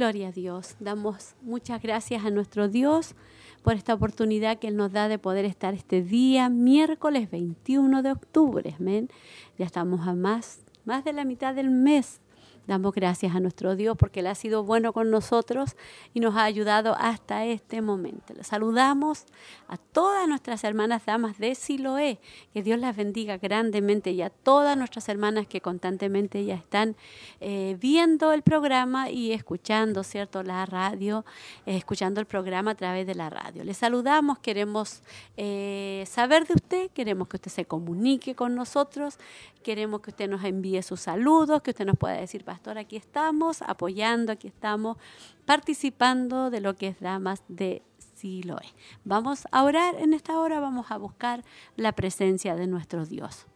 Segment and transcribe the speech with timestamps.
[0.00, 0.76] Gloria a Dios.
[0.80, 3.14] Damos muchas gracias a nuestro Dios
[3.62, 8.10] por esta oportunidad que Él nos da de poder estar este día, miércoles 21 de
[8.10, 8.74] octubre.
[8.80, 9.10] Amén.
[9.58, 12.22] Ya estamos a más, más de la mitad del mes
[12.66, 15.76] Damos gracias a nuestro Dios porque Él ha sido bueno con nosotros
[16.14, 18.34] y nos ha ayudado hasta este momento.
[18.34, 19.24] Le saludamos
[19.68, 22.20] a todas nuestras hermanas damas de Siloé.
[22.52, 26.96] Que Dios las bendiga grandemente y a todas nuestras hermanas que constantemente ya están
[27.40, 30.42] eh, viendo el programa y escuchando, ¿cierto?
[30.42, 31.24] La radio,
[31.66, 33.64] eh, escuchando el programa a través de la radio.
[33.64, 35.02] Le saludamos, queremos
[35.36, 39.18] eh, saber de usted, queremos que usted se comunique con nosotros,
[39.62, 43.62] queremos que usted nos envíe sus saludos, que usted nos pueda decir, pastor, aquí estamos
[43.62, 44.96] apoyando, aquí estamos
[45.44, 47.80] participando de lo que es Damas de
[48.16, 48.66] Siloé.
[49.04, 51.44] Vamos a orar en esta hora, vamos a buscar
[51.76, 53.46] la presencia de nuestro Dios.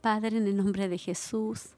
[0.00, 1.76] Padre, en el nombre de Jesús,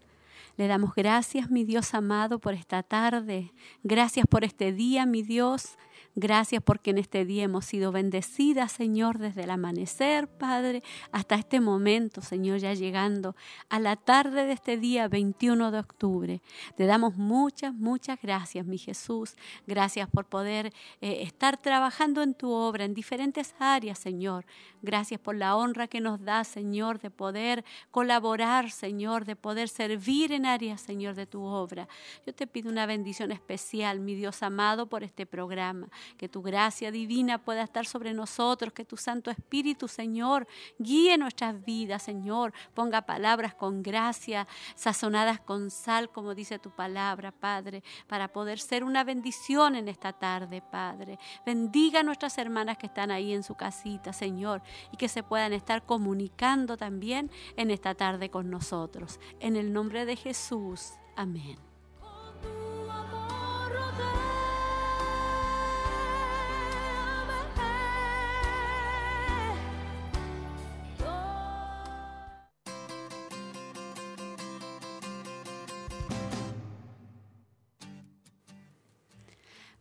[0.57, 3.53] le damos gracias, mi Dios amado, por esta tarde.
[3.83, 5.77] Gracias por este día, mi Dios.
[6.17, 11.61] Gracias porque en este día hemos sido bendecidas, Señor, desde el amanecer, Padre, hasta este
[11.61, 13.35] momento, Señor, ya llegando
[13.69, 16.43] a la tarde de este día 21 de octubre.
[16.77, 19.35] Te damos muchas, muchas gracias, mi Jesús.
[19.67, 24.47] Gracias por poder eh, estar trabajando en tu obra en diferentes áreas, Señor.
[24.83, 30.31] Gracias por la honra que nos da, Señor, de poder colaborar, Señor, de poder servir
[30.31, 31.89] en áreas, Señor, de tu obra.
[32.25, 36.91] Yo te pido una bendición especial, mi Dios amado, por este programa que tu gracia
[36.91, 40.47] divina pueda estar sobre nosotros, que tu Santo Espíritu, Señor,
[40.79, 47.33] guíe nuestras vidas, Señor, ponga palabras con gracia, sazonadas con sal, como dice tu palabra,
[47.33, 51.19] Padre, para poder ser una bendición en esta tarde, Padre.
[51.45, 54.63] Bendiga a nuestras hermanas que están ahí en su casita, Señor,
[54.93, 59.21] y que se puedan estar comunicando también en esta tarde con nosotros.
[59.41, 60.93] En el nombre de Jesús.
[61.17, 61.74] Amén.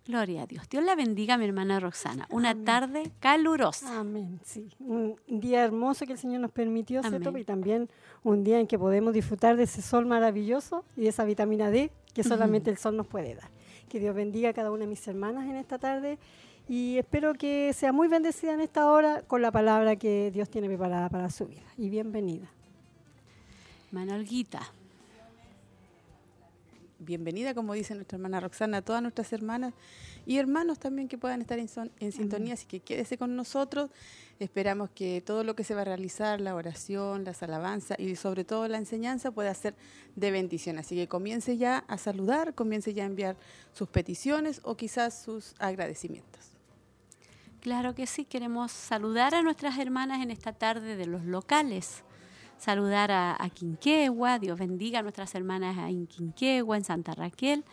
[0.05, 0.67] Gloria a Dios.
[0.67, 2.27] Dios la bendiga, mi hermana Roxana.
[2.29, 3.99] Una tarde calurosa.
[3.99, 4.69] Amén, sí.
[4.79, 7.37] Un día hermoso que el Señor nos permitió, ¿cierto?
[7.37, 7.89] Y también
[8.21, 11.89] un día en que podemos disfrutar de ese sol maravilloso y de esa vitamina D
[12.13, 13.49] que solamente el sol nos puede dar.
[13.87, 16.19] Que Dios bendiga a cada una de mis hermanas en esta tarde
[16.67, 20.67] y espero que sea muy bendecida en esta hora con la palabra que Dios tiene
[20.67, 21.63] preparada para su vida.
[21.77, 22.51] Y bienvenida.
[23.91, 24.73] Manolguita
[27.03, 29.73] bienvenida, como dice nuestra hermana Roxana, a todas nuestras hermanas
[30.25, 31.69] y hermanos también que puedan estar en,
[31.99, 33.89] en sintonía, así que quédese con nosotros.
[34.39, 38.43] Esperamos que todo lo que se va a realizar, la oración, las alabanzas y sobre
[38.43, 39.75] todo la enseñanza pueda ser
[40.15, 40.79] de bendición.
[40.79, 43.37] Así que comience ya a saludar, comience ya a enviar
[43.73, 46.51] sus peticiones o quizás sus agradecimientos.
[47.59, 52.03] Claro que sí, queremos saludar a nuestras hermanas en esta tarde de los locales
[52.63, 57.65] saludar a, Quinquegua, Dios bendiga a nuestras hermanas en Quinquegua, en Santa Raquel,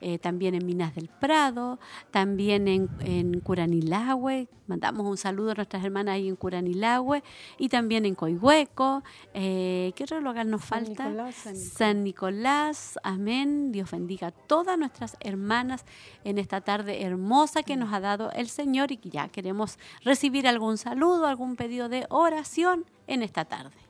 [0.00, 1.78] eh, también en Minas del Prado,
[2.10, 7.22] también en, en, Curanilahue, mandamos un saludo a nuestras hermanas ahí en Curanilahue,
[7.56, 11.30] y también en Coihueco, eh, ¿qué otro lugar nos falta?
[11.32, 12.98] San Nicolás.
[13.04, 15.84] amén, Dios bendiga a todas nuestras hermanas
[16.24, 20.48] en esta tarde hermosa que nos ha dado el Señor y que ya queremos recibir
[20.48, 23.81] algún saludo, algún pedido de oración en esta tarde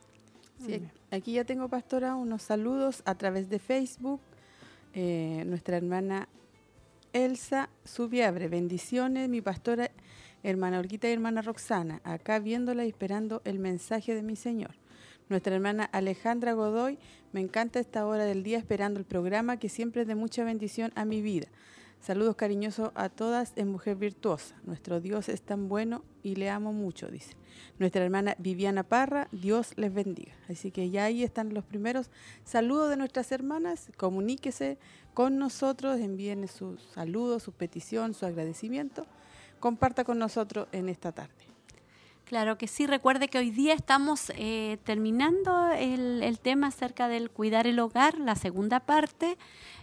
[1.11, 4.19] aquí ya tengo, pastora, unos saludos a través de Facebook.
[4.93, 6.27] Eh, nuestra hermana
[7.13, 9.91] Elsa Subiabre, bendiciones, mi pastora,
[10.43, 14.75] hermana Olguita y hermana Roxana, acá viéndola y esperando el mensaje de mi Señor.
[15.29, 16.97] Nuestra hermana Alejandra Godoy,
[17.31, 20.91] me encanta esta hora del día esperando el programa que siempre es de mucha bendición
[20.95, 21.47] a mi vida.
[22.03, 24.55] Saludos cariñosos a todas en Mujer Virtuosa.
[24.65, 27.37] Nuestro Dios es tan bueno y le amo mucho, dice.
[27.79, 30.33] Nuestra hermana Viviana Parra, Dios les bendiga.
[30.49, 32.11] Así que ya ahí están los primeros
[32.43, 33.89] saludos de nuestras hermanas.
[33.95, 34.77] Comuníquese
[35.13, 39.07] con nosotros, envíen sus saludos, su petición, su agradecimiento.
[39.61, 41.53] Comparta con nosotros en esta tarde.
[42.25, 47.29] Claro que sí, recuerde que hoy día estamos eh, terminando el, el, tema acerca del
[47.29, 49.37] cuidar el hogar, la segunda parte,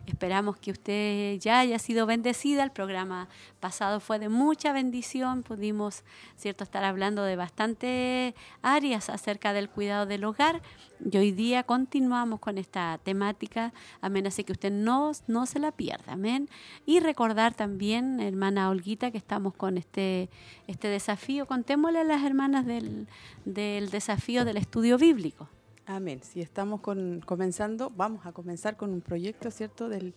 [0.06, 2.62] esperamos que usted ya haya sido bendecida.
[2.62, 3.28] El programa
[3.60, 5.42] pasado fue de mucha bendición.
[5.42, 6.04] Pudimos,
[6.36, 10.62] cierto, estar hablando de bastantes áreas acerca del cuidado del hogar.
[11.10, 13.72] Y hoy día continuamos con esta temática.
[14.00, 14.26] Amén.
[14.26, 16.12] Así que usted no, no se la pierda.
[16.12, 16.48] Amén.
[16.86, 20.28] Y recordar también, hermana Olguita, que estamos con este,
[20.66, 21.46] este desafío.
[21.46, 23.06] Contémosle a las hermanas del,
[23.44, 25.48] del desafío del estudio bíblico.
[25.90, 26.20] Amén.
[26.22, 30.14] Si estamos con, comenzando, vamos a comenzar con un proyecto, ¿cierto?, del,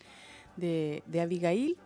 [0.56, 1.78] de, Abigail,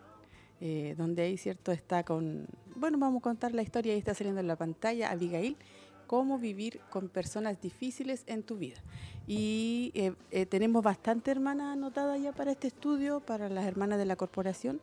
[0.60, 2.46] eh, donde ahí, ¿cierto?, está con,
[2.76, 5.56] bueno, vamos a contar la historia, ahí está saliendo en la pantalla, Abigail,
[6.06, 8.76] cómo vivir con personas difíciles en tu vida.
[9.26, 14.04] Y eh, eh, tenemos bastante hermanas anotadas ya para este estudio, para las hermanas de
[14.04, 14.82] la corporación.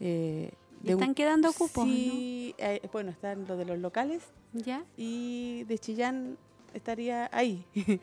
[0.00, 1.84] ¿Están quedando cupos?
[1.84, 2.54] Sí,
[2.90, 4.22] bueno, están los de los locales.
[4.54, 4.84] ¿Ya?
[4.96, 6.38] Y de Chillán
[6.74, 7.64] estaría ahí.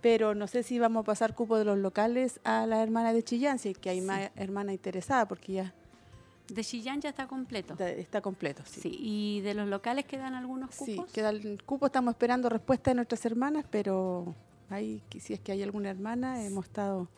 [0.00, 3.22] Pero no sé si vamos a pasar cupo de los locales a la hermana de
[3.24, 5.74] Chillán, si es que hay más hermana interesada, porque ya...
[6.48, 7.74] De Chillán ya está completo.
[7.78, 8.96] Está, completo, sí.
[9.00, 11.06] ¿Y de los locales quedan algunos cupos?
[11.06, 14.34] Sí, queda el cupo, estamos esperando respuesta de nuestras hermanas, pero
[14.70, 17.08] ahí, si es que hay alguna hermana, hemos estado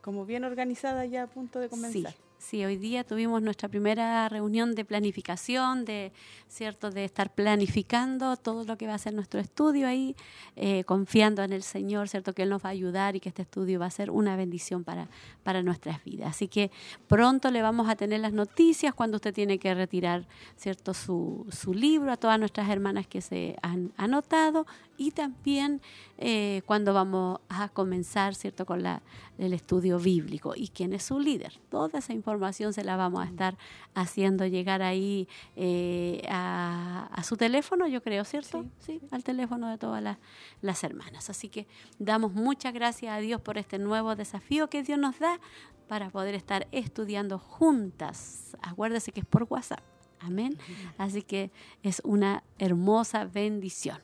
[0.00, 2.12] como bien organizada ya a punto de comenzar.
[2.12, 2.18] Sí,
[2.64, 6.12] hoy día tuvimos nuestra primera reunión de planificación, de
[6.46, 10.14] cierto, de estar planificando todo lo que va a ser nuestro estudio ahí,
[10.54, 13.42] eh, confiando en el Señor, cierto, que Él nos va a ayudar y que este
[13.42, 15.08] estudio va a ser una bendición para,
[15.42, 16.28] para nuestras vidas.
[16.28, 16.70] Así que
[17.08, 21.74] pronto le vamos a tener las noticias cuando usted tiene que retirar, cierto, su, su
[21.74, 25.80] libro a todas nuestras hermanas que se han anotado y también
[26.18, 29.02] eh, cuando vamos a comenzar, ¿cierto?, con la,
[29.38, 31.60] el estudio bíblico y quién es su líder.
[31.70, 33.56] Toda esa información se la vamos a estar
[33.94, 38.64] haciendo llegar ahí eh, a, su teléfono, yo creo, ¿cierto?
[38.78, 40.18] Sí, al teléfono de todas las,
[40.60, 41.30] las hermanas.
[41.30, 41.66] Así que
[41.98, 45.40] damos muchas gracias a Dios por este nuevo desafío que Dios nos da
[45.88, 48.56] para poder estar estudiando juntas.
[48.62, 49.80] Acuérdese que es por WhatsApp.
[50.20, 50.56] Amén.
[50.96, 51.50] Así que
[51.82, 53.98] es una hermosa bendición.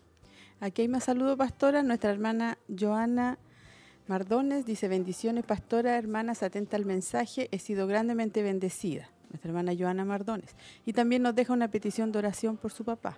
[0.60, 1.82] Aquí hay más saludos, pastora.
[1.82, 3.38] Nuestra hermana Joana
[4.08, 9.08] Mardones dice, bendiciones, pastora, hermanas, atenta al mensaje, he sido grandemente bendecida.
[9.30, 10.54] Nuestra hermana Joana Mardones.
[10.84, 13.16] Y también nos deja una petición de oración por su papá.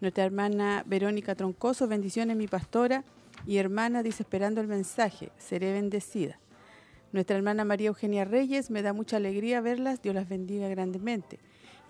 [0.00, 3.04] Nuestra hermana Verónica Troncoso, bendiciones, mi pastora
[3.46, 6.38] y hermana, dice, esperando el mensaje, seré bendecida.
[7.12, 11.38] Nuestra hermana María Eugenia Reyes, me da mucha alegría verlas, Dios las bendiga grandemente.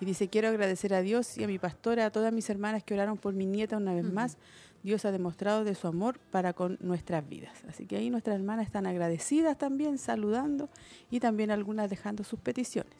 [0.00, 2.92] Y dice, quiero agradecer a Dios y a mi pastora, a todas mis hermanas que
[2.92, 4.36] oraron por mi nieta una vez más,
[4.82, 7.62] Dios ha demostrado de su amor para con nuestras vidas.
[7.68, 10.68] Así que ahí nuestras hermanas están agradecidas también, saludando
[11.10, 12.92] y también algunas dejando sus peticiones.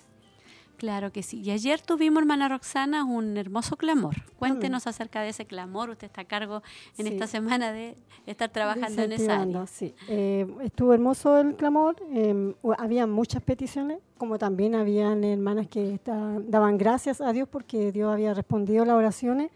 [0.83, 1.41] Claro que sí.
[1.43, 4.17] Y ayer tuvimos, hermana Roxana, un hermoso clamor.
[4.37, 5.91] Cuéntenos acerca de ese clamor.
[5.91, 6.63] Usted está a cargo
[6.99, 7.97] en esta semana de
[8.27, 9.67] estar trabajando en esa área.
[9.69, 11.97] Sí, eh, estuvo hermoso el clamor.
[12.13, 16.01] Eh, había muchas peticiones, como también habían hermanas que
[16.49, 19.53] daban gracias a Dios porque Dios había respondido las oraciones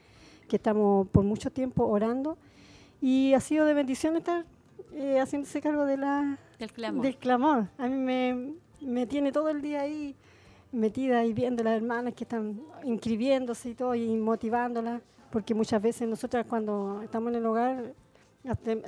[0.48, 2.38] que estamos por mucho tiempo orando
[3.00, 4.44] y ha sido de bendición estar
[4.94, 7.02] eh, haciéndose cargo de la, del, clamor.
[7.02, 7.68] del clamor.
[7.78, 10.14] A mí me, me tiene todo el día ahí
[10.72, 16.08] metida y viendo las hermanas que están inscribiéndose y todo y motivándolas, porque muchas veces
[16.08, 17.94] nosotras cuando estamos en el hogar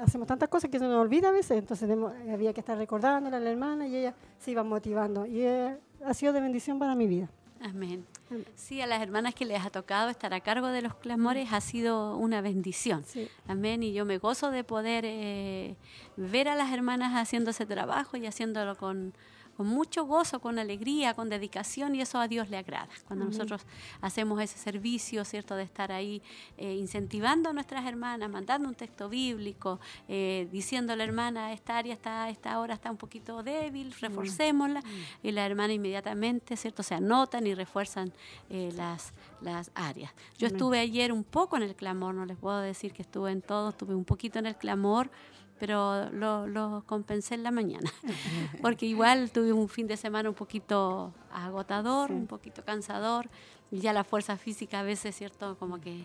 [0.01, 1.91] hacemos tantas cosas que se nos olvida a veces, entonces
[2.33, 6.15] había que estar recordándole a la hermana y ella se iba motivando y eh, ha
[6.15, 7.29] sido de bendición para mi vida.
[7.61, 8.07] Amén.
[8.55, 11.61] Sí, a las hermanas que les ha tocado estar a cargo de los clamores ha
[11.61, 13.05] sido una bendición.
[13.47, 13.83] Amén.
[13.83, 15.77] Y yo me gozo de poder eh,
[16.17, 19.13] ver a las hermanas haciendo ese trabajo y haciéndolo con,
[19.59, 22.89] con mucho gozo, con alegría, con dedicación y eso a Dios le agrada.
[23.09, 23.67] Cuando nosotros
[24.01, 25.57] hacemos ese servicio, ¿cierto?
[25.57, 26.23] De estar ahí
[26.57, 31.77] eh, incentivando a nuestras hermanas, mandando un texto bíblico, eh, diciendo a la hermana, esta
[31.77, 34.81] área está, esta hora está un poquito débil, reforcémosla.
[35.25, 36.85] Y la hermana inmediatamente, ¿cierto?
[36.85, 38.13] Se anotan y refuerzan
[38.51, 40.13] eh, las, las áreas.
[40.39, 43.43] Yo estuve ayer un poco en el clamor, no les puedo decir que estuve en
[43.43, 45.11] todo, estuve un poquito en el clamor
[45.59, 47.91] pero lo, lo, compensé en la mañana,
[48.63, 53.29] porque igual tuve un fin de semana un poquito agotador, un poquito cansador,
[53.71, 55.57] y ya la fuerza física a veces, ¿cierto?
[55.59, 56.05] Como que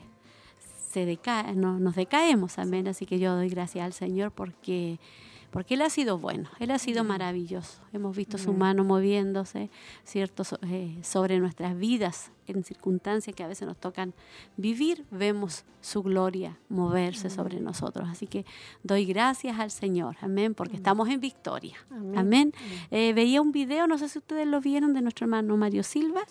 [0.91, 4.99] se decae, no, nos decaemos, amén, así que yo doy gracias al Señor porque
[5.53, 7.79] porque Él ha sido bueno, Él ha sido maravilloso.
[7.93, 9.69] Hemos visto su mano moviéndose,
[10.03, 14.15] ¿cierto?, eh, sobre nuestras vidas en circunstancias que a veces nos tocan
[14.57, 18.09] vivir, vemos su gloria moverse sobre nosotros.
[18.09, 18.45] Así que
[18.81, 21.77] doy gracias al Señor, amén, porque estamos en victoria.
[22.15, 22.51] Amén.
[22.89, 26.23] Eh, veía un video, no sé si ustedes lo vieron, de nuestro hermano Mario Silva,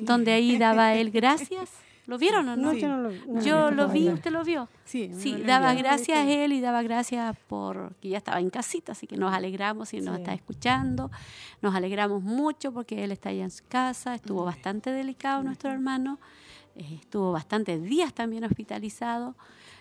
[0.00, 1.70] donde ahí daba él gracias.
[2.08, 2.72] ¿Lo vieron o no?
[2.72, 4.66] yo no lo, yo lo vi, ¿usted lo vio?
[4.86, 8.92] Sí, sí daba gracias a él y daba gracias por que ya estaba en casita,
[8.92, 11.10] así que nos alegramos y nos está escuchando.
[11.60, 16.18] Nos alegramos mucho porque él está allá en su casa, estuvo bastante delicado nuestro hermano,
[16.76, 19.36] eh, estuvo bastantes días también hospitalizado.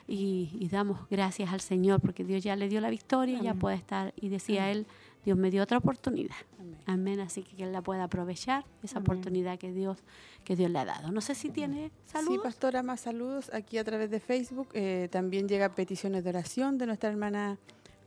[0.05, 3.77] Y, damos gracias al Señor porque Dios ya le dio la victoria, y ya puede
[3.77, 4.13] estar.
[4.17, 4.85] Y decía él,
[5.27, 6.37] Dios me dio otra oportunidad.
[6.85, 7.19] Amén.
[7.19, 9.97] Así que que él la pueda aprovechar, esa oportunidad que Dios,
[10.45, 11.11] que Dios le ha dado.
[11.11, 12.35] No sé si tiene saludos.
[12.35, 14.69] Sí, pastora, más saludos aquí a través de Facebook.
[14.71, 17.57] Eh, también llegan peticiones de oración de nuestra hermana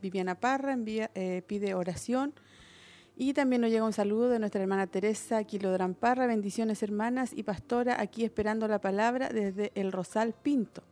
[0.01, 2.33] Viviana Parra, envía, eh, pide oración.
[3.19, 6.27] Y también nos llega un saludo de nuestra hermana Teresa Quilodran Parra.
[6.27, 10.83] Bendiciones hermanas y pastora, aquí esperando la palabra desde el Rosal Pinto.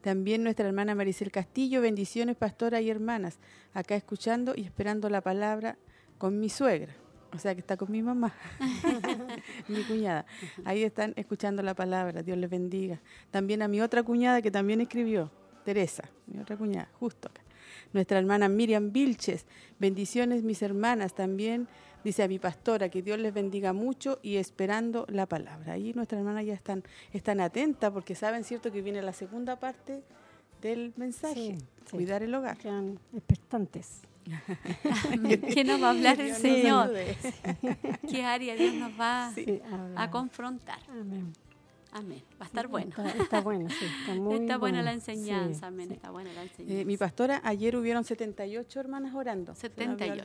[0.00, 3.38] También nuestra hermana Maricel Castillo, bendiciones pastora y hermanas,
[3.74, 5.76] acá escuchando y esperando la palabra
[6.16, 6.94] con mi suegra,
[7.32, 8.34] o sea que está con mi mamá,
[9.68, 10.24] mi cuñada.
[10.64, 13.00] Ahí están escuchando la palabra, Dios les bendiga.
[13.30, 15.30] También a mi otra cuñada que también escribió,
[15.64, 17.42] Teresa, mi otra cuñada, justo acá.
[17.92, 19.44] Nuestra hermana Miriam Vilches,
[19.78, 21.68] bendiciones mis hermanas también
[22.04, 25.74] dice a mi pastora que Dios les bendiga mucho y esperando la palabra.
[25.74, 30.02] Ahí nuestras hermanas ya están, están atentas porque saben, ¿cierto?, que viene la segunda parte
[30.60, 31.58] del mensaje,
[31.90, 32.56] cuidar el hogar.
[32.58, 34.02] Quedan expectantes.
[35.54, 36.92] ¿Qué nos va a hablar el Señor?
[38.10, 39.32] ¿Qué área Dios nos va
[39.96, 40.78] a confrontar?
[40.88, 41.32] Amén.
[41.92, 42.22] Amén.
[42.40, 42.94] Va a estar bueno.
[43.20, 43.84] Está, bueno, sí.
[43.84, 45.90] Está, muy está buena la enseñanza, amén.
[45.92, 46.80] Está buena la enseñanza.
[46.80, 49.54] Eh, mi pastora, ayer hubieron 78 hermanas orando.
[49.54, 50.24] 78.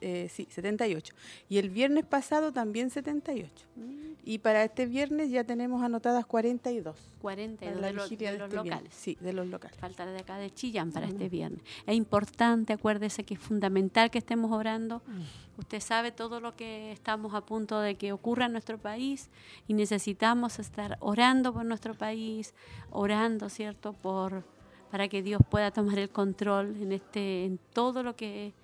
[0.00, 1.14] eh, sí, 78.
[1.48, 3.66] Y el viernes pasado también 78.
[3.76, 4.06] Mm.
[4.24, 6.96] Y para este viernes ya tenemos anotadas 42.
[7.22, 8.94] 42 de, los, de los este locales.
[8.94, 9.78] Sí, de los locales.
[9.78, 11.60] Falta de acá de Chillán para este viernes.
[11.86, 15.02] Es importante, acuérdese que es fundamental que estemos orando.
[15.06, 15.45] Mm.
[15.58, 19.30] Usted sabe todo lo que estamos a punto de que ocurra en nuestro país
[19.66, 22.54] y necesitamos estar orando por nuestro país,
[22.90, 24.44] orando, ¿cierto?, por
[24.90, 28.54] para que Dios pueda tomar el control en este en todo lo que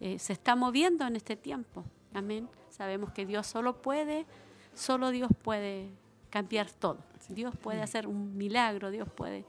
[0.00, 1.84] eh, se está moviendo en este tiempo.
[2.14, 2.48] Amén.
[2.70, 4.26] Sabemos que Dios solo puede,
[4.74, 5.90] solo Dios puede
[6.30, 6.98] cambiar todo.
[7.28, 9.44] Dios puede hacer un milagro, Dios puede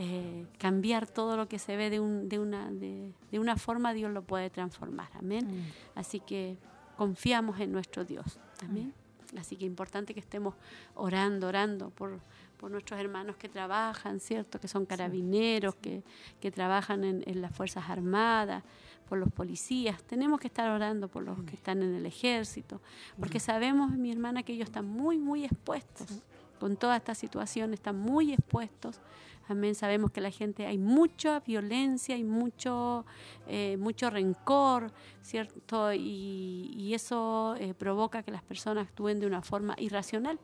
[0.00, 3.92] eh, cambiar todo lo que se ve de, un, de, una, de, de, una forma,
[3.92, 5.08] Dios lo puede transformar.
[5.18, 5.72] Amén.
[5.96, 6.56] Así que
[6.96, 8.38] confiamos en nuestro Dios.
[8.62, 8.94] Amén.
[9.36, 10.54] Así que importante que estemos
[10.94, 12.20] orando, orando por,
[12.58, 14.60] por nuestros hermanos que trabajan, ¿cierto?
[14.60, 16.04] Que son carabineros, Que,
[16.40, 18.62] que, trabajan en, en, las Fuerzas Armadas,
[19.08, 20.00] por los policías.
[20.04, 22.80] Tenemos que estar orando por los que están en el ejército,
[23.18, 26.22] porque sabemos, mi hermana, que ellos están muy, muy expuestos.
[26.60, 29.00] Con toda esta situación están muy expuestos.
[29.48, 29.74] Amén.
[29.74, 33.04] Sabemos que la gente hay mucha violencia, y mucho,
[33.46, 35.92] eh, mucho rencor, ¿cierto?
[35.92, 40.38] Y, y eso eh, provoca que las personas actúen de una forma irracional,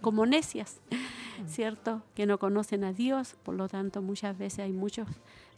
[0.00, 0.80] como necias,
[1.46, 2.02] ¿cierto?
[2.14, 3.36] Que no conocen a Dios.
[3.42, 5.08] Por lo tanto, muchas veces hay muchos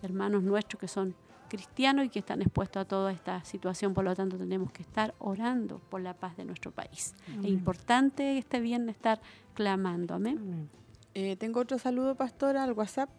[0.02, 1.14] hermanos nuestros que son
[1.50, 3.92] cristianos y que están expuestos a toda esta situación.
[3.92, 7.14] Por lo tanto, tenemos que estar orando por la paz de nuestro país.
[7.42, 9.20] Es importante este viernes estar
[9.54, 10.14] clamando.
[10.14, 10.70] Amén.
[11.14, 13.10] Eh, tengo otro saludo, pastora, al WhatsApp.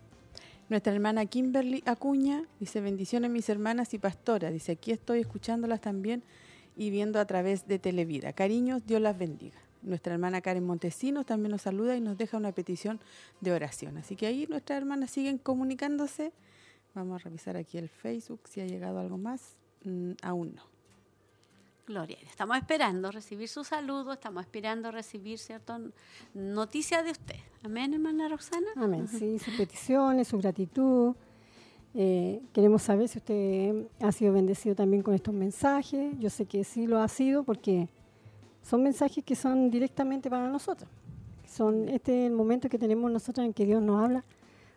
[0.69, 4.49] Nuestra hermana Kimberly Acuña dice, bendiciones mis hermanas y pastora.
[4.51, 6.23] Dice, aquí estoy escuchándolas también
[6.77, 8.31] y viendo a través de Televida.
[8.31, 9.59] Cariños, Dios las bendiga.
[9.81, 13.01] Nuestra hermana Karen Montesinos también nos saluda y nos deja una petición
[13.41, 13.97] de oración.
[13.97, 16.31] Así que ahí nuestras hermanas siguen comunicándose.
[16.93, 19.57] Vamos a revisar aquí el Facebook si ha llegado algo más.
[19.83, 20.70] Mm, aún no.
[21.91, 22.17] Gloria.
[22.29, 25.77] Estamos esperando recibir su saludo, estamos esperando recibir cierto
[26.33, 27.35] noticias de usted.
[27.63, 28.67] Amén, hermana Roxana.
[28.77, 29.09] Amén.
[29.09, 31.13] Sí, sus peticiones, su gratitud.
[31.93, 36.17] Eh, queremos saber si usted ha sido bendecido también con estos mensajes.
[36.17, 37.89] Yo sé que sí lo ha sido porque
[38.63, 40.89] son mensajes que son directamente para nosotros.
[41.45, 44.23] Son este es el momento que tenemos nosotros en que Dios nos habla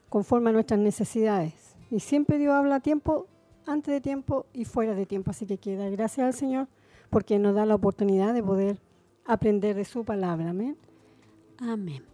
[0.08, 1.76] conforme a nuestras necesidades.
[1.92, 3.28] Y siempre Dios habla a tiempo,
[3.66, 5.30] antes de tiempo y fuera de tiempo.
[5.30, 6.66] Así que quiero dar gracias al Señor
[7.14, 8.80] porque nos da la oportunidad de poder
[9.24, 10.50] aprender de su palabra.
[10.50, 10.76] Amén.
[11.60, 12.04] Amén.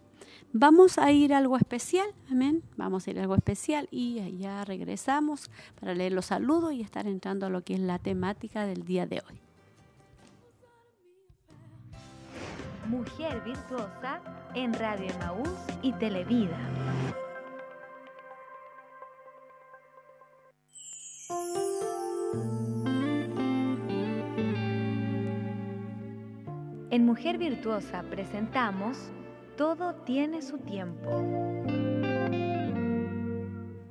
[0.53, 2.61] Vamos a ir a algo especial, amén.
[2.77, 7.07] Vamos a ir a algo especial y ya regresamos para leer los saludos y estar
[7.07, 9.39] entrando a lo que es la temática del día de hoy.
[12.87, 14.21] Mujer Virtuosa
[14.53, 15.49] en Radio Maús
[15.81, 16.59] y Televida.
[27.11, 29.11] Mujer Virtuosa presentamos
[29.57, 31.09] Todo tiene su tiempo.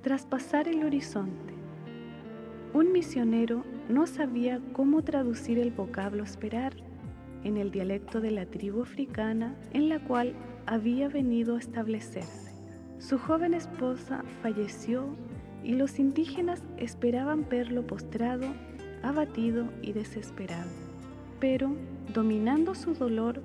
[0.00, 1.53] Tras pasar el horizonte,
[2.73, 6.73] un misionero no sabía cómo traducir el vocablo esperar
[7.45, 10.33] en el dialecto de la tribu africana en la cual
[10.65, 12.55] había venido a establecerse.
[12.99, 15.05] Su joven esposa falleció
[15.62, 18.47] y los indígenas esperaban verlo postrado,
[19.03, 20.71] abatido y desesperado.
[21.39, 21.77] Pero,
[22.12, 23.43] dominando su dolor,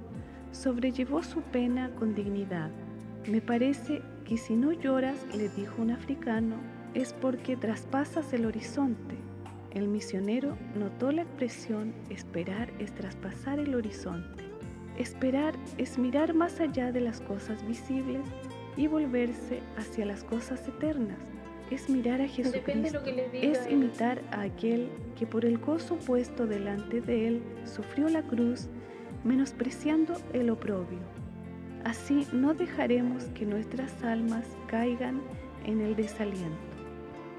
[0.52, 2.72] sobrellevó su pena con dignidad.
[3.28, 6.56] Me parece que si no lloras, le dijo un africano,
[6.94, 9.16] es porque traspasas el horizonte.
[9.72, 14.46] El misionero notó la expresión esperar es traspasar el horizonte.
[14.98, 18.26] Esperar es mirar más allá de las cosas visibles
[18.78, 21.35] y volverse hacia las cosas eternas.
[21.72, 23.02] Es mirar a Jesucristo,
[23.34, 28.68] es imitar a aquel que por el gozo puesto delante de él sufrió la cruz,
[29.24, 31.00] menospreciando el oprobio.
[31.84, 35.22] Así no dejaremos que nuestras almas caigan
[35.66, 36.76] en el desaliento.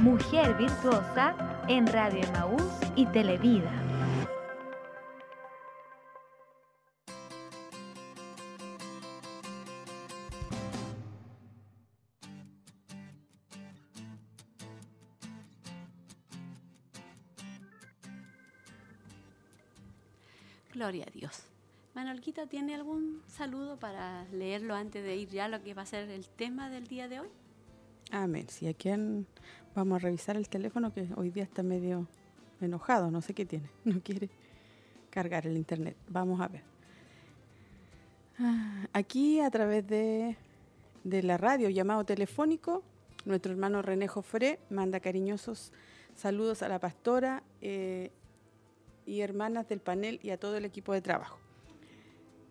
[0.00, 1.34] Mujer Virtuosa
[1.68, 2.62] en Radio Emaús
[2.96, 3.70] y Televida.
[20.74, 21.51] Gloria a Dios.
[21.94, 25.86] Manolquita, ¿tiene algún saludo para leerlo antes de ir ya a lo que va a
[25.86, 27.28] ser el tema del día de hoy?
[28.10, 28.48] Amén.
[28.48, 28.90] Si aquí
[29.74, 32.08] vamos a revisar el teléfono que hoy día está medio
[32.62, 34.30] enojado, no sé qué tiene, no quiere
[35.10, 35.96] cargar el internet.
[36.08, 36.62] Vamos a ver.
[38.38, 40.36] Ah, aquí a través de,
[41.04, 42.82] la radio llamado telefónico,
[43.26, 45.72] nuestro hermano René Jofré manda cariñosos
[46.14, 48.10] saludos a la pastora eh,
[49.04, 51.41] y hermanas del panel y a todo el equipo de trabajo.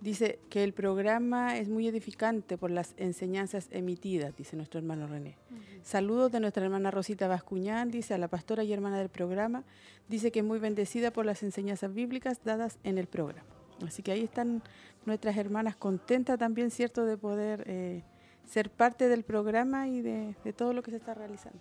[0.01, 5.37] Dice que el programa es muy edificante por las enseñanzas emitidas, dice nuestro hermano René.
[5.83, 9.63] Saludos de nuestra hermana Rosita Bascuñán, dice a la pastora y hermana del programa.
[10.09, 13.45] Dice que es muy bendecida por las enseñanzas bíblicas dadas en el programa.
[13.85, 14.63] Así que ahí están
[15.05, 18.03] nuestras hermanas contentas también, ¿cierto?, de poder eh,
[18.45, 21.59] ser parte del programa y de, todo lo que se está realizando.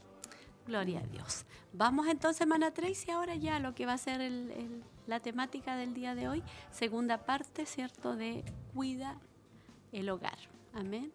[0.70, 1.46] Gloria a Dios.
[1.72, 4.20] Vamos entonces, hermana Tracy, ahora ya lo que va a ser
[5.08, 9.18] la temática del día de hoy, segunda parte, ¿cierto?, de cuida
[9.90, 10.38] el hogar.
[10.72, 11.12] Amén.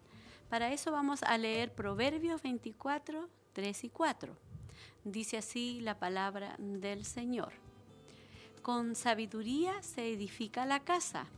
[0.50, 4.36] Para eso vamos a leer Proverbios 24, 3 y 4.
[5.04, 7.54] Dice así la palabra del Señor.
[8.60, 11.28] Con sabiduría se edifica la casa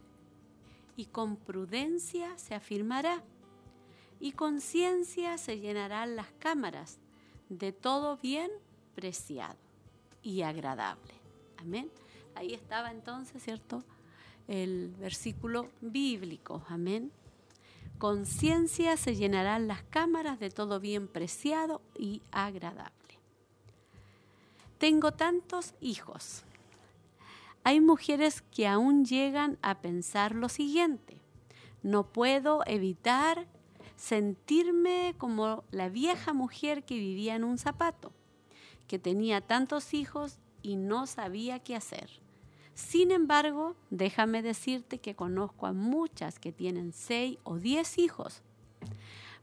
[0.97, 3.23] y con prudencia se afirmará
[4.19, 6.99] y con ciencia se llenarán las cámaras
[7.49, 8.51] de todo bien
[8.95, 9.59] preciado
[10.23, 11.15] y agradable.
[11.57, 11.91] Amén.
[12.35, 13.83] Ahí estaba entonces, ¿cierto?
[14.47, 17.13] El versículo bíblico, amén.
[17.99, 22.93] Conciencia se llenarán las cámaras de todo bien preciado y agradable.
[24.79, 26.45] Tengo tantos hijos.
[27.65, 31.21] Hay mujeres que aún llegan a pensar lo siguiente.
[31.83, 33.47] No puedo evitar
[33.99, 38.13] sentirme como la vieja mujer que vivía en un zapato,
[38.87, 42.09] que tenía tantos hijos y no sabía qué hacer.
[42.75, 48.43] Sin embargo, déjame decirte que conozco a muchas que tienen seis o diez hijos.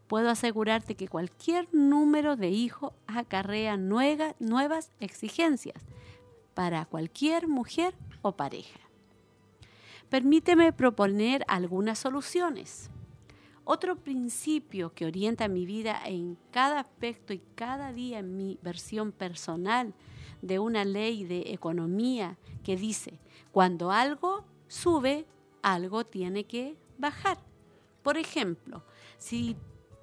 [0.08, 5.84] Puedo asegurarte que cualquier número de hijos acarrea nuevas exigencias
[6.54, 8.80] para cualquier mujer o pareja.
[10.10, 12.90] Permíteme proponer algunas soluciones.
[13.68, 19.12] Otro principio que orienta mi vida en cada aspecto y cada día en mi versión
[19.12, 19.96] personal
[20.44, 23.20] de una ley de economía que dice,
[23.52, 25.26] cuando algo sube,
[25.64, 27.40] algo tiene que bajar.
[28.04, 28.84] Por ejemplo,
[29.18, 29.58] si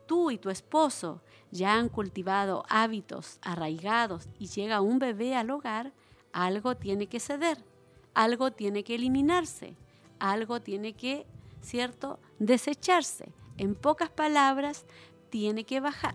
[0.06, 1.22] tú y tu esposo
[1.52, 5.92] ya han cultivado hábitos arraigados y llega un bebé al hogar,
[6.32, 7.64] algo tiene que ceder,
[8.12, 9.76] algo tiene que eliminarse,
[10.18, 11.26] algo tiene que,
[11.60, 13.32] ¿cierto?, desecharse.
[13.58, 14.84] En pocas palabras,
[15.30, 16.14] tiene que bajar.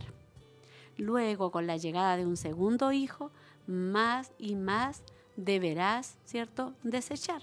[0.98, 3.32] Luego, con la llegada de un segundo hijo,
[3.68, 5.04] más y más
[5.36, 7.42] deberás, ¿cierto?, desechar.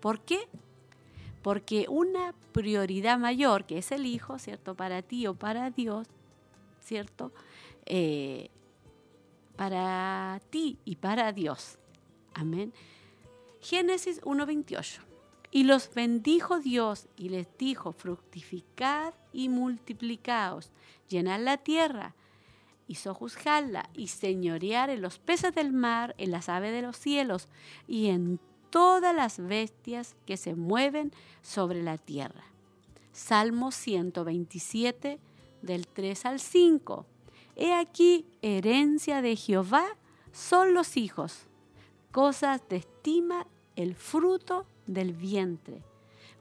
[0.00, 0.48] ¿Por qué?
[1.42, 6.06] Porque una prioridad mayor, que es el hijo, ¿cierto?, para ti o para Dios,
[6.80, 7.32] ¿cierto?,
[7.86, 8.50] eh,
[9.56, 11.78] para ti y para Dios.
[12.34, 12.72] Amén.
[13.60, 15.07] Génesis 1.28.
[15.50, 20.70] Y los bendijo Dios y les dijo, fructificad y multiplicaos,
[21.08, 22.14] llenad la tierra
[22.86, 27.48] y sojuzgadla y señorear en los peces del mar, en las aves de los cielos
[27.86, 32.44] y en todas las bestias que se mueven sobre la tierra.
[33.12, 35.18] Salmo 127
[35.62, 37.06] del 3 al 5.
[37.56, 39.84] He aquí, herencia de Jehová
[40.32, 41.46] son los hijos,
[42.12, 45.84] cosas de estima el fruto del vientre.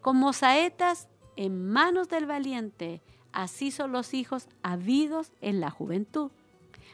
[0.01, 6.31] Como saetas en manos del valiente, así son los hijos habidos en la juventud.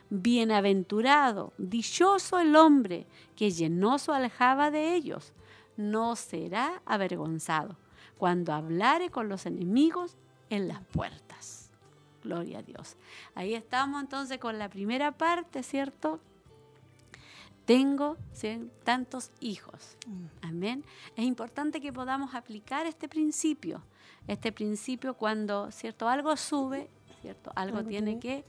[0.10, 5.34] Bienaventurado, dichoso el hombre que llenó su aljaba de ellos,
[5.78, 7.78] no será avergonzado
[8.18, 10.18] cuando hablare con los enemigos
[10.50, 11.72] en las puertas.
[12.24, 12.96] Gloria a Dios.
[13.36, 16.20] Ahí estamos entonces con la primera parte, ¿cierto?
[17.66, 18.18] Tengo
[18.84, 19.98] tantos hijos.
[20.08, 20.26] Mm.
[20.42, 20.86] Amén.
[21.16, 23.82] Es importante que podamos aplicar este principio.
[24.28, 26.08] Este principio cuando, ¿cierto?
[26.08, 26.90] Algo sube,
[27.22, 27.52] ¿cierto?
[27.56, 28.44] Algo, tiene que,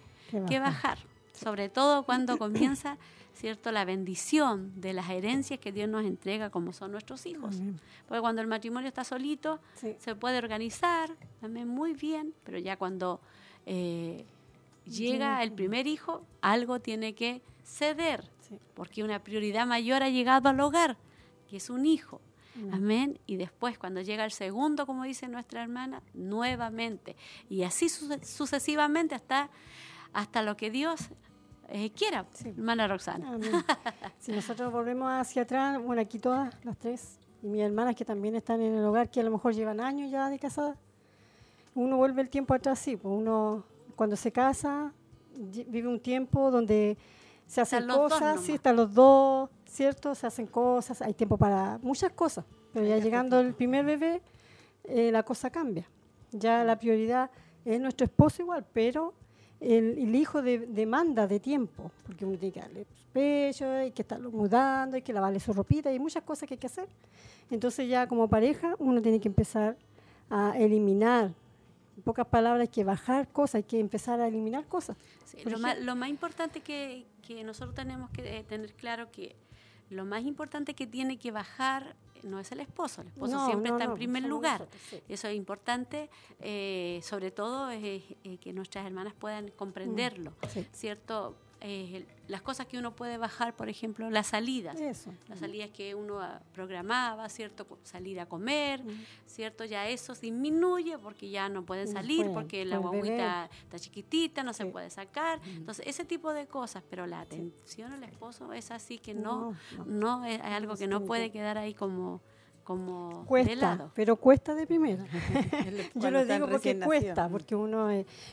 [0.58, 0.98] bajar.
[1.32, 2.96] Sobre todo cuando comienza,
[3.34, 3.72] ¿cierto?
[3.72, 7.56] La bendición de las herencias que Dios nos entrega como son nuestros hijos.
[8.06, 13.20] Porque cuando el matrimonio está solito, se puede organizar, también muy bien, pero ya cuando
[13.66, 14.24] eh,
[14.84, 18.30] llega el primer hijo, algo tiene que ceder
[18.74, 20.96] porque una prioridad mayor ha llegado al hogar,
[21.48, 22.20] que es un hijo.
[22.54, 22.74] Mm.
[22.74, 23.18] Amén.
[23.26, 27.16] Y después, cuando llega el segundo, como dice nuestra hermana, nuevamente.
[27.48, 29.50] Y así sucesivamente hasta,
[30.12, 31.10] hasta lo que Dios
[31.68, 33.38] eh, quiera, hermana Roxana.
[34.18, 38.36] si nosotros volvemos hacia atrás, bueno, aquí todas las tres, y mis hermanas que también
[38.36, 40.76] están en el hogar, que a lo mejor llevan años ya de casada,
[41.74, 43.64] uno vuelve el tiempo atrás, sí, pues uno
[43.96, 44.92] cuando se casa
[45.36, 46.96] vive un tiempo donde
[47.46, 50.14] se hacen cosas, sí, están los dos, ¿cierto?
[50.14, 54.22] Se hacen cosas, hay tiempo para muchas cosas, pero ya llegando el primer bebé,
[54.84, 55.86] eh, la cosa cambia.
[56.32, 57.30] Ya la prioridad
[57.64, 59.14] es nuestro esposo igual, pero
[59.60, 64.96] el, hijo demanda de tiempo, porque uno tiene que darle pecho, hay que estarlo mudando,
[64.96, 66.88] hay que lavarle su ropita, hay muchas cosas que hay que hacer.
[67.50, 69.76] Entonces ya como pareja uno tiene que empezar
[70.28, 71.32] a eliminar
[71.96, 74.96] en pocas palabras, hay que bajar cosas, hay que empezar a eliminar cosas.
[75.44, 75.58] lo,
[75.96, 79.36] más, importante que, que nosotros tenemos que eh, tener claro que
[79.90, 83.84] lo más importante que tiene que bajar no es el esposo, el esposo siempre está
[83.84, 84.66] en primer lugar.
[85.08, 86.08] Eso es importante,
[86.40, 88.02] eh, sobre todo eh,
[88.40, 91.36] que nuestras hermanas puedan comprenderlo, mm, ¿cierto?
[91.66, 94.78] Eh, las cosas que uno puede bajar, por ejemplo, las salidas.
[95.28, 97.66] Las salidas que uno ah, programaba, ¿cierto?
[97.82, 98.82] Salir a comer,
[99.24, 99.64] ¿cierto?
[99.64, 104.66] Ya eso disminuye porque ya no pueden salir, porque la guaguita está chiquitita, no se
[104.66, 105.40] puede sacar.
[105.46, 110.26] Entonces, ese tipo de cosas, pero la atención al esposo es así que no, no,
[110.26, 112.20] es algo que no puede quedar ahí como
[112.64, 115.04] como cuesta, pero cuesta de primera.
[115.94, 117.88] Yo lo digo porque cuesta, porque uno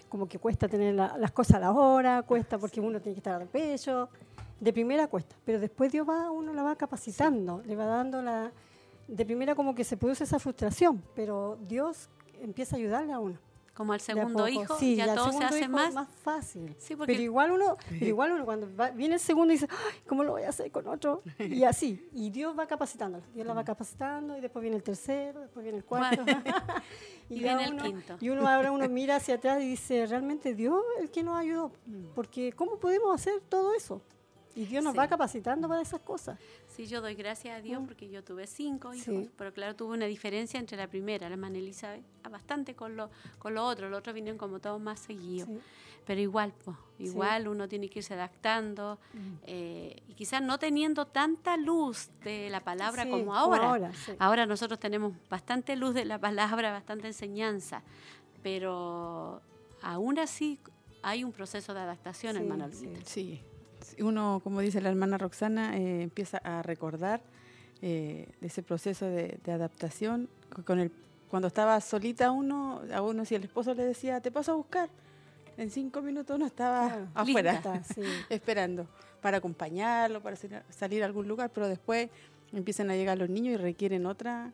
[0.09, 3.41] como que cuesta tener las cosas a la hora, cuesta porque uno tiene que estar
[3.41, 4.09] al pecho.
[4.59, 8.51] De primera cuesta, pero después Dios va, uno la va capacitando, le va dando la.
[9.07, 12.09] De primera como que se produce esa frustración, pero Dios
[12.41, 13.50] empieza a ayudarle a uno
[13.81, 16.75] como el segundo hijo, ya, todo se hace más, fácil.
[17.03, 19.67] Pero igual uno, igual uno cuando viene el segundo dice,
[20.07, 21.23] ¿cómo lo voy a hacer con otro?
[21.39, 25.41] Y así, y Dios va capacitando, Dios la va capacitando y después viene el tercero,
[25.41, 26.23] después viene el cuarto.
[27.29, 28.17] y, viene el quinto.
[28.19, 31.71] Y uno ahora uno mira hacia atrás y dice, realmente Dios el que nos ayudó,
[31.87, 32.13] mm.
[32.13, 34.03] porque ¿cómo podemos hacer todo eso?
[34.55, 36.39] Y Dios nos va capacitando para esas cosas.
[36.67, 37.85] Sí, yo doy gracias a Dios mm.
[37.85, 41.57] porque yo tuve cinco hijos, pero claro, tuve una diferencia entre la primera, la hermana
[41.57, 43.09] Elizabeth, bastante con lo,
[43.39, 45.49] con lo otro, los otros vinieron como todos más seguidos.
[46.05, 49.33] Pero igual, pues, igual uno tiene que irse adaptando mm.
[49.43, 53.69] eh, y quizás no teniendo tanta luz de la palabra como ahora.
[53.69, 57.83] ahora, ahora nosotros tenemos bastante luz de la palabra, bastante enseñanza,
[58.41, 59.41] pero
[59.83, 60.59] aún así
[61.03, 62.69] hay un proceso de adaptación, hermana
[63.05, 63.41] Sí.
[64.01, 67.21] Uno, como dice la hermana Roxana, eh, empieza a recordar
[67.81, 70.29] eh, ese proceso de, adaptación.
[70.65, 70.91] Con el,
[71.29, 74.89] cuando estaba solita uno, a uno si el esposo le decía, te paso a buscar,
[75.57, 77.61] en cinco minutos uno estaba afuera,
[78.29, 78.87] esperando
[79.21, 80.35] para acompañarlo, para
[80.69, 82.09] salir a algún lugar, pero después
[82.51, 84.51] empiezan a llegar los niños y requieren otra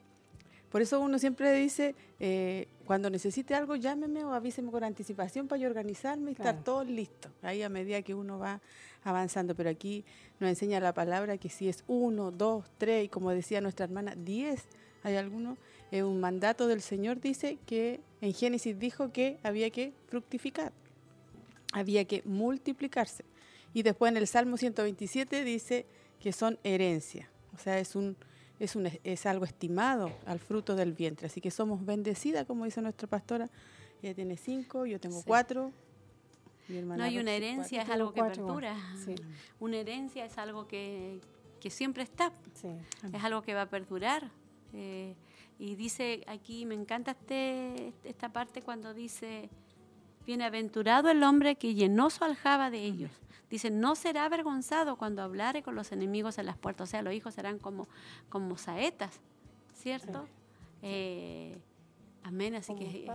[0.69, 5.61] por eso uno siempre dice, eh, cuando necesite algo, llámeme o avíseme con anticipación para
[5.61, 7.29] yo organizarme y estar todo listo.
[7.41, 8.59] Ahí a medida que uno va
[9.07, 9.55] avanzando.
[9.55, 10.03] Pero aquí
[10.39, 14.13] nos enseña la palabra que si es uno, dos, tres, y como decía nuestra hermana,
[14.15, 14.65] diez,
[15.03, 15.57] hay alguno,
[15.91, 20.73] es un mandato del Señor dice que en Génesis dijo que había que fructificar,
[21.73, 23.23] había que multiplicarse.
[23.73, 25.85] Y después en el Salmo 127 dice
[26.19, 27.29] que son herencia.
[27.53, 28.17] O sea, es un
[28.59, 31.27] es, un, es algo estimado al fruto del vientre.
[31.27, 33.49] Así que somos bendecidas, como dice nuestra pastora.
[34.01, 35.71] Ella tiene cinco, yo tengo cuatro.
[36.69, 38.75] No, hay una herencia es algo que perdura.
[39.59, 41.21] Una herencia es algo que,
[41.69, 42.31] siempre está.
[43.13, 44.29] Es algo que va a perdurar.
[44.73, 45.15] Eh,
[45.59, 49.49] y dice aquí, me encanta este, esta parte cuando dice,
[50.25, 53.11] bienaventurado el hombre que llenó su aljaba de ellos.
[53.49, 56.89] Dice, no será avergonzado cuando hablare con los enemigos en las puertas.
[56.89, 57.87] O sea, los hijos serán como,
[58.29, 59.21] como saetas,
[59.73, 60.27] ¿cierto?
[60.81, 61.57] Eh,
[62.23, 63.09] amén, así que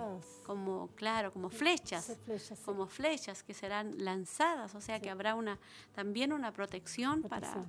[0.44, 2.16] como, claro, como flechas,
[2.64, 5.58] como flechas que serán lanzadas, o sea que habrá una
[5.94, 7.64] también una protección, para,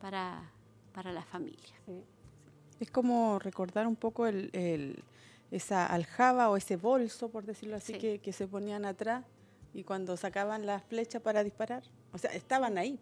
[0.00, 0.50] para,
[0.92, 1.74] para la familia.
[2.80, 5.02] Es como recordar un poco el,
[5.50, 9.24] esa aljaba o ese bolso, por decirlo así, que, que se ponían atrás
[9.76, 11.82] y cuando sacaban las flechas para disparar.
[12.12, 12.98] O sea, estaban ahí.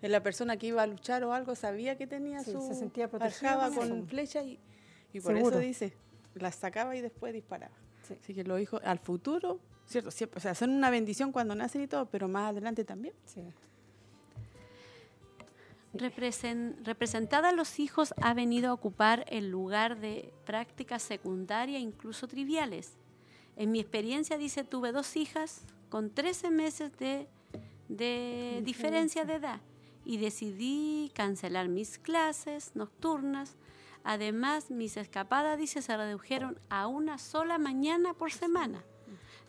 [0.00, 3.70] La persona que iba a luchar o algo sabía que tenía su se sentía protegida
[3.74, 4.58] con flecha y,
[5.12, 5.94] y por eso dice,
[6.34, 7.74] las sacaba y después disparaba.
[8.22, 11.86] Así que los hijos al futuro, cierto, o sea, son una bendición cuando nacen y
[11.86, 13.14] todo, pero más adelante también.
[16.82, 22.92] representada a los hijos ha venido a ocupar el lugar de prácticas secundarias, incluso triviales.
[23.56, 27.28] En mi experiencia, dice, tuve dos hijas con 13 meses de
[27.88, 29.60] de diferencia de edad
[30.04, 33.56] y decidí cancelar mis clases nocturnas.
[34.04, 38.84] Además, mis escapadas, dice, se redujeron a una sola mañana por semana.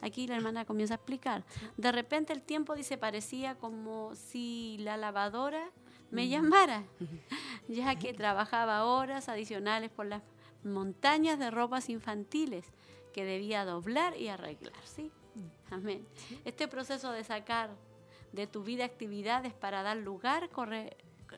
[0.02, 1.44] Aquí la hermana comienza a explicar.
[1.78, 5.72] De repente el tiempo, dice, parecía como si la lavadora
[6.10, 6.84] me llamara,
[7.68, 10.22] ya que trabajaba horas adicionales por las
[10.64, 12.66] montañas de ropas infantiles
[13.14, 14.74] que debía doblar y arreglar.
[14.86, 15.12] ¿sí?
[15.70, 16.06] Amén.
[16.46, 17.72] Este proceso de sacar
[18.32, 20.50] de tu vida actividades para dar lugar,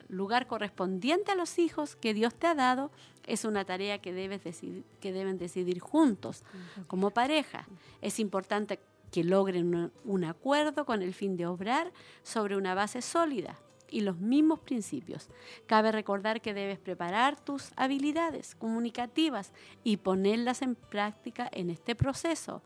[0.08, 2.90] lugar correspondiente a los hijos que Dios te ha dado
[3.26, 6.44] es una tarea que, debes decidir, que deben decidir juntos,
[6.86, 7.66] como pareja.
[8.00, 8.80] Es importante
[9.10, 13.58] que logren un acuerdo con el fin de obrar sobre una base sólida
[13.90, 15.28] y los mismos principios.
[15.66, 19.52] Cabe recordar que debes preparar tus habilidades comunicativas
[19.84, 22.62] y ponerlas en práctica en este proceso,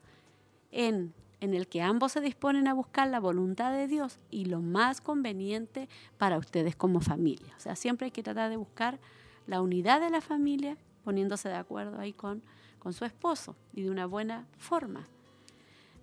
[0.71, 4.61] en en el que ambos se disponen a buscar la voluntad de Dios y lo
[4.61, 7.53] más conveniente para ustedes como familia.
[7.57, 9.01] O sea, siempre hay que tratar de buscar
[9.49, 12.45] la unidad de la familia poniéndose de acuerdo ahí con,
[12.79, 15.09] con su esposo y de una buena forma.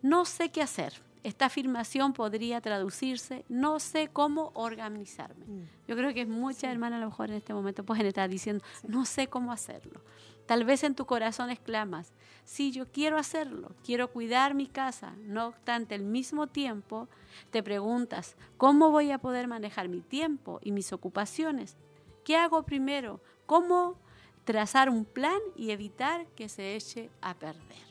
[0.02, 1.02] No sé qué hacer.
[1.24, 5.46] Esta afirmación podría traducirse, no sé cómo organizarme.
[5.46, 5.62] Mm.
[5.88, 9.06] Yo creo que muchas hermanas a lo mejor en este momento pueden estar diciendo, no
[9.06, 10.02] sé cómo hacerlo.
[10.50, 12.12] Tal vez en tu corazón exclamas,
[12.44, 15.14] sí, yo quiero hacerlo, quiero cuidar mi casa.
[15.20, 17.08] No obstante, al mismo tiempo
[17.52, 21.78] te preguntas, ¿cómo voy a poder manejar mi tiempo y mis ocupaciones?
[22.26, 23.22] ¿Qué hago primero?
[23.46, 23.96] ¿Cómo
[24.44, 27.86] trazar un plan y evitar que se eche a perder?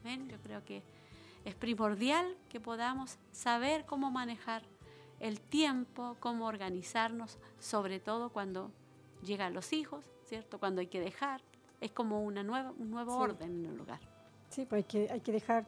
[0.00, 0.28] Amén.
[0.28, 0.84] Yo creo que
[1.44, 4.62] es primordial que podamos saber cómo manejar
[5.18, 8.70] el tiempo, cómo organizarnos, sobre todo cuando
[9.24, 10.60] llegan los hijos, ¿cierto?
[10.60, 11.42] Cuando hay que dejar,
[11.80, 14.00] es como una nueva, un nuevo orden en el lugar.
[14.48, 15.66] Sí, pues hay que, hay que dejar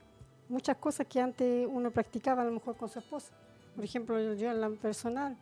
[0.49, 3.33] muchas cosas que antes uno practicaba a lo mejor con su esposa.
[3.75, 5.37] Por ejemplo, yo, en la personal,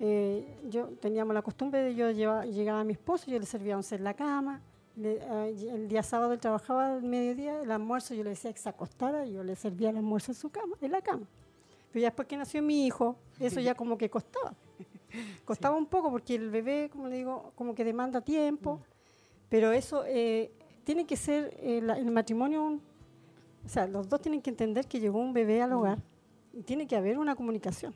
[0.00, 3.96] eh, yo teníamos la costumbre de yo llegaba a mi esposo, yo le servía once
[3.96, 4.62] en la cama,
[5.00, 8.68] eh, el día sábado él trabajaba al mediodía, el almuerzo yo le decía que se
[8.68, 11.26] acostara, yo le servía el almuerzo en su cama, en la cama.
[11.92, 14.54] Pero ya después que nació mi hijo, eso ya como que costaba.
[15.44, 18.80] Costaba un poco porque el bebé, como le digo, como que demanda tiempo.
[19.48, 20.52] Pero eso eh,
[20.84, 22.80] tiene que ser eh, el matrimonio,
[23.64, 25.98] o sea, los dos tienen que entender que llegó un bebé al hogar
[26.52, 27.94] y tiene que haber una comunicación.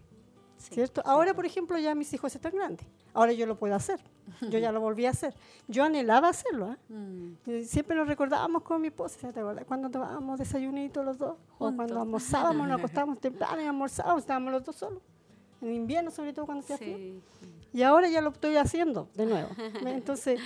[0.71, 1.03] ¿Cierto?
[1.05, 2.87] Ahora, por ejemplo, ya mis hijos están grandes.
[3.15, 4.01] Ahora yo lo puedo hacer.
[4.49, 5.35] Yo ya lo volví a hacer.
[5.69, 6.73] Yo anhelaba hacerlo.
[6.73, 6.77] ¿eh?
[6.88, 7.65] Mm.
[7.65, 9.33] Siempre nos recordábamos con mi esposa.
[9.33, 9.65] ¿Te acuerdas?
[9.67, 11.37] Cuando tomábamos desayunito los dos.
[11.59, 15.03] O cuando almorzábamos, nos acostábamos temprano y almorzábamos, estábamos los dos solos.
[15.61, 17.15] en invierno sobre todo cuando se hace
[17.73, 19.49] Y ahora ya lo estoy haciendo de nuevo.
[19.87, 20.41] Entonces,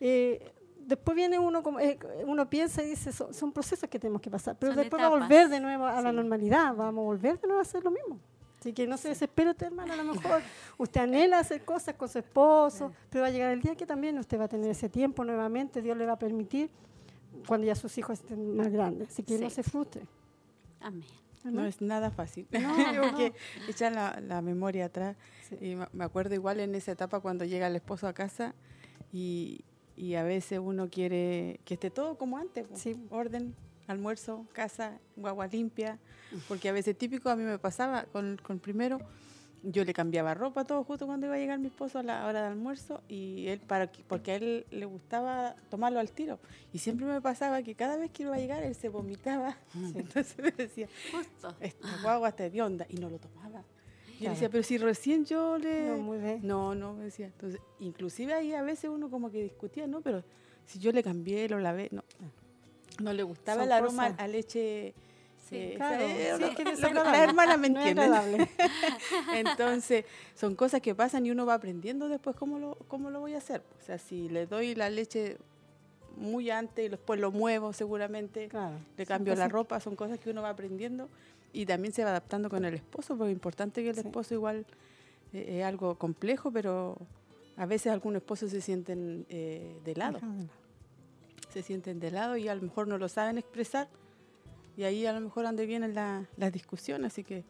[0.00, 0.52] eh,
[0.86, 4.56] después viene uno, como, eh, uno piensa y dice, son, procesos que tenemos que pasar,
[4.58, 7.60] pero después va a volver de nuevo a la normalidad, vamos a volver de nuevo
[7.60, 8.18] a hacer lo mismo.
[8.58, 10.42] Así que no se desespere usted, hermano, a lo mejor
[10.78, 14.18] usted anhela hacer cosas con su esposo, pero va a llegar el día que también
[14.18, 16.70] usted va a tener ese tiempo nuevamente, Dios le va a permitir
[17.46, 19.08] cuando ya sus hijos estén más grandes.
[19.10, 20.06] Así que no se frustre.
[20.80, 21.04] Amén.
[21.44, 22.46] No es nada fácil.
[22.50, 22.56] No,
[23.16, 23.32] que
[23.68, 25.16] echar la, memoria atrás.
[25.60, 28.54] Y me acuerdo igual en esa etapa cuando llega el esposo a casa
[29.12, 29.64] y,
[29.96, 32.96] y a veces uno quiere que esté todo como antes, sí.
[33.10, 33.54] orden,
[33.86, 35.98] almuerzo, casa, guagua limpia,
[36.48, 38.98] porque a veces típico a mí me pasaba con, con primero,
[39.62, 42.42] yo le cambiaba ropa todo justo cuando iba a llegar mi esposo a la hora
[42.42, 46.38] de almuerzo y él para porque a él le gustaba tomarlo al tiro.
[46.72, 49.56] Y siempre me pasaba que cada vez que iba a llegar él se vomitaba.
[49.94, 51.56] Entonces me decía justo.
[51.60, 53.64] Esta guagua está de onda y no lo tomaba
[54.18, 55.88] y yo decía, pero si recién yo le...
[55.88, 56.40] No, muy bien.
[56.42, 57.26] No, no, me decía.
[57.26, 60.00] Entonces, inclusive ahí a veces uno como que discutía, ¿no?
[60.00, 60.24] Pero
[60.64, 62.02] si yo le cambié, lo lavé, no.
[63.02, 64.94] No le gustaba el aroma a leche...
[65.48, 66.04] Sí, eh, claro.
[66.76, 68.48] sí, la hermana me entiende.
[69.32, 73.34] Entonces, son cosas que pasan y uno va aprendiendo después cómo lo, cómo lo voy
[73.34, 73.62] a hacer.
[73.80, 75.36] O sea, si le doy la leche
[76.16, 78.48] muy antes y después lo muevo seguramente,
[78.96, 81.08] le cambio la ropa, son cosas que uno va aprendiendo
[81.56, 84.66] y también se va adaptando con el esposo, porque es importante que el esposo igual
[85.32, 86.98] eh, es algo complejo, pero
[87.56, 90.20] a veces algunos esposos se sienten eh, de lado.
[91.48, 93.88] Se sienten de lado y a lo mejor no lo saben expresar
[94.76, 97.44] y ahí a lo mejor ande vienen la, las discusiones, así que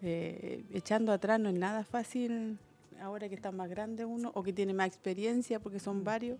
[0.00, 2.58] eh, echando atrás no es nada fácil
[2.98, 6.04] ahora que está más grande uno o que tiene más experiencia porque son mm.
[6.04, 6.38] varios,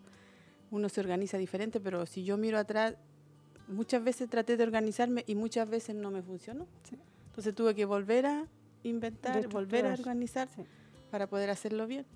[0.70, 2.94] uno se organiza diferente, pero si yo miro atrás
[3.68, 6.66] muchas veces traté de organizarme y muchas veces no me funcionó.
[7.26, 8.46] Entonces tuve que volver a
[8.82, 10.48] inventar, volver a organizar
[11.10, 12.06] para poder hacerlo bien.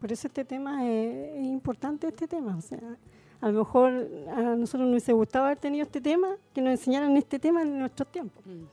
[0.00, 2.56] Por eso este tema es, importante, este tema.
[2.56, 2.80] O sea,
[3.40, 7.16] a lo mejor a nosotros nos hubiese gustado haber tenido este tema, que nos enseñaran
[7.16, 8.44] este tema en nuestros tiempos.
[8.46, 8.64] Mm.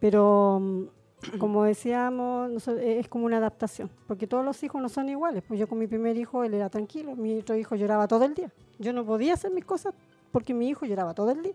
[0.00, 5.42] Pero mm, como decíamos, es como una adaptación, porque todos los hijos no son iguales.
[5.46, 8.34] Pues yo con mi primer hijo, él era tranquilo, mi otro hijo lloraba todo el
[8.34, 8.52] día.
[8.78, 9.94] Yo no podía hacer mis cosas
[10.34, 11.52] porque mi hijo lloraba todo el día.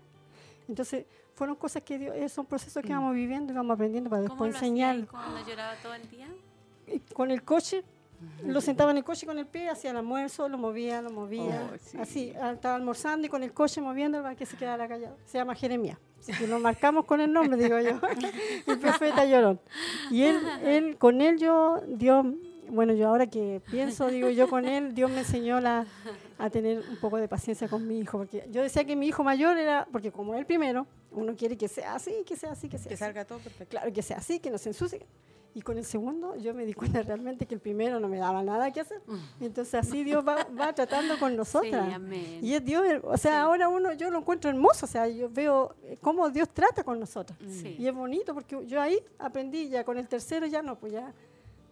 [0.66, 2.96] Entonces, fueron cosas que dio, son procesos que mm.
[2.96, 5.06] vamos viviendo y vamos aprendiendo para después enseñar.
[5.06, 6.28] cuando lloraba todo el día?
[7.12, 7.84] Con el coche,
[8.42, 11.70] lo sentaba en el coche con el pie, hacía el almuerzo, lo movía, lo movía.
[11.70, 15.14] Oh, Así, ah, estaba almorzando y con el coche moviendo para que se quedara callado.
[15.26, 15.98] Se llama Jeremías.
[16.20, 18.00] Si lo marcamos con el nombre, digo yo.
[18.66, 19.60] el profeta llorón.
[20.10, 22.24] Y él, él, con él yo, Dios
[22.70, 25.86] bueno, yo ahora que pienso, digo yo con él, Dios me enseñó la,
[26.40, 29.22] a tener un poco de paciencia con mi hijo, porque yo decía que mi hijo
[29.22, 32.78] mayor era, porque como él primero, uno quiere que sea así, que sea así, que
[32.78, 33.70] sea que salga todo perfecto.
[33.70, 35.06] Claro, que sea así, que no se ensucie.
[35.52, 38.42] Y con el segundo yo me di cuenta realmente que el primero no me daba
[38.42, 39.02] nada que hacer.
[39.40, 41.88] Y entonces así Dios va, va tratando con nosotras.
[41.88, 42.38] Sí, amén.
[42.40, 45.74] Y es Dios, o sea, ahora uno yo lo encuentro hermoso, o sea, yo veo
[46.00, 47.38] cómo Dios trata con nosotros.
[47.42, 51.12] Y es bonito porque yo ahí aprendí ya con el tercero ya no, pues ya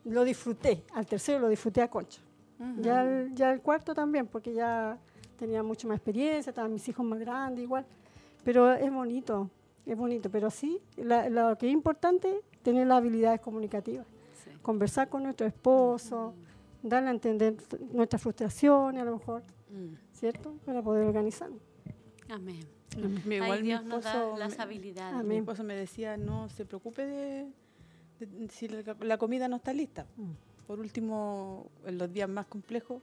[0.05, 2.21] lo disfruté, al tercero lo disfruté a concha.
[2.81, 4.99] Ya, el, ya el cuarto también, porque ya
[5.39, 7.87] tenía mucha más experiencia, estaban mis hijos más grandes igual.
[8.45, 9.51] Pero es bonito,
[9.87, 10.31] es bonito.
[10.31, 14.07] Pero sí, lo que es importante tener las habilidades comunicativas.
[14.63, 16.35] Conversar con nuestro esposo,
[16.83, 17.57] darle a entender
[17.93, 19.95] nuestras frustraciones a lo mejor, mm.
[20.13, 20.55] ¿cierto?
[20.65, 21.61] Para poder organizarnos.
[22.29, 22.67] Amén.
[23.31, 25.25] Igual Dios nos da las habilidades.
[25.25, 27.47] Mi esposo me decía, no se preocupe de
[28.51, 30.07] si la, comida no está lista.
[30.17, 30.48] Mm.
[30.69, 33.01] Por último, en los días más complejos,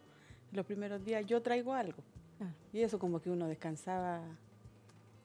[0.51, 1.97] en los primeros días, yo traigo algo.
[2.39, 2.51] Ah.
[2.71, 4.21] Y eso como que uno descansaba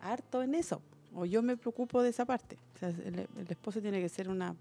[0.00, 0.80] harto en eso.
[1.14, 2.56] O yo me preocupo de esa parte.
[2.80, 4.56] el, esposo tiene que ser una,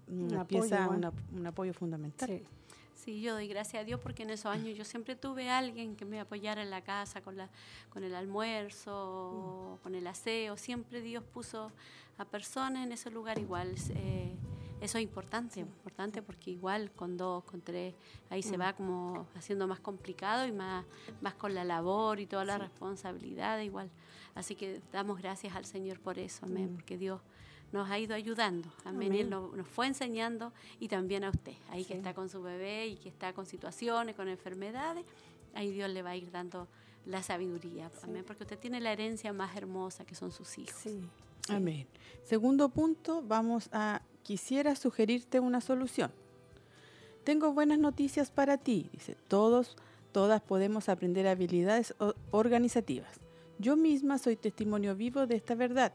[0.46, 2.42] pieza, un apoyo fundamental.
[2.96, 3.22] Sí.
[3.22, 6.20] yo doy gracias a Dios porque en esos años yo siempre tuve alguien que me
[6.20, 7.48] apoyara en la casa con, la,
[7.88, 9.82] con el almuerzo, mm.
[9.82, 10.58] con el aseo.
[10.58, 11.72] Siempre Dios puso
[12.18, 13.74] a personas en ese lugar igual.
[13.94, 14.34] Eh,
[14.80, 17.94] eso es importante, importante porque igual con dos, con tres,
[18.30, 18.60] ahí se mm.
[18.60, 20.84] va como haciendo más complicado y más,
[21.20, 23.90] más con la labor y toda la responsabilidad igual.
[24.34, 26.74] Así que damos gracias al Señor por eso, amén, mm.
[26.76, 27.20] porque Dios
[27.72, 31.94] nos ha ido ayudando, amén, Él nos, fue enseñando y también a usted, ahí que
[31.94, 35.04] está con su bebé y que está con situaciones, con enfermedades,
[35.54, 36.66] ahí Dios le va a ir dando
[37.06, 40.84] la sabiduría, amén, porque usted tiene la herencia más hermosa que son sus hijos.
[41.48, 41.86] Amén.
[42.24, 46.12] Segundo punto, vamos a quisiera sugerirte una solución.
[47.24, 49.76] Tengo buenas noticias para ti, dice, todos,
[50.12, 51.96] todas podemos aprender habilidades
[52.30, 53.18] organizativas.
[53.58, 55.92] Yo misma soy testimonio vivo de esta verdad.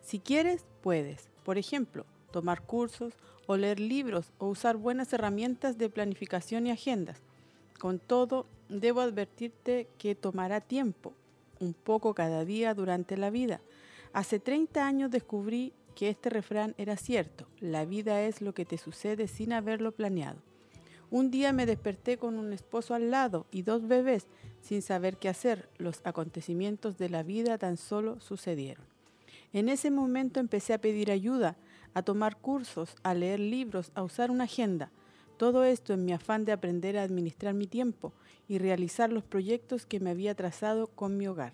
[0.00, 1.28] Si quieres, puedes.
[1.44, 3.12] Por ejemplo, tomar cursos
[3.46, 7.20] o leer libros o usar buenas herramientas de planificación y agendas.
[7.78, 11.12] Con todo, debo advertirte que tomará tiempo,
[11.60, 13.60] un poco cada día durante la vida.
[14.14, 18.78] Hace 30 años descubrí que este refrán era cierto, la vida es lo que te
[18.78, 20.40] sucede sin haberlo planeado.
[21.10, 24.26] Un día me desperté con un esposo al lado y dos bebés
[24.62, 25.68] sin saber qué hacer.
[25.78, 28.84] Los acontecimientos de la vida tan solo sucedieron.
[29.52, 31.56] En ese momento empecé a pedir ayuda,
[31.92, 34.90] a tomar cursos, a leer libros, a usar una agenda.
[35.36, 38.12] Todo esto en mi afán de aprender a administrar mi tiempo
[38.48, 41.52] y realizar los proyectos que me había trazado con mi hogar.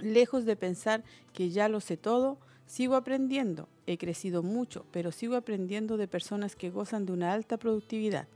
[0.00, 2.38] Lejos de pensar que ya lo sé todo,
[2.68, 3.66] sigo aprendiendo.
[3.86, 8.28] He crecido mucho, pero sigo aprendiendo de personas que gozan de una alta productividad,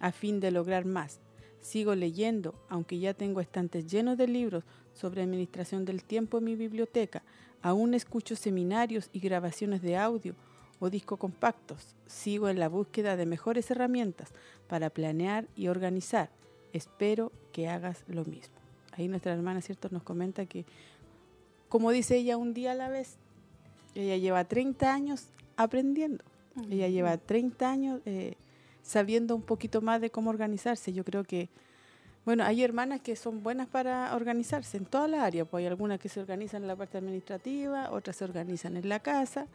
[0.00, 1.18] a fin de lograr más.
[1.60, 4.64] Sigo leyendo, aunque ya tengo estantes llenos de libros
[4.94, 7.22] sobre administración del tiempo en mi biblioteca.
[7.62, 10.34] Aún escucho seminarios y grabaciones de audio
[10.78, 11.94] o discos compactos.
[12.06, 14.30] Sigo en la búsqueda de mejores herramientas
[14.68, 16.30] para planear y organizar.
[16.72, 18.54] Espero que hagas lo mismo.
[18.92, 20.64] Ahí nuestra hermana, ¿cierto?, nos comenta que,
[21.68, 23.18] como dice ella, un día a la vez,
[23.94, 25.26] ella lleva 30 años
[25.56, 26.24] aprendiendo.
[26.70, 28.34] Ella lleva 30 años eh,
[28.82, 30.92] sabiendo un poquito más de cómo organizarse.
[30.92, 31.48] Yo creo que,
[32.24, 35.98] bueno, hay hermanas que son buenas para organizarse en toda la área, pues hay algunas
[36.00, 39.46] que se organizan en la parte administrativa, otras se organizan en la casa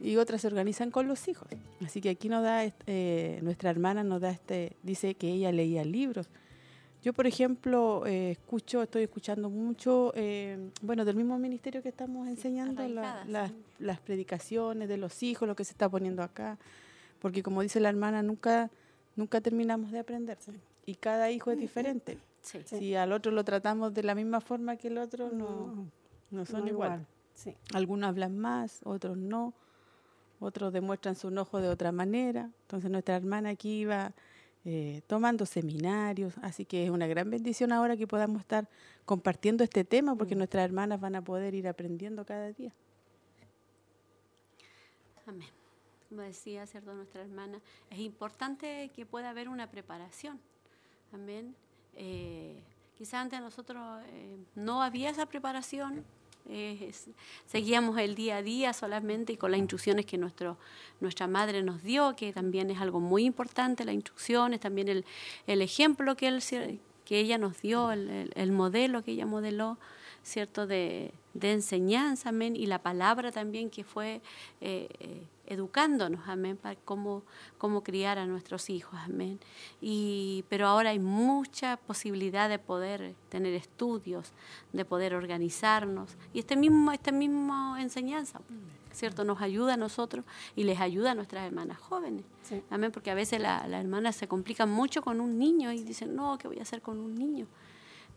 [0.00, 1.48] y otras se organizan con los hijos.
[1.84, 5.84] Así que aquí nos da, eh, nuestra hermana nos da este, dice que ella leía
[5.84, 6.28] libros.
[7.06, 12.26] Yo, por ejemplo, eh, escucho, estoy escuchando mucho, eh, bueno, del mismo ministerio que estamos
[12.26, 12.82] enseñando,
[13.78, 16.58] las predicaciones de los hijos, lo que se está poniendo acá,
[17.20, 18.72] porque como dice la hermana, nunca,
[19.14, 20.36] nunca terminamos de aprender.
[20.84, 22.18] Y cada hijo es diferente.
[22.42, 25.86] Si al otro lo tratamos de la misma forma que el otro, no,
[26.32, 27.06] no son igual.
[27.72, 29.54] Algunos hablan más, otros no
[30.40, 32.50] otros demuestran su enojo de otra manera.
[32.62, 34.12] Entonces nuestra hermana aquí iba
[34.68, 38.68] eh, tomando seminarios, así que es una gran bendición ahora que podamos estar
[39.04, 40.38] compartiendo este tema porque mm.
[40.38, 42.72] nuestras hermanas van a poder ir aprendiendo cada día.
[45.24, 45.48] Amén.
[46.08, 46.92] Como decía, ¿cierto?
[46.94, 47.60] Nuestra hermana,
[47.90, 50.40] es importante que pueda haber una preparación.
[51.12, 51.54] Amén.
[51.94, 52.60] Eh,
[52.98, 56.04] quizás antes nosotros eh, no había esa preparación,
[57.46, 60.56] seguíamos el día a día solamente y con las instrucciones que nuestro,
[61.00, 65.04] nuestra madre nos dio, que también es algo muy importante, las instrucciones, también el,
[65.46, 66.42] el ejemplo que, él,
[67.04, 69.78] que ella nos dio, el, el modelo que ella modeló,
[70.22, 70.66] ¿cierto?
[70.66, 74.20] De, de enseñanza, y la palabra también que fue
[74.60, 77.22] eh, eh, educándonos, amén, para cómo,
[77.58, 79.38] cómo criar a nuestros hijos, amén.
[79.80, 84.32] Y, pero ahora hay mucha posibilidad de poder tener estudios,
[84.72, 88.40] de poder organizarnos, y este mismo, esta misma enseñanza,
[88.92, 89.24] ¿cierto?
[89.24, 90.24] Nos ayuda a nosotros
[90.54, 92.24] y les ayuda a nuestras hermanas jóvenes,
[92.70, 96.38] amén, porque a veces las hermanas se complican mucho con un niño y dicen, no,
[96.38, 97.46] ¿qué voy a hacer con un niño?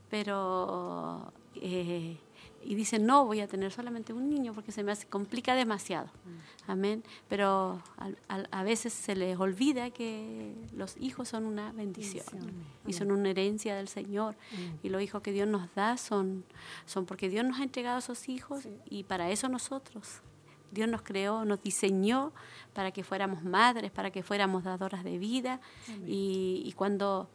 [0.09, 1.31] Pero...
[1.55, 2.17] Eh,
[2.63, 6.07] y dicen, no, voy a tener solamente un niño porque se me hace, complica demasiado.
[6.07, 6.71] Mm.
[6.71, 7.03] Amén.
[7.27, 7.81] Pero
[8.27, 12.25] a, veces se les olvida que los hijos son una bendición,
[12.85, 14.35] y son una herencia del Señor.
[14.51, 14.85] Mm.
[14.85, 16.43] Y los hijos que Dios nos da son,
[16.85, 20.21] son porque Dios nos ha entregado a esos hijos y para eso nosotros.
[20.71, 22.31] Dios nos creó, nos diseñó
[22.73, 25.59] para que fuéramos madres, para que fuéramos dadoras de vida.
[26.05, 27.27] Y, y cuando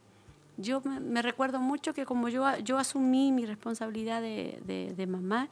[0.56, 4.60] yo me, recuerdo mucho que como yo, yo asumí mi responsabilidad de,
[4.96, 5.48] de, mamá,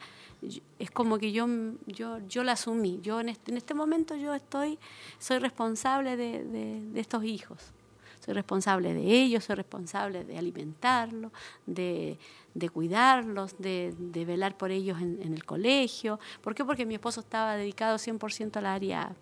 [0.79, 1.47] es como que yo,
[1.87, 3.01] yo, yo la asumí.
[3.03, 4.79] Yo en este, en este momento yo estoy,
[5.19, 7.73] soy responsable de, de, estos hijos.
[8.25, 11.33] Soy responsable de ellos, soy responsable de alimentarlos,
[11.67, 12.19] de,
[12.73, 13.95] cuidarlos, de,
[14.25, 16.21] velar por ellos en, en, el colegio.
[16.41, 16.65] ¿Por qué?
[16.65, 19.13] Porque mi esposo estaba dedicado 100% al área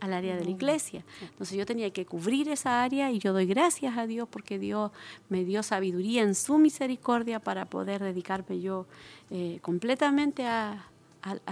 [0.00, 1.04] al área de la iglesia.
[1.20, 4.90] Entonces yo tenía que cubrir esa área y yo doy gracias a Dios porque Dios
[5.28, 8.86] me dio sabiduría en su misericordia para poder dedicarme yo
[9.30, 10.84] eh, completamente a,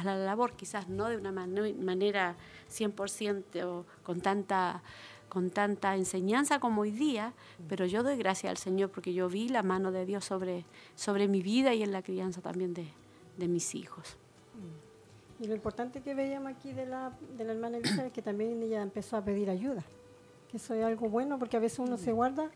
[0.05, 2.37] la labor, quizás no de una manera
[2.71, 4.83] 100% o con tanta
[5.29, 7.35] con tanta enseñanza como hoy día,
[7.69, 11.29] pero yo doy gracias al Señor porque yo vi la mano de Dios sobre, sobre
[11.29, 12.89] mi vida y en la crianza también de,
[13.37, 14.17] de mis hijos.
[15.39, 18.63] Y lo importante que veíamos aquí de la, de la hermana Elisa es que también
[18.63, 19.85] ella empezó a pedir ayuda,
[20.51, 22.51] que eso es algo bueno porque a veces uno se guarda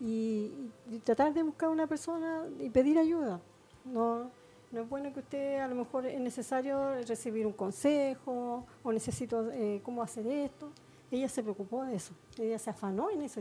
[0.00, 0.70] y,
[1.04, 3.40] tratar de buscar una persona y pedir ayuda.
[3.84, 4.30] No,
[4.70, 9.50] no es bueno que usted a lo mejor es necesario recibir un consejo o necesito
[9.52, 10.70] eh, cómo hacer esto.
[11.10, 13.40] Ella se preocupó de eso, ella se afanó en eso.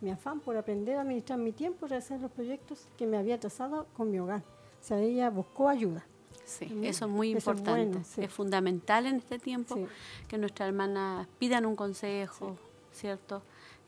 [0.00, 3.38] mi afán por aprender a administrar mi tiempo y hacer los proyectos que me había
[3.38, 4.42] trazado con mi hogar.
[4.80, 6.04] O sea, ella buscó ayuda.
[6.44, 8.00] Sí, eso es muy importante.
[8.16, 9.88] Es, fundamental en este tiempo
[10.28, 12.56] que nuestras hermanas pidan un consejo,
[12.92, 13.42] ¿cierto?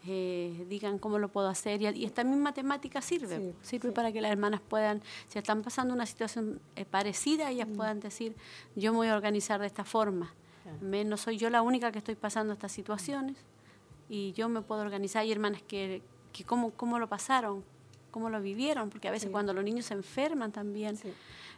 [0.07, 1.81] Eh, digan cómo lo puedo hacer.
[1.81, 6.07] Y, esta misma temática sirve, sirve para que las hermanas puedan, si están pasando una
[6.07, 7.77] situación eh, parecida, ellas mm.
[7.77, 8.37] puedan decir,
[8.77, 10.35] yo me voy a organizar de esta forma.
[10.81, 13.37] no soy yo la única que estoy pasando estas situaciones
[14.09, 15.23] y yo me puedo organizar.
[15.23, 16.03] Hay hermanas que,
[16.33, 17.65] que cómo, cómo lo pasaron,
[18.15, 20.97] cómo lo vivieron, porque a veces cuando los niños se enferman también,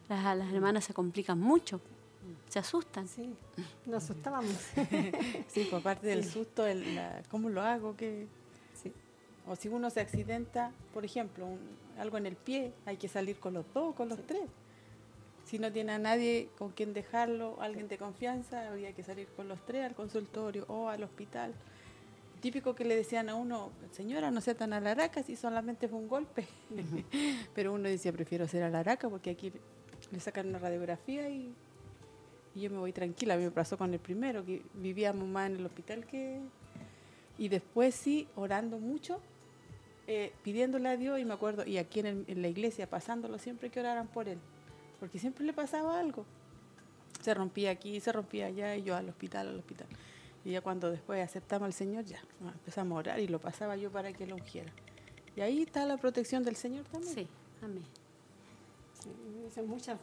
[0.09, 1.83] las, las hermanas se complican mucho
[2.49, 3.07] se asustan.
[3.07, 3.35] Sí,
[3.85, 4.55] nos asustábamos.
[5.49, 6.83] sí, por parte del susto, el,
[7.31, 7.97] ¿cómo lo hago?
[7.97, 8.27] que
[9.47, 11.47] O si uno se accidenta, por ejemplo,
[11.99, 14.49] algo en el pie, hay que salir con los dos, con los tres.
[15.45, 19.47] Si no tiene a nadie con quien dejarlo, alguien de confianza, había que salir con
[19.47, 21.53] los tres al consultorio o al hospital.
[22.41, 26.09] Típico que le decían a uno, señora, no sea tan alaraca si solamente fue un
[26.09, 26.47] golpe.
[27.55, 29.53] Pero uno decía, prefiero ser alaraca porque aquí
[30.11, 31.55] le sacan una radiografía y
[32.57, 33.35] y yo me voy tranquila.
[33.35, 36.41] A mí me pasó con el primero, que vivíamos más en el hospital que...
[37.39, 39.21] Y después sí, orando mucho,
[40.07, 43.79] eh, pidiéndole a Dios, y me acuerdo, y aquí en, la iglesia, pasándolo siempre que
[43.79, 44.39] oraran por él,
[44.99, 46.25] porque siempre le pasaba algo.
[47.21, 49.87] Se rompía aquí, se rompía allá, y yo al hospital, al hospital.
[50.47, 53.91] Y ya cuando después aceptamos al Señor, ya empezamos a orar y lo pasaba yo
[53.91, 54.73] para que lo ungiera.
[55.35, 57.15] Y ahí está la protección del Señor también.
[57.15, 57.29] Sí,
[57.61, 57.85] amén
[59.63, 59.99] muchas,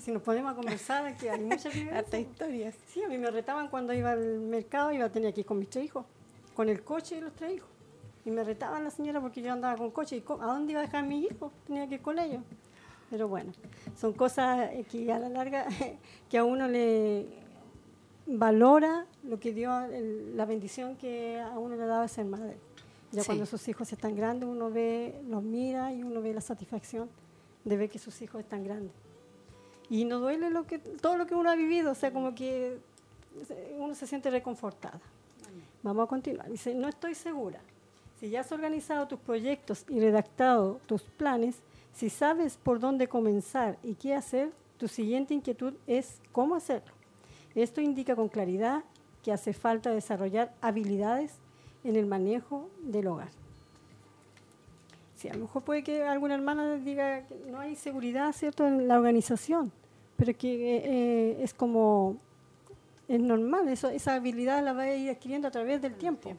[0.00, 1.74] si nos ponemos a conversar, que hay muchas
[2.18, 2.74] historias.
[2.88, 5.58] Sí, a mí me retaban cuando iba al mercado, iba a tener que ir con
[5.58, 6.04] mis tres hijos,
[6.54, 7.68] con el coche y los tres hijos.
[8.24, 10.16] Y me retaban la señora porque yo andaba con coche.
[10.16, 11.52] ¿Y ¿A dónde iba a dejar a mis hijos?
[11.66, 12.42] Tenía que ir con ellos.
[13.08, 13.52] Pero bueno,
[13.96, 15.66] son cosas que a la larga,
[16.28, 17.45] que a uno le
[18.26, 19.70] valora lo que dio,
[20.34, 22.56] la bendición que a uno le daba ser madre.
[23.12, 27.08] Ya cuando sus hijos están grandes, uno ve, los mira y uno ve la satisfacción
[27.64, 28.92] de ver que sus hijos están grandes.
[29.88, 32.78] Y no duele lo que, todo lo que uno ha vivido, o sea, como que
[33.78, 35.00] uno se siente reconfortada.
[35.82, 36.50] Vamos a continuar.
[36.50, 37.60] Dice, no estoy segura.
[38.18, 41.56] Si ya has organizado tus proyectos y redactado tus planes,
[41.92, 46.95] si sabes por dónde comenzar y qué hacer, tu siguiente inquietud es cómo hacerlo.
[47.62, 48.84] Esto indica con claridad
[49.22, 51.32] que hace falta desarrollar habilidades
[51.84, 53.28] en el manejo del hogar.
[55.16, 58.86] Sí, a lo mejor puede que alguna hermana diga que no hay seguridad, ¿cierto?, en
[58.86, 59.72] la organización,
[60.16, 62.18] pero que eh, es como,
[63.08, 66.34] es normal, eso, esa habilidad la va a ir adquiriendo a través del tiempo.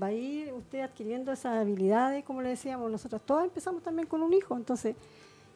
[0.00, 4.22] Va a ir usted adquiriendo esas habilidades, como le decíamos, nosotros todos empezamos también con
[4.22, 4.96] un hijo, entonces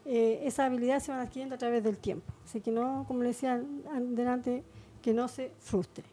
[0.05, 2.31] eh, esas habilidades se van adquiriendo a través del tiempo.
[2.45, 3.63] Así que no, como le decía
[4.01, 4.65] delante,
[5.01, 6.05] que no se frustre.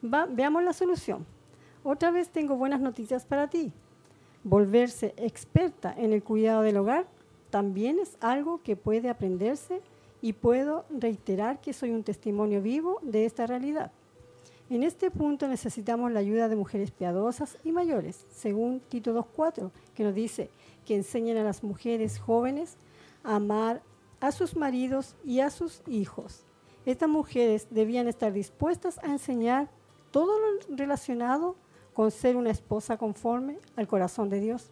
[0.00, 1.26] veamos la solución.
[1.84, 3.72] Otra vez tengo buenas noticias para ti
[4.44, 7.06] volverse experta en el cuidado del hogar
[7.50, 9.82] también es algo que puede aprenderse
[10.20, 13.92] y puedo reiterar que soy un testimonio vivo de esta realidad.
[14.70, 20.04] En este punto necesitamos la ayuda de mujeres piadosas y mayores, según Tito 2.4, que
[20.04, 20.48] nos dice
[20.86, 22.76] que enseñan a las mujeres jóvenes
[23.22, 23.82] a amar
[24.20, 26.46] a sus maridos y a sus hijos.
[26.84, 29.68] Estas mujeres debían estar dispuestas a enseñar
[30.10, 31.56] todo lo relacionado
[31.94, 34.70] con ser una esposa conforme al corazón de Dios.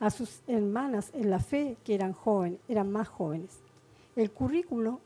[0.00, 3.60] A sus hermanas en la fe que eran jóvenes, eran más jóvenes.
[4.14, 5.00] El currículo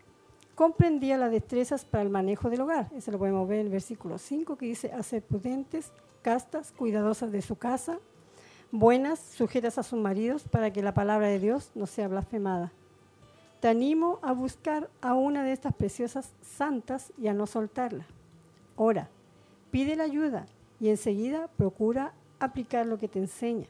[0.54, 2.90] comprendía las destrezas para el manejo del hogar.
[2.96, 7.42] Eso lo podemos ver en el versículo 5 que dice, hacer prudentes, castas, cuidadosas de
[7.42, 7.98] su casa,
[8.70, 12.72] buenas, sujetas a sus maridos para que la palabra de Dios no sea blasfemada.
[13.60, 18.06] Te animo a buscar a una de estas preciosas santas y a no soltarla.
[18.76, 19.08] Ora,
[19.70, 20.46] pide la ayuda
[20.80, 23.66] y enseguida procura aplicar lo que te enseña.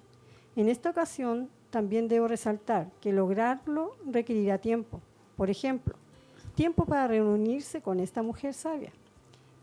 [0.55, 5.01] En esta ocasión también debo resaltar que lograrlo requerirá tiempo.
[5.37, 5.97] Por ejemplo,
[6.55, 8.93] tiempo para reunirse con esta mujer sabia.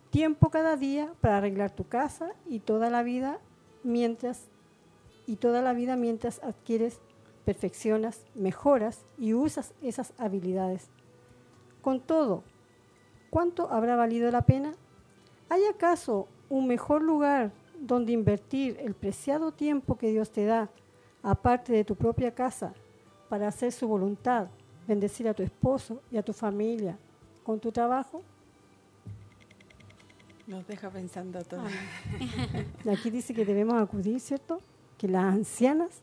[0.10, 3.40] Tiempo cada día para arreglar tu casa y toda la vida
[3.84, 4.48] mientras
[5.26, 7.00] y toda la vida mientras adquieres,
[7.48, 10.90] perfeccionas, mejoras y usas esas habilidades.
[11.82, 12.44] Con todo,
[13.30, 14.74] ¿cuánto habrá valido la pena?
[15.48, 20.70] ¿Hay acaso un mejor lugar donde invertir el preciado tiempo que Dios te da,
[21.24, 22.74] aparte de tu propia casa,
[23.30, 24.48] para hacer su voluntad,
[24.86, 26.98] bendecir a tu esposo y a tu familia
[27.46, 28.24] con tu trabajo?
[30.48, 31.64] Nos deja pensando todo.
[32.92, 34.60] Aquí dice que debemos acudir, ¿cierto?
[34.98, 36.02] Que las ancianas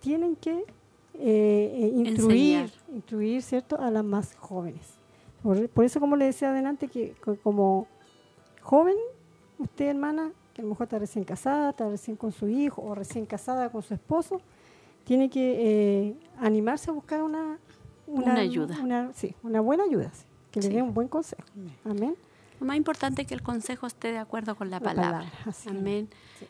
[0.00, 0.64] tienen que
[1.14, 3.80] eh, eh instruir, instruir, ¿cierto?
[3.80, 4.94] A las más jóvenes.
[5.42, 7.86] Por, por, eso, como le decía adelante, que como
[8.62, 8.96] joven
[9.58, 12.94] usted, hermana, que a lo mejor está recién casada, está recién con su hijo o
[12.94, 14.40] recién casada con su esposo,
[15.04, 17.58] tiene que eh, animarse a buscar una,
[18.06, 18.76] una, ayuda.
[18.82, 20.10] Una, sí, una buena ayuda.
[20.50, 21.42] que le dé un buen consejo.
[21.84, 22.16] Amén.
[22.60, 25.30] Lo más importante es que el consejo esté de acuerdo con la, palabra.
[25.66, 26.08] Amén.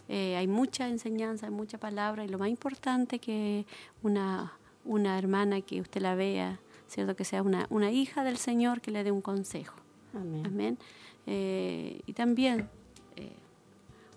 [0.09, 3.67] Eh, hay mucha enseñanza, hay mucha palabra y lo más importante es que
[4.03, 4.53] una,
[4.85, 7.17] una hermana que usted la vea, ¿cierto?
[7.17, 9.75] Que sea una, una hija del Señor que le dé un consejo.
[10.15, 10.79] Amén.
[11.27, 12.69] Eh, y también
[13.17, 13.33] eh,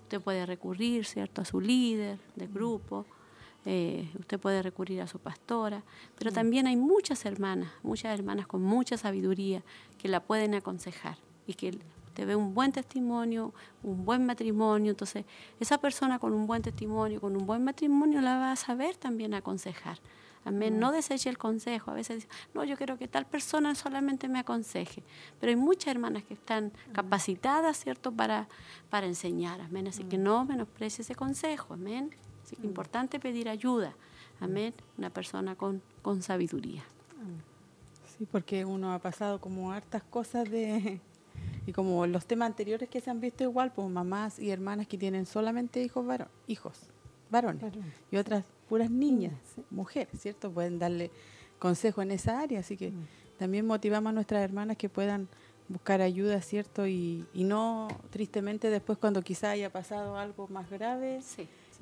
[0.02, 1.42] usted puede recurrir, ¿cierto?
[1.42, 2.54] A su líder de mm.
[2.54, 3.04] grupo.
[3.64, 5.82] usted puede recurrir a su pastora,
[6.16, 6.34] pero mm.
[6.34, 9.62] también hay muchas hermanas, muchas hermanas con mucha sabiduría
[9.98, 11.18] que la pueden aconsejar
[11.50, 11.78] y que
[12.14, 15.24] te ve un buen testimonio, un buen matrimonio, entonces
[15.58, 19.34] esa persona con un buen testimonio, con un buen matrimonio la va a saber también
[19.34, 19.98] aconsejar.
[20.44, 20.80] Amén.
[20.80, 21.90] No deseche el consejo.
[21.90, 25.02] A veces no, yo quiero que tal persona solamente me aconseje.
[25.38, 28.48] Pero hay muchas hermanas que están capacitadas, ¿cierto?, para,
[28.88, 29.60] para enseñar.
[29.60, 29.88] Amén.
[29.88, 31.74] Así que no menosprecie ese consejo.
[31.74, 32.10] Amén.
[32.42, 33.94] Así que es importante pedir ayuda.
[34.40, 34.72] Amén.
[34.96, 36.84] Una persona con, con sabiduría.
[38.16, 41.00] Sí, porque uno ha pasado como hartas cosas de
[41.66, 44.98] y como los temas anteriores que se han visto igual, pues mamás y hermanas que
[44.98, 46.04] tienen solamente hijos
[46.46, 46.78] hijos
[47.30, 47.72] varones
[48.10, 49.34] y otras puras niñas,
[49.70, 50.50] mujeres, ¿cierto?
[50.50, 51.10] Pueden darle
[51.58, 53.06] consejo en esa área, así que mm.
[53.38, 55.28] también motivamos a nuestras hermanas que puedan
[55.68, 56.86] buscar ayuda, ¿cierto?
[56.86, 61.20] Y, y no tristemente después cuando quizá haya pasado algo más grave,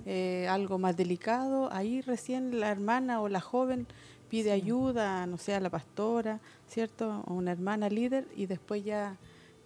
[0.05, 3.87] eh, algo más delicado, ahí recién la hermana o la joven
[4.29, 7.25] pide ayuda, no sé, a la pastora, ¿cierto?
[7.27, 9.17] O una hermana líder y después ya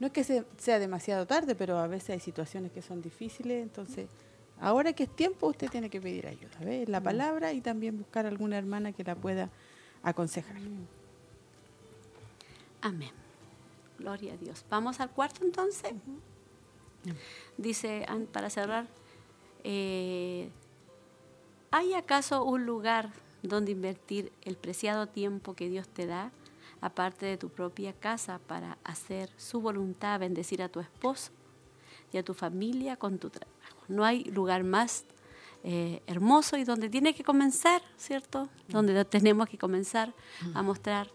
[0.03, 4.09] no es que sea demasiado tarde, pero a veces hay situaciones que son difíciles, entonces
[4.61, 6.85] ahora que es tiempo usted tiene que pedir ayuda, ¿ve?
[6.89, 7.05] La mm.
[7.05, 9.49] palabra y también buscar alguna hermana que la pueda
[10.03, 10.57] aconsejar.
[12.81, 13.13] Amén.
[14.01, 14.65] Gloria a Dios.
[14.69, 15.93] Vamos al cuarto entonces.
[17.57, 18.89] Dice, para cerrar,
[19.63, 20.51] eh,
[21.71, 23.13] ¿hay acaso un lugar
[23.45, 26.33] donde invertir el preciado tiempo que Dios te da?
[26.83, 31.31] Aparte de tu propia casa, para hacer su voluntad, bendecir a tu esposo
[32.13, 33.79] y a tu familia con tu trabajo.
[33.89, 35.07] No hay lugar más
[35.65, 38.49] eh, hermoso y donde tiene que comenzar, ¿cierto?
[38.69, 40.13] Donde tenemos que comenzar
[40.55, 41.09] a mostrar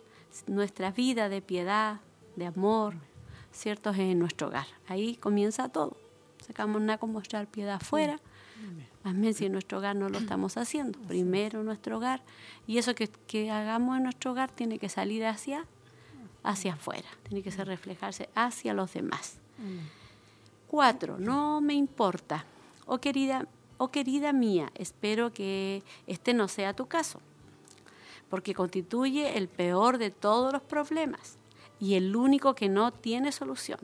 [0.47, 1.99] nuestra vida de piedad,
[2.37, 2.95] de amor,
[3.51, 3.93] ¿cierto?
[3.93, 4.67] En nuestro hogar.
[4.87, 5.97] Ahí comienza todo.
[6.39, 8.21] Sacamos nada con mostrar piedad afuera.
[9.07, 10.99] Amén, si en nuestro hogar no lo estamos haciendo.
[10.99, 12.21] Primero nuestro hogar.
[12.67, 15.65] Y eso que, que hagamos en nuestro hogar tiene que salir hacia,
[16.43, 17.07] hacia afuera.
[17.23, 19.39] Tiene que ser reflejarse hacia los demás.
[20.67, 22.45] Cuatro, no me importa.
[22.85, 23.47] Oh querida,
[23.77, 27.19] oh querida mía, espero que este no sea tu caso,
[28.29, 31.37] porque constituye el peor de todos los problemas
[31.79, 33.79] y el único que no tiene solución,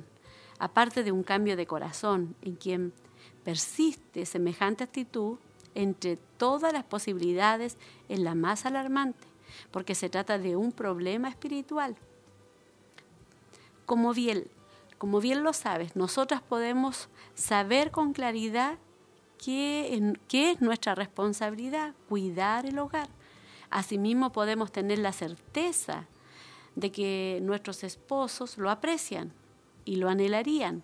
[0.60, 2.94] aparte de un cambio de corazón en quien
[3.44, 5.38] persiste semejante actitud,
[5.76, 7.78] entre todas las posibilidades
[8.10, 9.28] es la más alarmante,
[9.72, 11.96] porque se trata de un problema espiritual.
[13.86, 14.46] Como bien,
[14.98, 18.78] como bien lo sabes, nosotras podemos saber con claridad
[19.44, 23.10] qué, qué es nuestra responsabilidad, cuidar el hogar.
[23.70, 26.06] Asimismo podemos tener la certeza
[26.76, 29.34] de que nuestros esposos lo aprecian
[29.86, 30.84] y lo anhelarían,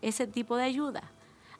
[0.00, 1.10] ese tipo de ayuda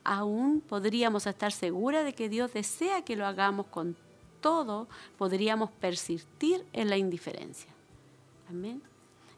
[0.09, 3.95] aún podríamos estar seguras de que Dios desea que lo hagamos con
[4.41, 4.89] todo,
[5.19, 7.71] podríamos persistir en la indiferencia.
[8.49, 8.81] Amén.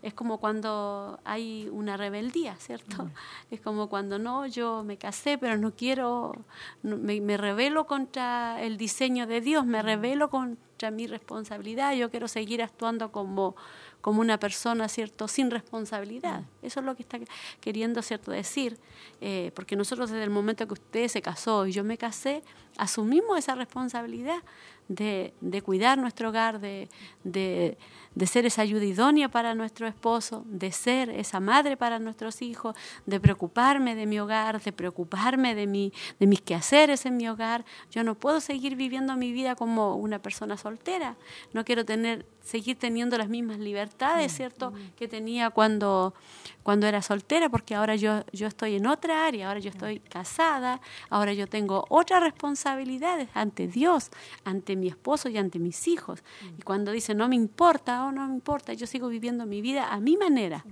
[0.01, 3.11] Es como cuando hay una rebeldía, ¿cierto?
[3.51, 6.37] Es como cuando no, yo me casé, pero no quiero,
[6.83, 12.29] me, me rebelo contra el diseño de Dios, me rebelo contra mi responsabilidad, yo quiero
[12.29, 13.57] seguir actuando como,
[14.01, 16.41] como una persona, ¿cierto?, sin responsabilidad.
[16.41, 16.67] Mm.
[16.67, 17.19] Eso es lo que está
[17.61, 18.79] queriendo, ¿cierto?, decir.
[19.21, 22.43] Eh, porque nosotros desde el momento que usted se casó y yo me casé,
[22.77, 24.43] asumimos esa responsabilidad
[24.89, 26.89] de, de cuidar nuestro hogar, de,
[27.25, 27.79] de,
[28.15, 32.75] de, ser esa ayuda idónea para nuestro esposo, de ser esa madre para nuestros hijos,
[33.07, 37.65] de preocuparme de mi hogar, de preocuparme de, mi, de mis quehaceres en mi hogar.
[37.91, 41.17] Yo no puedo seguir viviendo mi vida como una persona soltera.
[41.53, 44.97] No quiero tener, seguir teniendo las mismas libertades, mm, ¿cierto?, mm.
[44.97, 46.15] que tenía cuando,
[46.63, 50.81] cuando era soltera, porque ahora yo, yo estoy en otra área, ahora yo estoy casada,
[51.09, 54.11] ahora yo tengo otras responsabilidades ante Dios,
[54.45, 56.23] ante mi esposo y ante mis hijos.
[56.59, 60.01] Y cuando dice no me importa no me importa, yo sigo viviendo mi vida a
[60.01, 60.65] mi manera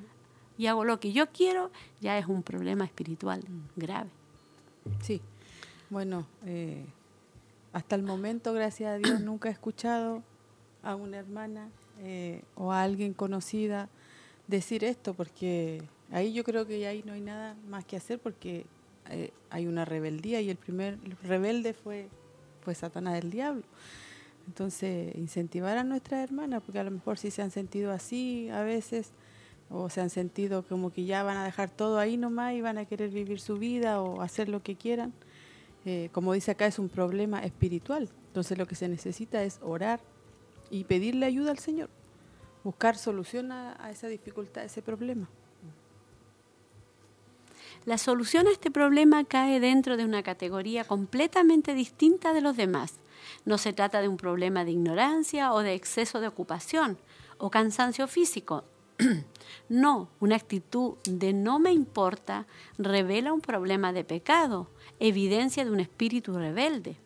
[0.57, 1.71] y hago lo que yo quiero,
[2.01, 3.43] ya es un problema espiritual
[3.77, 4.11] grave.
[5.01, 5.21] Sí,
[5.91, 6.85] bueno, eh,
[7.73, 10.23] hasta el momento, gracias a Dios, nunca he escuchado
[10.83, 11.69] a una hermana
[12.01, 13.89] eh, o a alguien conocida
[14.47, 18.67] decir esto, porque ahí yo creo que ahí no hay nada más que hacer porque
[19.11, 22.09] eh, hay una rebeldía y el primer rebelde fue,
[22.63, 23.63] fue Satanás del diablo.
[24.49, 28.63] Entonces, incentivar a nuestras hermanas, porque a lo mejor si se han sentido así a
[28.63, 29.13] veces,
[29.71, 32.79] o se han sentido como que ya van a dejar todo ahí nomás y van
[32.79, 35.13] a querer vivir su vida o hacer lo que quieran.
[35.85, 38.09] Eh, como dice acá, es un problema espiritual.
[38.29, 40.01] Entonces lo que se necesita es orar
[40.71, 41.91] y pedirle ayuda al Señor,
[42.65, 45.29] buscar solución a, esa dificultad, a ese problema.
[47.85, 52.95] La solución a este problema cae dentro de una categoría completamente distinta de los demás.
[53.49, 56.99] No se trata de un problema de ignorancia o de exceso de ocupación
[57.39, 58.65] o cansancio físico.
[59.71, 62.47] no, una actitud de no me importa
[62.77, 64.69] revela un problema de pecado,
[65.01, 66.97] evidencia de un espíritu rebelde.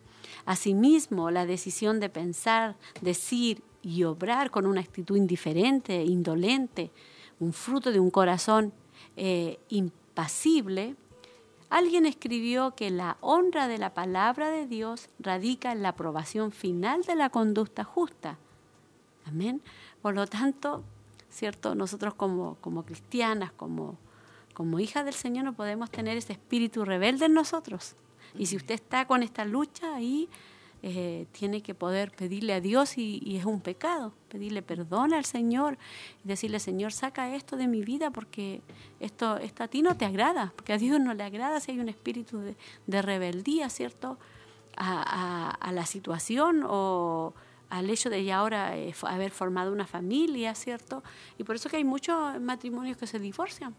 [0.44, 6.90] Asimismo, la decisión de pensar, decir y obrar con una actitud indiferente, indolente,
[7.38, 8.72] un fruto de un corazón
[9.16, 10.96] eh, impasible,
[11.72, 17.02] alguien escribió que la honra de la palabra de Dios radica en la aprobación final
[17.02, 18.36] de la conducta justa.
[19.26, 19.62] Amén.
[20.02, 20.84] Por lo tanto,
[21.30, 21.74] ¿cierto?
[21.74, 23.96] Nosotros como, como cristianas, como,
[24.52, 27.96] como hijas del Señor, no podemos tener ese espíritu rebelde en nosotros.
[28.36, 30.28] Y si usted está con esta lucha ahí,
[30.84, 35.78] eh, tiene que poder pedirle a Dios y, es un pecado, pedirle perdón al Señor
[36.24, 38.62] y decirle, Señor, saca esto de mi vida porque
[38.98, 41.78] esto, esto a ti no te agrada, porque a Dios no le agrada si hay
[41.78, 42.40] un espíritu
[42.86, 44.18] de, rebeldía, ¿cierto?
[44.76, 47.32] A, la situación o
[47.70, 51.04] al hecho de ya ahora eh, haber formado una familia, ¿cierto?
[51.38, 53.74] Y por eso que hay muchos matrimonios que se divorcian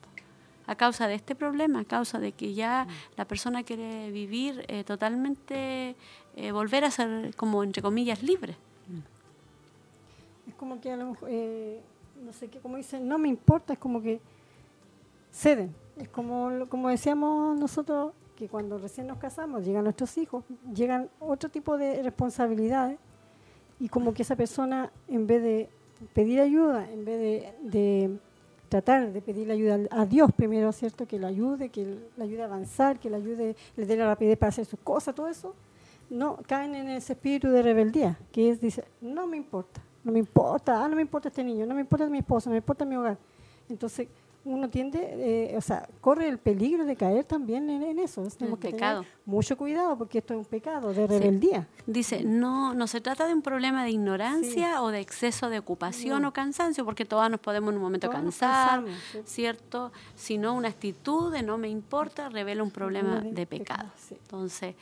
[0.67, 3.17] a causa de este problema, a causa de que ya mm.
[3.17, 5.95] la persona quiere vivir eh, totalmente,
[6.35, 8.55] eh, volver a ser como entre comillas libre.
[8.87, 10.49] Mm.
[10.49, 11.81] Es como que a lo mejor, eh,
[12.23, 14.19] no sé qué, como dicen, no me importa, es como que
[15.31, 15.75] ceden.
[15.97, 21.49] Es como, como decíamos nosotros, que cuando recién nos casamos, llegan nuestros hijos, llegan otro
[21.49, 22.97] tipo de responsabilidades
[23.79, 25.69] y como que esa persona, en vez de
[26.13, 28.19] pedir ayuda, en vez de
[28.73, 31.05] tratar de pedirle ayuda a Dios primero, ¿cierto?
[31.05, 34.35] Que le ayude, que le ayude a avanzar, que le ayude, le dé la rapidez
[34.35, 35.53] para hacer sus cosas, todo eso,
[36.13, 40.19] no caen en ese espíritu de rebeldía, que es, dice, no me importa, no me
[40.19, 42.85] importa, ah, no me importa este niño, no me importa mi esposo, no me importa
[42.85, 43.17] mi hogar.
[43.67, 44.07] Entonces,
[44.45, 48.23] uno tiende, eh, o sea, corre el peligro de caer también en, eso.
[48.37, 51.67] Tenemos que tener mucho cuidado porque esto es un pecado de rebeldía.
[51.87, 56.25] Dice, no, no se trata de un problema de ignorancia o de exceso de ocupación
[56.25, 58.83] o cansancio, porque todas nos podemos en un momento cansar,
[59.25, 59.93] ¿cierto?
[60.15, 63.89] Sino una actitud de no me importa revela un problema de, pecado.
[64.09, 64.75] Entonces,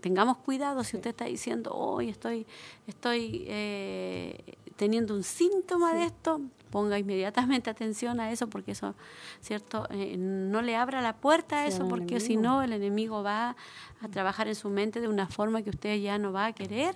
[0.00, 2.46] tengamos cuidado si usted está diciendo, hoy estoy,
[2.86, 6.40] estoy eh, teniendo un síntoma de esto,
[6.70, 8.94] ponga inmediatamente atención a eso porque eso,
[9.40, 9.86] ¿cierto?
[9.90, 13.56] Eh, no le abra la puerta a eso porque si no el enemigo va
[14.00, 16.94] a trabajar en su mente de una forma que usted ya no va a querer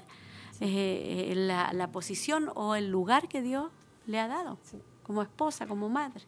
[0.60, 3.70] eh, eh, la, posición o el lugar que Dios
[4.06, 4.58] le ha dado
[5.02, 6.24] como esposa, como madre.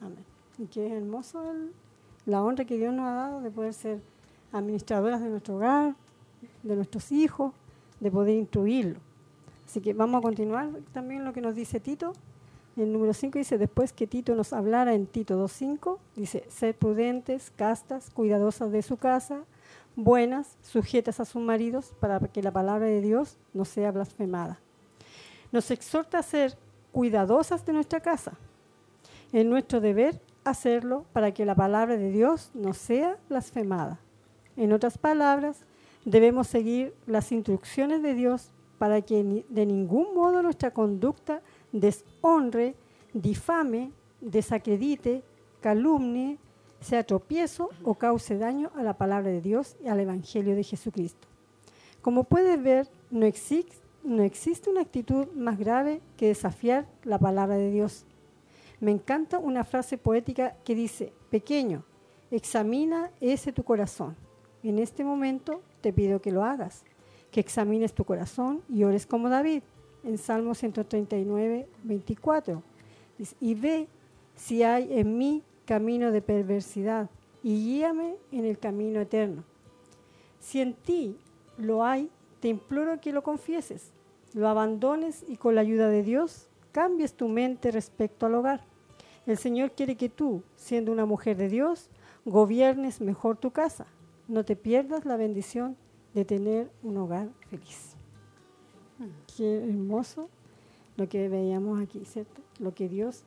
[0.00, 0.24] Amén.
[0.58, 1.42] Y qué hermoso
[2.26, 4.00] la honra que Dios nos ha dado de poder ser
[4.52, 5.94] administradoras de nuestro hogar,
[6.62, 7.52] de nuestros hijos,
[8.00, 9.00] de poder instruirlo.
[9.66, 12.12] Así que vamos a continuar también lo que nos dice Tito,
[12.78, 17.52] el número 5 dice, después que Tito nos hablara en Tito 2.5, dice, ser prudentes,
[17.56, 19.40] castas, cuidadosas de su casa,
[19.96, 24.60] buenas, sujetas a sus maridos, para que la palabra de Dios no sea blasfemada.
[25.50, 26.56] Nos exhorta a ser
[26.92, 28.32] cuidadosas de nuestra casa.
[29.32, 33.98] Es nuestro deber hacerlo para que la palabra de Dios no sea blasfemada.
[34.56, 35.64] En otras palabras,
[36.04, 42.74] debemos seguir las instrucciones de Dios para que de ningún modo nuestra conducta deshonre,
[43.12, 45.22] difame, desacredite,
[45.60, 46.38] calumnie,
[46.80, 51.26] sea tropiezo o cause daño a la palabra de Dios y al Evangelio de Jesucristo.
[52.00, 57.56] Como puedes ver, no, existe, no existe una actitud más grave que desafiar la palabra
[57.56, 58.04] de Dios.
[58.80, 61.84] Me encanta una frase poética que dice, pequeño,
[62.30, 64.16] examina ese tu corazón.
[64.62, 66.84] En este momento te pido que lo hagas,
[67.32, 69.62] que examines tu corazón y ores como David
[70.04, 72.62] en Salmo 139, 24.
[73.40, 73.88] y ve
[74.36, 77.10] si hay en mí camino de perversidad
[77.42, 79.44] y guíame en el camino eterno.
[80.40, 81.18] Si en ti
[81.56, 83.92] lo hay, te imploro que lo confieses,
[84.34, 88.64] lo abandones y con la ayuda de Dios cambies tu mente respecto al hogar.
[89.26, 91.90] El Señor quiere que tú, siendo una mujer de Dios,
[92.24, 93.86] gobiernes mejor tu casa.
[94.26, 95.76] No te pierdas la bendición
[96.14, 97.87] de tener un hogar feliz.
[99.36, 100.28] Qué hermoso
[100.96, 102.40] lo que veíamos aquí, ¿cierto?
[102.58, 103.22] Lo que Dios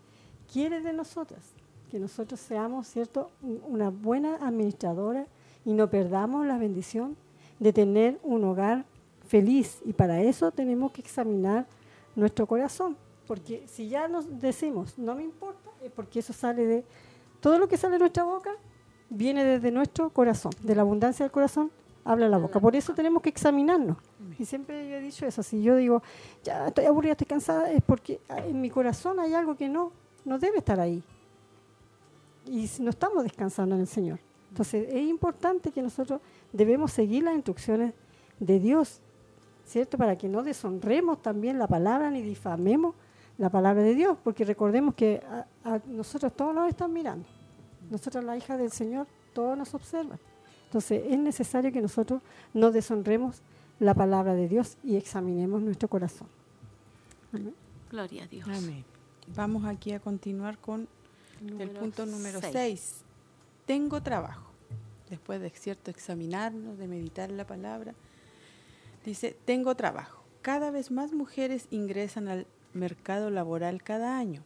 [0.51, 1.41] quiere de nosotras,
[1.89, 3.31] que nosotros seamos, ¿cierto?
[3.41, 5.27] Una buena administradora
[5.65, 7.15] y no perdamos la bendición
[7.59, 8.85] de tener un hogar
[9.27, 9.79] feliz.
[9.85, 11.65] Y para eso tenemos que examinar
[12.15, 16.83] nuestro corazón, porque si ya nos decimos, no me importa, es porque eso sale de,
[17.39, 18.51] todo lo que sale de nuestra boca
[19.09, 21.71] viene desde nuestro corazón, de la abundancia del corazón
[22.03, 22.59] habla la boca.
[22.59, 23.97] Por eso tenemos que examinarnos.
[24.37, 26.01] Y siempre yo he dicho eso, si yo digo,
[26.43, 29.91] ya estoy aburrida, estoy cansada, es porque en mi corazón hay algo que no,
[30.25, 31.03] no debe estar ahí.
[32.45, 34.19] Y no estamos descansando en el Señor.
[34.49, 36.19] Entonces es importante que nosotros
[36.51, 37.93] debemos seguir las instrucciones
[38.39, 38.99] de Dios,
[39.65, 39.97] ¿cierto?
[39.97, 42.95] Para que no deshonremos también la palabra ni difamemos
[43.37, 45.21] la palabra de Dios, porque recordemos que
[45.63, 47.25] a, nosotros todos nos están mirando.
[47.89, 50.19] Nosotros, la hija del Señor, todos nos observan.
[50.71, 52.21] Entonces es necesario que nosotros
[52.53, 53.41] no deshonremos
[53.81, 56.29] la palabra de Dios y examinemos nuestro corazón.
[57.89, 58.47] Gloria a Dios.
[58.47, 58.85] Amén.
[59.35, 60.87] Vamos aquí a continuar con
[61.59, 63.01] el punto número 6.
[63.65, 64.49] Tengo trabajo.
[65.09, 67.93] Después de cierto examinarnos, de meditar la palabra,
[69.03, 70.23] dice, tengo trabajo.
[70.41, 74.41] Cada vez más mujeres ingresan al mercado laboral cada año.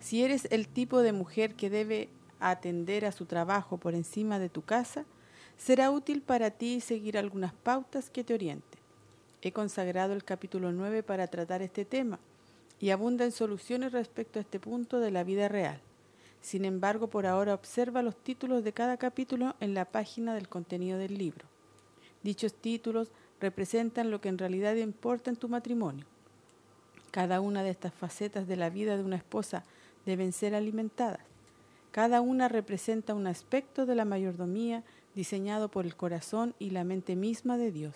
[0.00, 2.08] Si eres el tipo de mujer que debe
[2.40, 5.04] atender a su trabajo por encima de tu casa,
[5.62, 8.80] será útil para ti seguir algunas pautas que te orienten.
[9.42, 12.18] He consagrado el capítulo 9 para tratar este tema
[12.80, 15.80] y abunda en soluciones respecto a este punto de la vida real.
[16.40, 20.98] Sin embargo, por ahora observa los títulos de cada capítulo en la página del contenido
[20.98, 21.46] del libro.
[22.24, 26.06] Dichos títulos representan lo que en realidad importa en tu matrimonio.
[27.12, 29.62] Cada una de estas facetas de la vida de una esposa
[30.06, 31.20] deben ser alimentadas.
[31.92, 34.82] Cada una representa un aspecto de la mayordomía
[35.14, 37.94] diseñado por el corazón y la mente misma de Dios.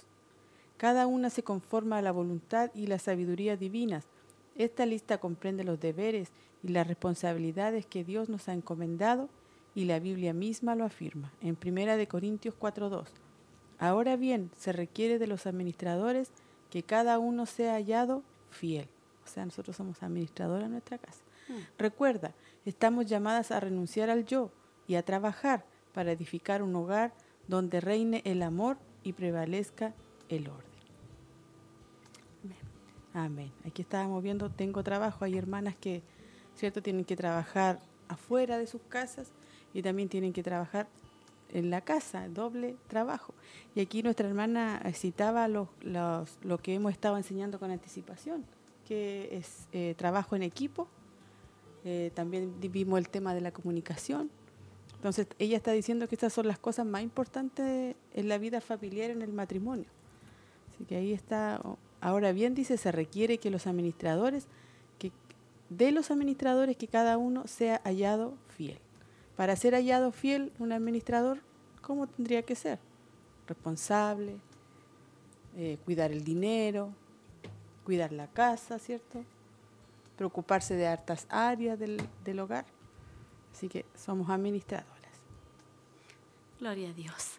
[0.76, 4.04] Cada una se conforma a la voluntad y la sabiduría divinas.
[4.56, 6.30] Esta lista comprende los deberes
[6.62, 9.28] y las responsabilidades que Dios nos ha encomendado
[9.74, 13.06] y la Biblia misma lo afirma en 1 de Corintios 4:2.
[13.78, 16.30] Ahora bien, se requiere de los administradores
[16.70, 18.88] que cada uno sea hallado fiel.
[19.24, 21.20] O sea, nosotros somos administradores en nuestra casa.
[21.48, 21.78] Mm.
[21.78, 22.32] Recuerda,
[22.64, 24.50] estamos llamadas a renunciar al yo
[24.86, 25.64] y a trabajar
[25.96, 27.14] para edificar un hogar
[27.48, 29.94] donde reine el amor y prevalezca
[30.28, 30.76] el orden.
[33.14, 33.50] Amén.
[33.64, 36.02] Aquí estábamos viendo, tengo trabajo, hay hermanas que,
[36.54, 39.32] ¿cierto?, tienen que trabajar afuera de sus casas
[39.72, 40.86] y también tienen que trabajar
[41.48, 43.32] en la casa, doble trabajo.
[43.74, 48.44] Y aquí nuestra hermana citaba los, lo que hemos estado enseñando con anticipación,
[48.86, 50.88] que es eh, trabajo en equipo.
[51.86, 54.30] Eh, también vimos el tema de la comunicación,
[54.96, 59.10] entonces, ella está diciendo que estas son las cosas más importantes en la vida familiar,
[59.10, 59.86] en el matrimonio.
[60.74, 61.60] Así que ahí está.
[62.00, 64.46] Ahora bien, dice, se requiere que los administradores,
[64.98, 65.12] que
[65.68, 68.78] de los administradores, que cada uno sea hallado fiel.
[69.36, 71.40] Para ser hallado fiel, un administrador,
[71.82, 72.78] ¿cómo tendría que ser?
[73.46, 74.36] Responsable,
[75.56, 76.90] eh, cuidar el dinero,
[77.84, 79.22] cuidar la casa, ¿cierto?
[80.16, 82.64] Preocuparse de hartas áreas del, del hogar.
[83.56, 84.92] Así que somos administradoras.
[86.60, 87.38] Gloria a Dios.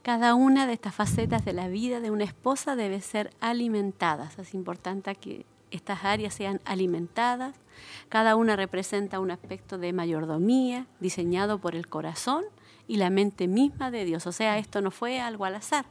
[0.00, 4.38] Cada una de estas facetas de la vida de una esposa debe ser alimentadas.
[4.38, 7.56] Es importante que estas áreas sean alimentadas.
[8.08, 12.44] Cada una representa un aspecto de mayordomía diseñado por el corazón
[12.88, 14.26] y la mente misma de Dios.
[14.26, 15.84] O sea, esto no fue algo al azar.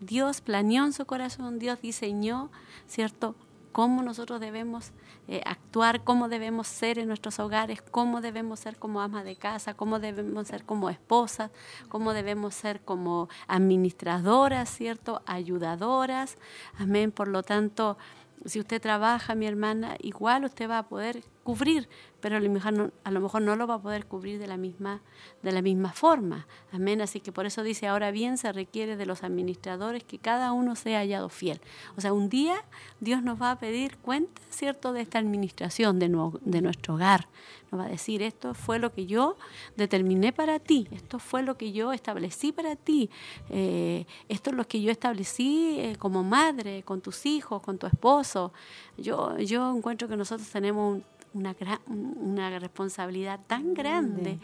[0.00, 2.50] Dios planeó en su corazón, Dios diseñó,
[2.86, 3.34] ¿cierto?
[3.74, 4.92] Cómo nosotros debemos
[5.26, 9.74] eh, actuar, cómo debemos ser en nuestros hogares, cómo debemos ser como ama de casa,
[9.74, 11.50] cómo debemos ser como esposas,
[11.88, 15.22] cómo debemos ser como administradoras, ¿cierto?
[15.26, 16.38] Ayudadoras.
[16.78, 17.10] Amén.
[17.10, 17.98] Por lo tanto,
[18.44, 21.88] si usted trabaja, mi hermana, igual usted va a poder cubrir,
[22.20, 24.46] pero a lo, mejor no, a lo mejor no lo va a poder cubrir de
[24.46, 25.02] la misma
[25.42, 26.46] de la misma forma.
[26.72, 27.00] Amén.
[27.00, 30.74] Así que por eso dice, ahora bien se requiere de los administradores que cada uno
[30.74, 31.60] sea hallado fiel.
[31.96, 32.56] O sea, un día
[33.00, 36.08] Dios nos va a pedir cuenta, ¿cierto?, de esta administración de,
[36.40, 37.28] de nuestro hogar.
[37.70, 39.36] Nos va a decir, esto fue lo que yo
[39.76, 43.10] determiné para ti, esto fue lo que yo establecí para ti,
[43.50, 47.86] eh, esto es lo que yo establecí eh, como madre, con tus hijos, con tu
[47.86, 48.52] esposo.
[48.96, 51.04] Yo, yo encuentro que nosotros tenemos un
[51.34, 51.54] una,
[51.86, 54.38] una responsabilidad tan grande,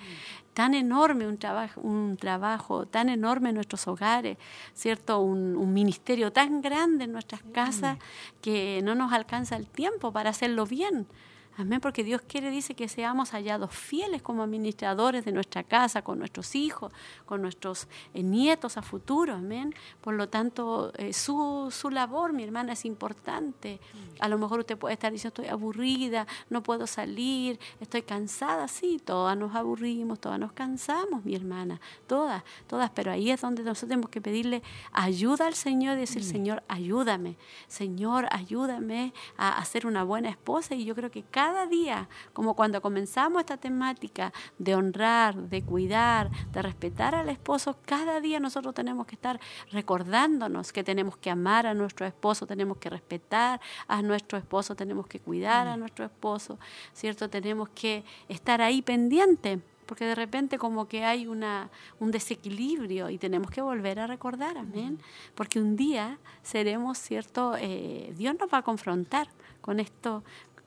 [0.52, 4.36] tan enorme, un trabajo, un trabajo tan enorme en nuestros hogares,
[4.74, 5.20] ¿cierto?
[5.20, 7.98] Un, ministerio tan grande en nuestras casas
[8.42, 11.06] que no nos alcanza el tiempo para hacerlo bien.
[11.60, 16.18] Amén, porque Dios quiere, dice, que seamos hallados fieles como administradores de nuestra casa, con
[16.18, 16.90] nuestros hijos,
[17.26, 19.34] con nuestros eh, nietos a futuro.
[19.34, 19.74] Amén.
[20.00, 23.78] Por lo tanto, eh, su, su labor, mi hermana, es importante.
[24.20, 28.66] A lo mejor usted puede estar diciendo, estoy aburrida, no puedo salir, estoy cansada.
[28.66, 32.88] Sí, todas nos aburrimos, todas nos cansamos, mi hermana, todas, todas.
[32.90, 37.36] Pero ahí es donde nosotros tenemos que pedirle ayuda al Señor y decir, Señor, ayúdame.
[37.68, 40.74] Señor, ayúdame a, a ser una buena esposa.
[40.74, 46.30] Y yo creo que cada día, como cuando comenzamos esta temática de honrar, de cuidar,
[46.52, 49.40] de respetar al esposo, cada día nosotros tenemos que estar
[49.70, 55.06] recordándonos que tenemos que amar a nuestro esposo, tenemos que respetar a nuestro esposo, tenemos
[55.06, 55.80] que cuidar a mm.
[55.80, 56.58] nuestro esposo,
[56.92, 57.28] ¿cierto?
[57.28, 63.18] Tenemos que estar ahí pendiente porque de repente como que hay una, un desequilibrio y
[63.18, 65.34] tenemos que volver a recordar, amén, mm.
[65.34, 67.56] porque un día seremos, ¿cierto?
[67.58, 69.26] Eh, Dios nos va a confrontar
[69.60, 70.22] con esto,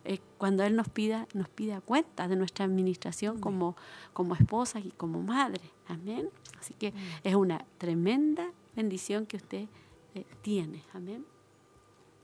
[0.06, 3.76] eh, cuando Él nos pida, nos pida cuenta de nuestra administración como,
[4.12, 5.62] como esposa y como madre.
[5.88, 6.30] Amén.
[6.60, 6.94] Así que
[7.24, 9.68] es una tremenda bendición que usted
[10.16, 10.84] eh, tiene.
[10.94, 11.26] Amén.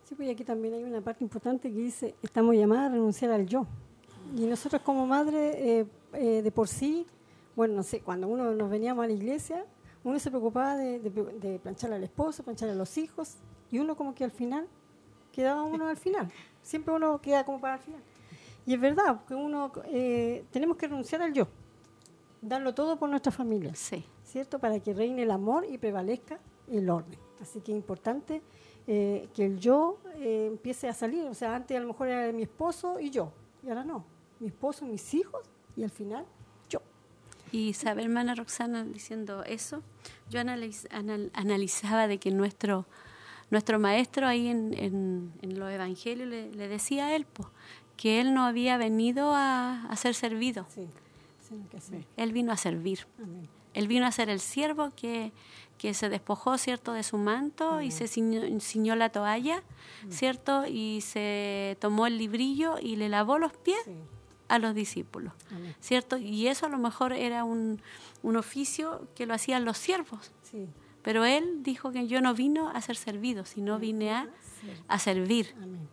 [0.04, 3.46] Sí, pues aquí también hay una parte importante que dice, estamos llamadas a renunciar al
[3.46, 3.66] yo.
[4.36, 7.06] Y nosotros como madre, eh, de por sí,
[7.56, 9.66] bueno, no sé, cuando uno nos veníamos a la iglesia,
[10.04, 13.36] uno se preocupaba de, de, de planchar al esposo, planchar a los hijos,
[13.72, 14.68] y uno como que al final,
[15.32, 16.32] quedaba uno al final
[16.70, 18.02] siempre uno queda como para el final.
[18.66, 21.48] Y es verdad, que uno eh, tenemos que renunciar al yo,
[22.42, 24.06] darlo todo por nuestra familia, sí.
[24.24, 24.60] ¿cierto?
[24.60, 26.40] Para que reine el amor y prevalezca
[26.72, 27.18] el orden.
[27.42, 28.44] Así que es importante
[28.86, 31.26] eh, que el yo eh, empiece a salir.
[31.26, 33.32] O sea, antes a lo mejor era mi esposo y yo,
[33.64, 34.06] y ahora no.
[34.40, 35.42] Mi esposo, mis hijos
[35.76, 36.26] y al final
[36.70, 36.82] yo.
[37.52, 39.82] Y sabe, hermana Roxana, diciendo eso,
[40.30, 42.86] yo analizaba de que nuestro
[43.52, 47.26] nuestro maestro ahí en, los evangelios le, decía a él
[47.98, 50.66] que él no había venido a, ser servido.
[52.18, 53.08] Él vino a servir.
[53.74, 55.32] Él vino a ser el siervo que,
[55.78, 59.64] que se despojó, ¿cierto?, de su manto y se ciñó, la toalla,
[60.10, 60.66] ¿cierto?
[60.68, 63.80] Y se tomó el librillo y le lavó los pies
[64.50, 65.34] a los discípulos,
[65.80, 66.18] ¿cierto?
[66.18, 67.82] Y eso a lo mejor era un,
[68.22, 70.32] un oficio que lo hacían los siervos.
[71.10, 74.30] Pero él dijo que yo no vino a ser servido, sino vine a,
[74.88, 75.56] a servir.
[75.58, 75.90] Amén.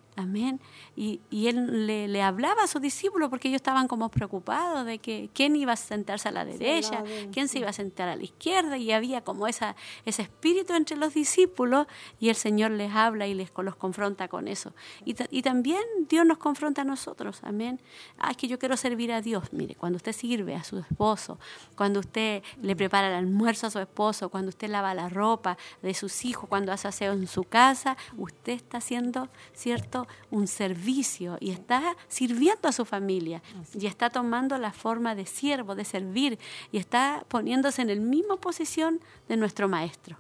[0.97, 4.99] Y, y él le, le, hablaba a sus discípulos porque ellos estaban como preocupados de
[4.99, 8.25] que quién iba a sentarse a la derecha, quién se iba a sentar a la
[8.25, 11.87] izquierda y había como esa, ese espíritu entre los discípulos
[12.19, 14.73] y el Señor les habla y les, los confronta con eso.
[15.05, 17.41] Y, y también Dios nos confronta a nosotros.
[17.43, 17.81] Amén.
[18.19, 19.53] Ah, es que yo quiero servir a Dios.
[19.53, 21.39] Mire, cuando usted sirve a su esposo,
[21.77, 22.79] cuando usted le mm.
[22.79, 26.73] prepara el almuerzo a su esposo, cuando usted lava la ropa de sus hijos, cuando
[26.73, 30.06] hace aseo en su casa, usted está haciendo, ¿cierto?
[30.31, 33.43] Un servicio y está sirviendo a su familia
[33.79, 36.39] y está tomando la forma de siervo, de servir
[36.73, 40.17] y está poniéndose en la misma posición de nuestro maestro.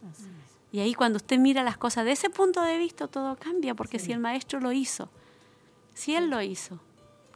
[0.72, 3.98] Y ahí cuando usted mira las cosas de ese punto de vista, todo cambia, porque
[3.98, 5.08] si el maestro lo hizo,
[5.94, 6.78] si él lo hizo,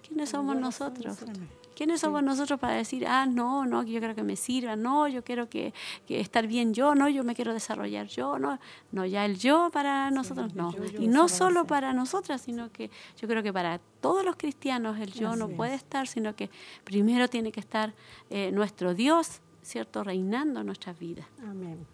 [0.06, 1.18] ¿quiénes somos nosotros?
[1.80, 5.24] ¿Quiénes somos nosotros para decir, ah, no, no, yo quiero que me sirva, no, yo
[5.24, 5.72] quiero que,
[6.10, 8.58] estar bien yo, no, yo me quiero desarrollar yo, no,
[8.92, 10.74] no, ya el yo para nosotros no.
[10.98, 15.10] y no solo para nosotras, sino que yo creo que para todos los cristianos el
[15.10, 16.50] yo no puede estar, sino que
[16.84, 17.94] primero tiene que estar
[18.28, 21.24] eh, nuestro Dios, ¿cierto?, reinando nuestras vidas.
[21.48, 21.86] Amén.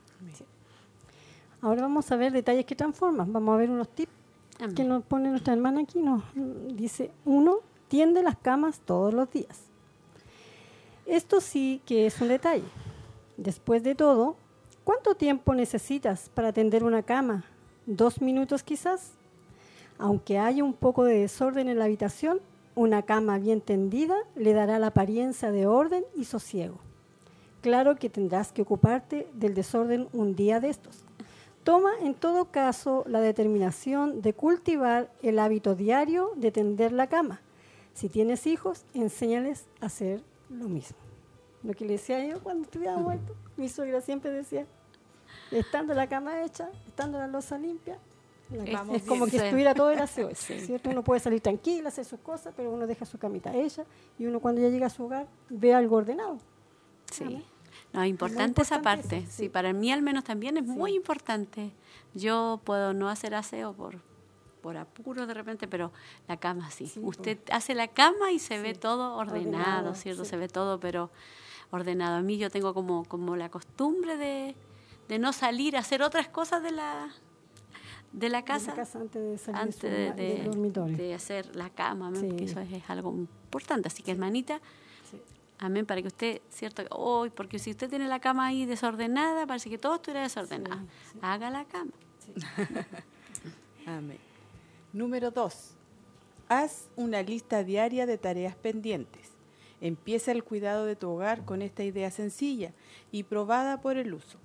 [1.62, 3.32] Ahora vamos a ver detalles que transforman.
[3.32, 4.10] Vamos a ver unos tips
[4.74, 6.00] que nos pone nuestra hermana aquí.
[6.00, 6.24] Nos
[6.74, 9.66] dice, uno, tiende las camas todos los días.
[11.06, 12.64] Esto sí que es un detalle.
[13.36, 14.34] Después de todo,
[14.82, 17.44] ¿cuánto tiempo necesitas para tender una cama?
[17.86, 19.12] ¿Dos minutos quizás?
[19.98, 22.40] Aunque haya un poco de desorden en la habitación,
[22.74, 26.78] una cama bien tendida le dará la apariencia de orden y sosiego.
[27.60, 31.04] Claro que tendrás que ocuparte del desorden un día de estos.
[31.62, 37.40] Toma en todo caso la determinación de cultivar el hábito diario de tender la cama.
[37.94, 40.20] Si tienes hijos, enséñales a hacer
[40.50, 40.96] lo mismo.
[41.62, 44.66] Lo que le decía yo cuando estuviera muerto, mi suegra siempre decía,
[45.50, 47.98] estando la cama hecha, estando la losa limpia,
[48.92, 50.90] es, como que estuviera todo el aseo, ¿cierto?
[50.90, 53.84] Uno puede salir tranquila, hacer sus cosas, pero uno deja su camita ella
[54.18, 56.38] y uno cuando ya llega a su hogar ve algo ordenado.
[57.10, 57.44] Sí.
[57.92, 59.26] No, importante, esa parte.
[59.28, 59.48] sí.
[59.48, 61.72] para mí al menos también es muy importante.
[62.14, 63.96] Yo puedo no hacer aseo por
[64.66, 65.92] por apuro de repente, pero
[66.26, 66.90] la cama sí.
[67.00, 70.24] Usted hace la cama y se ve todo ordenado, ¿cierto?
[70.24, 71.08] Se ve todo, pero
[71.70, 72.16] ordenado.
[72.16, 74.56] A mí yo tengo como, como la costumbre de,
[75.06, 77.10] de no salir a hacer otras cosas de la
[78.10, 80.96] de la casa, antes de salir antes de, dormitorio.
[80.96, 83.86] de hacer la cama, amén, porque eso es, es algo importante.
[83.86, 84.60] Así que, hermanita,
[85.60, 89.70] amén, para que usted, cierto, hoy, porque si usted tiene la cama ahí desordenada, parece
[89.70, 90.80] que todo estuviera desordenado.
[91.22, 91.92] Haga la cama.
[93.86, 94.25] Amén.
[94.96, 95.74] Número dos.
[96.48, 99.28] Haz una lista diaria de tareas pendientes.
[99.82, 102.72] Empieza el cuidado de tu hogar con esta idea sencilla
[103.12, 104.38] y probada por el uso.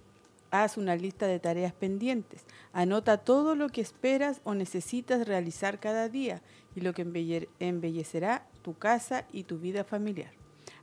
[0.50, 2.44] Haz una lista de tareas pendientes.
[2.74, 6.42] Anota todo lo que esperas o necesitas realizar cada día
[6.76, 10.34] y lo que embelle- embellecerá tu casa y tu vida familiar.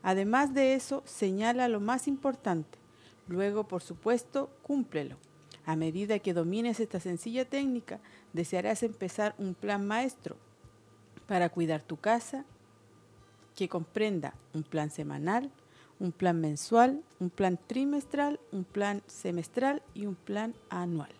[0.02, 2.78] Además de eso, señala lo más importante.
[3.26, 5.16] Luego, por supuesto, cúmplelo.
[5.66, 8.00] A medida que domines esta sencilla técnica,
[8.32, 10.36] desearás empezar un plan maestro
[11.26, 12.44] para cuidar tu casa
[13.56, 15.50] que comprenda un plan semanal,
[16.00, 21.10] un plan mensual, un plan trimestral, un plan semestral y un plan anual.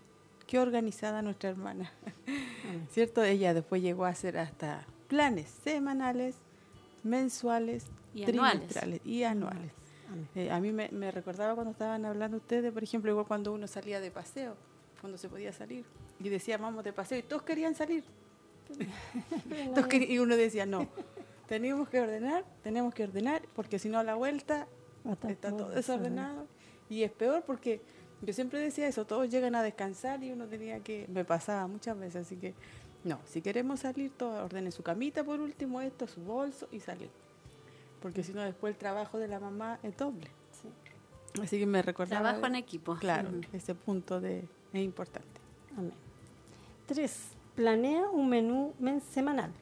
[0.46, 1.90] Qué organizada nuestra hermana.
[2.90, 3.22] ¿Cierto?
[3.24, 6.36] Ella después llegó a hacer hasta planes semanales,
[7.02, 8.52] mensuales, Y anuales.
[8.60, 9.72] trimestrales y anuales.
[10.34, 13.66] Eh, a mí me, me recordaba cuando estaban hablando ustedes, por ejemplo, igual cuando uno
[13.66, 14.54] salía de paseo,
[15.00, 15.84] cuando se podía salir,
[16.20, 18.04] y decía, vamos de paseo, y todos querían salir.
[19.74, 20.86] Todos querían- y uno decía, no,
[21.46, 24.66] tenemos que ordenar, tenemos que ordenar, porque si no a la vuelta
[25.26, 26.46] está todo desordenado.
[26.90, 27.80] Y es peor porque
[28.22, 31.98] yo siempre decía eso, todos llegan a descansar y uno tenía que, me pasaba muchas
[31.98, 32.54] veces, así que,
[33.04, 37.10] no, si queremos salir, todos ordenen su camita por último, esto, su bolso y salir.
[38.02, 40.28] Porque si no, después el trabajo de la mamá es doble.
[40.62, 41.40] Sí.
[41.42, 42.22] Así que me recordaba.
[42.22, 42.96] Trabajo en equipo.
[42.96, 45.40] Claro, ese punto de, es importante.
[45.76, 45.92] Amén.
[46.88, 47.36] 3.
[47.54, 49.52] Planea un menú men- semanal.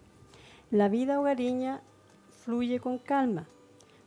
[0.70, 1.80] La vida hogareña
[2.44, 3.48] fluye con calma.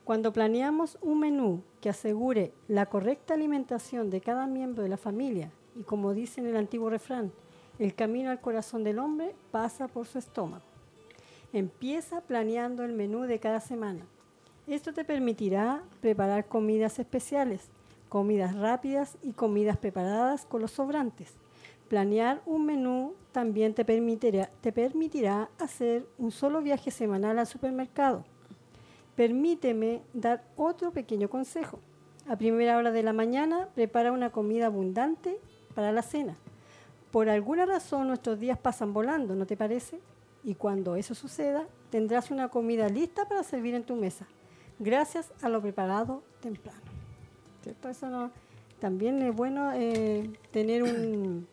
[0.05, 5.51] Cuando planeamos un menú que asegure la correcta alimentación de cada miembro de la familia,
[5.75, 7.33] y como dice en el antiguo refrán,
[7.77, 10.63] el camino al corazón del hombre pasa por su estómago.
[11.51, 14.05] Empieza planeando el menú de cada semana.
[14.65, 17.69] Esto te permitirá preparar comidas especiales,
[18.07, 21.33] comidas rápidas y comidas preparadas con los sobrantes.
[21.89, 28.23] Planear un menú también te permitirá, te permitirá hacer un solo viaje semanal al supermercado.
[29.15, 31.79] Permíteme dar otro pequeño consejo.
[32.27, 35.39] A primera hora de la mañana prepara una comida abundante
[35.73, 36.37] para la cena.
[37.11, 39.99] Por alguna razón nuestros días pasan volando, ¿no te parece?
[40.43, 44.27] Y cuando eso suceda, tendrás una comida lista para servir en tu mesa,
[44.77, 46.79] gracias a lo preparado temprano.
[48.79, 51.47] También es bueno eh, tener un,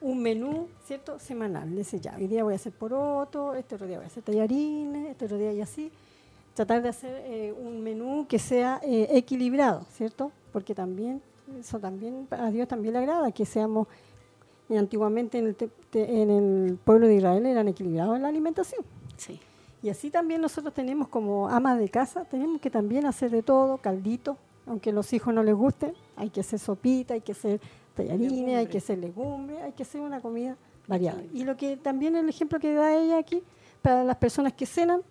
[0.00, 1.18] un menú, ¿cierto?
[1.18, 1.74] Semanal.
[1.74, 5.10] Dice, ya, hoy día voy a hacer poroto, este otro día voy a hacer tallarines,
[5.10, 5.90] este otro día y así.
[6.54, 10.32] Tratar de hacer eh, un menú que sea eh, equilibrado, ¿cierto?
[10.52, 11.22] Porque también,
[11.58, 13.86] eso también, a Dios también le agrada que seamos,
[14.68, 18.28] y antiguamente en el, te- te- en el pueblo de Israel eran equilibrados en la
[18.28, 18.84] alimentación.
[19.16, 19.38] Sí.
[19.82, 23.78] Y así también nosotros tenemos como amas de casa, tenemos que también hacer de todo,
[23.78, 24.36] caldito,
[24.66, 27.60] aunque a los hijos no les guste, hay que hacer sopita, hay que hacer
[27.94, 31.22] tallarines, hay que hacer legumbres, hay que hacer una comida variada.
[31.32, 33.42] Y lo que también el ejemplo que da ella aquí,
[33.82, 35.02] para las personas que cenan,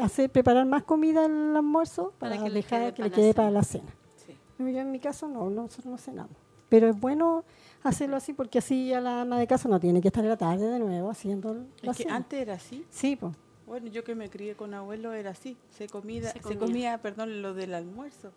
[0.00, 3.10] hacer preparar más comida al almuerzo para, Para que le dejar quede que para le
[3.10, 3.34] la quede cena.
[3.36, 3.94] para la cena.
[4.16, 4.36] Sí.
[4.58, 6.32] Yo en mi caso no, nosotros no cenamos.
[6.68, 7.44] Pero es bueno
[7.84, 10.36] hacerlo así porque así ya la ama de casa no tiene que estar en la
[10.36, 12.16] tarde de nuevo haciendo la Es que cena.
[12.16, 12.84] antes era así.
[12.90, 13.34] Sí, pues.
[13.66, 15.56] Bueno, yo que me crié con abuelo era así.
[15.70, 16.58] Se, comida, Se se, comía.
[16.58, 16.98] comía.
[16.98, 18.30] perdón, lo del almuerzo.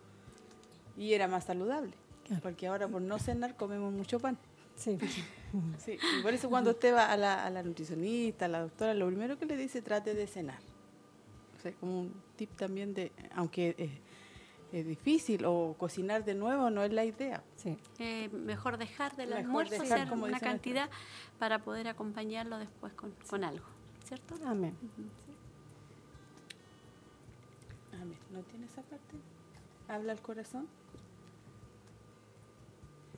[0.96, 1.92] Y era más saludable.
[2.28, 2.42] Claro.
[2.42, 4.38] Porque ahora por no cenar comemos mucho pan.
[4.76, 4.98] Sí.
[5.78, 8.92] Sí, y por eso cuando usted va a la, a la nutricionista, a la doctora,
[8.92, 10.58] lo primero que le dice, trate de cenar.
[11.56, 13.90] O sea, como un tip también de, aunque es,
[14.78, 17.42] es difícil o cocinar de nuevo no es la idea.
[17.56, 17.78] sí.
[17.98, 20.90] Eh, mejor dejar del Mejor almuerzo, dejar, hacer como una nuestra- cantidad
[21.38, 23.64] para poder acompañarlo después con, con algo,
[24.06, 24.34] ¿cierto?
[24.44, 24.76] Amén.
[27.94, 28.18] Amén.
[28.32, 29.16] ¿No tiene esa parte?
[29.88, 30.68] ¿Habla el corazón?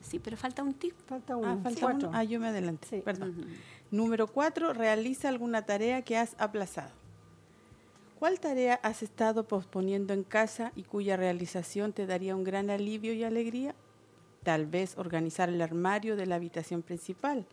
[0.01, 0.93] Sí, pero falta un tip.
[1.07, 1.47] Falta uno.
[1.49, 2.11] Ah, falta uno.
[2.13, 2.87] Ah, yo me adelanté.
[2.87, 3.01] Sí.
[3.03, 3.35] Perdón.
[3.91, 6.91] Número cuatro, realiza alguna tarea que has aplazado.
[8.19, 13.13] ¿Cuál tarea has estado posponiendo en casa y cuya realización te daría un gran alivio
[13.13, 13.73] y alegría?
[14.43, 17.45] Tal vez organizar el armario de la habitación principal,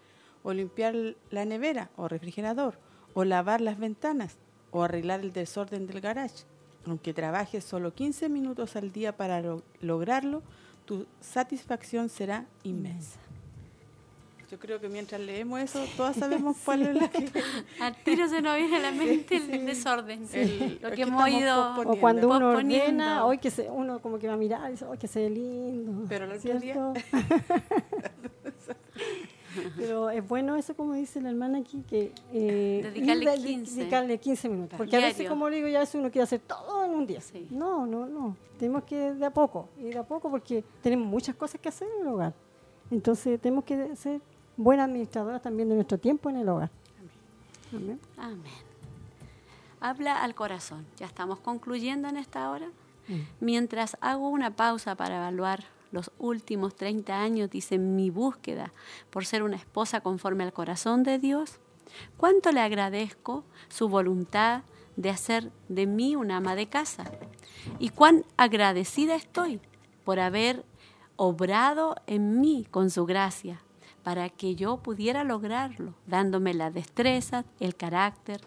[0.43, 0.95] o limpiar
[1.31, 2.79] la nevera o refrigerador,
[3.15, 4.37] o lavar las ventanas,
[4.70, 6.45] o arreglar el desorden del garage.
[6.87, 10.43] Aunque trabajes solo 15 minutos al día para lo- lograrlo,
[10.89, 13.19] tu satisfacción será inmensa.
[14.51, 17.31] Yo creo que mientras leemos eso, todas sabemos cuál es la que...
[17.81, 21.78] Al tiro se nos viene a la mente el desorden, El- lo que hemos ido.
[21.85, 24.86] O cuando uno ordena, hoy que se, uno como que va a mirar y dice,
[24.86, 26.06] hoy que se ve lindo.
[26.09, 26.94] Pero el otro día- ¿cierto?
[29.77, 32.13] Pero es bueno eso, como dice la hermana aquí, que...
[32.33, 33.81] Eh, dedicarle 15.
[33.81, 34.77] Dedicarle 15 minutos.
[34.77, 37.21] Porque a veces, como digo, ya uno quiere hacer todo en un día.
[37.51, 38.37] No, no, no.
[38.59, 41.89] Tenemos que de a poco, ir de a poco porque tenemos muchas cosas que hacer
[41.97, 42.35] en el hogar.
[42.91, 44.21] Entonces tenemos que ser
[44.57, 46.71] buenas administradoras también de nuestro tiempo en el hogar.
[47.73, 48.01] Amén.
[48.17, 48.69] Amén.
[49.81, 50.87] Habla al corazón.
[50.97, 52.69] Ya estamos concluyendo en esta hora.
[53.07, 53.21] Mm.
[53.41, 58.73] Mientras hago una pausa para evaluar los últimos 30 años, dice, mi búsqueda
[59.10, 61.60] por ser una esposa conforme al corazón de Dios,
[62.16, 64.62] cuánto le agradezco su voluntad
[64.97, 67.05] de hacer de mí una ama de casa
[67.78, 69.60] y cuán agradecida estoy
[70.05, 70.65] por haber
[71.16, 73.62] obrado en mí con su gracia
[74.02, 78.40] para que yo pudiera lograrlo, dándome la destreza, el carácter,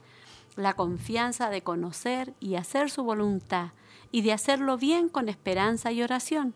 [0.56, 3.70] la confianza de conocer y hacer su voluntad
[4.12, 6.56] y de hacerlo bien con esperanza y oración.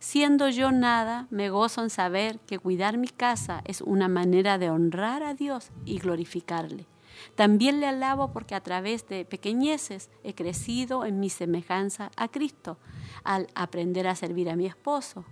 [0.00, 4.70] Siendo yo nada, me gozo en saber que cuidar mi casa es una manera de
[4.70, 6.86] honrar a Dios y glorificarle.
[7.34, 12.78] También le alabo porque a través de pequeñeces he crecido en mi semejanza a Cristo,
[13.24, 15.26] al aprender a servir a mi esposo,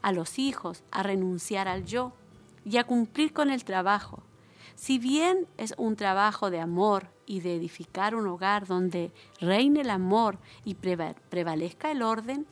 [0.00, 2.12] a los hijos, a renunciar al yo
[2.64, 4.22] y a cumplir con el trabajo.
[4.76, 9.10] Si bien es un trabajo de amor y de edificar un hogar donde
[9.40, 12.46] reine el amor y prevalezca el orden,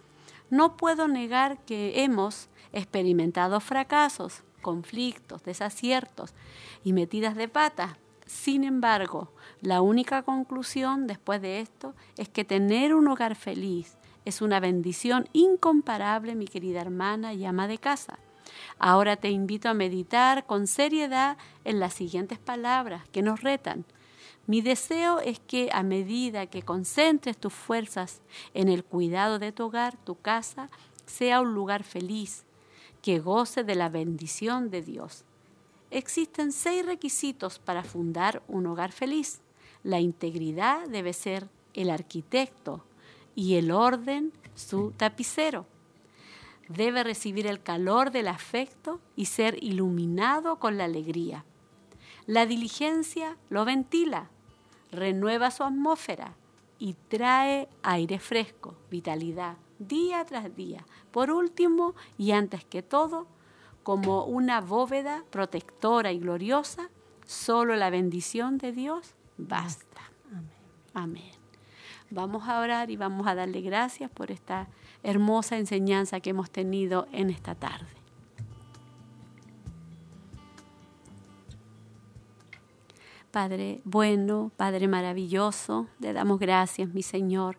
[0.53, 6.35] no puedo negar que hemos experimentado fracasos, conflictos, desaciertos
[6.85, 7.97] y metidas de pata.
[8.27, 13.97] Sin embargo, la única conclusión después de esto es que tener un hogar feliz
[14.27, 18.19] es una bendición incomparable, mi querida hermana y ama de casa.
[18.79, 23.87] Ahora te invito a meditar con seriedad en las siguientes palabras que nos retan.
[24.47, 28.23] Mi deseo es que a medida que concentres tus fuerzas
[28.55, 30.69] en el cuidado de tu hogar, tu casa
[31.07, 32.45] sea un lugar feliz,
[33.03, 35.25] que goce de la bendición de Dios.
[35.91, 39.41] Existen seis requisitos para fundar un hogar feliz.
[39.85, 42.85] La integridad debe ser el arquitecto
[43.35, 45.67] y el orden su tapicero.
[46.69, 51.45] Debe recibir el calor del afecto y ser iluminado con la alegría.
[52.27, 54.29] La diligencia lo ventila,
[54.91, 56.35] renueva su atmósfera
[56.79, 60.85] y trae aire fresco, vitalidad, día tras día.
[61.11, 63.27] Por último, y antes que todo,
[63.83, 66.91] como una bóveda protectora y gloriosa,
[67.27, 70.03] solo la bendición de Dios basta.
[70.95, 71.33] Amén.
[72.11, 74.69] Vamos a orar y vamos a darle gracias por esta
[75.03, 78.02] hermosa enseñanza que hemos tenido en esta tarde.
[83.33, 87.57] Padre bueno, Padre maravilloso, le damos gracias, mi Señor.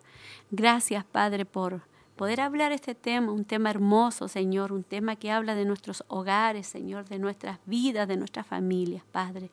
[0.52, 1.82] Gracias, Padre, por
[2.14, 6.68] poder hablar este tema, un tema hermoso, Señor, un tema que habla de nuestros hogares,
[6.68, 9.50] Señor, de nuestras vidas, de nuestras familias, Padre.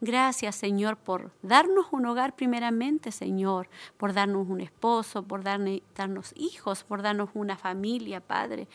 [0.00, 3.68] Gracias, Señor, por darnos un hogar primeramente, Señor,
[3.98, 8.66] por darnos un esposo, por darnos hijos, por darnos una familia, Padre.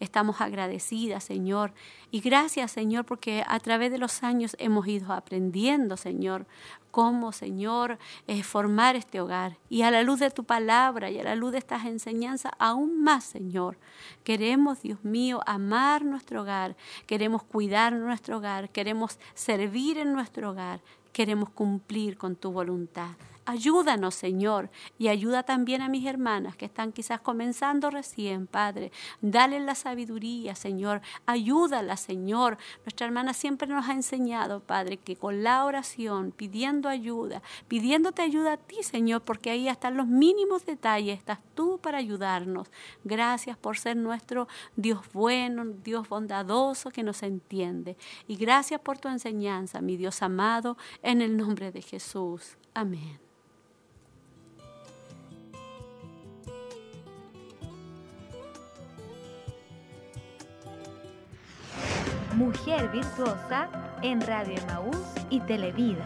[0.00, 1.72] Estamos agradecidas, Señor.
[2.10, 6.46] Y gracias, Señor, porque a través de los años hemos ido aprendiendo, Señor,
[6.90, 9.56] cómo, Señor, eh, formar este hogar.
[9.68, 13.02] Y a la luz de tu palabra y a la luz de estas enseñanzas, aún
[13.02, 13.76] más, Señor.
[14.24, 16.76] Queremos, Dios mío, amar nuestro hogar.
[17.06, 18.70] Queremos cuidar nuestro hogar.
[18.70, 20.80] Queremos servir en nuestro hogar.
[21.12, 23.10] Queremos cumplir con tu voluntad.
[23.48, 24.68] Ayúdanos, Señor,
[24.98, 28.92] y ayuda también a mis hermanas que están quizás comenzando recién, Padre.
[29.22, 31.00] Dale la sabiduría, Señor.
[31.24, 32.58] Ayúdala, Señor.
[32.84, 38.52] Nuestra hermana siempre nos ha enseñado, Padre, que con la oración, pidiendo ayuda, pidiéndote ayuda
[38.52, 42.70] a ti, Señor, porque ahí están los mínimos detalles, estás tú para ayudarnos.
[43.04, 44.46] Gracias por ser nuestro
[44.76, 47.96] Dios bueno, Dios bondadoso que nos entiende.
[48.26, 52.58] Y gracias por tu enseñanza, mi Dios amado, en el nombre de Jesús.
[52.74, 53.18] Amén.
[62.38, 63.68] Mujer Virtuosa
[64.00, 64.96] en Radio Emaús
[65.28, 66.04] y Televida.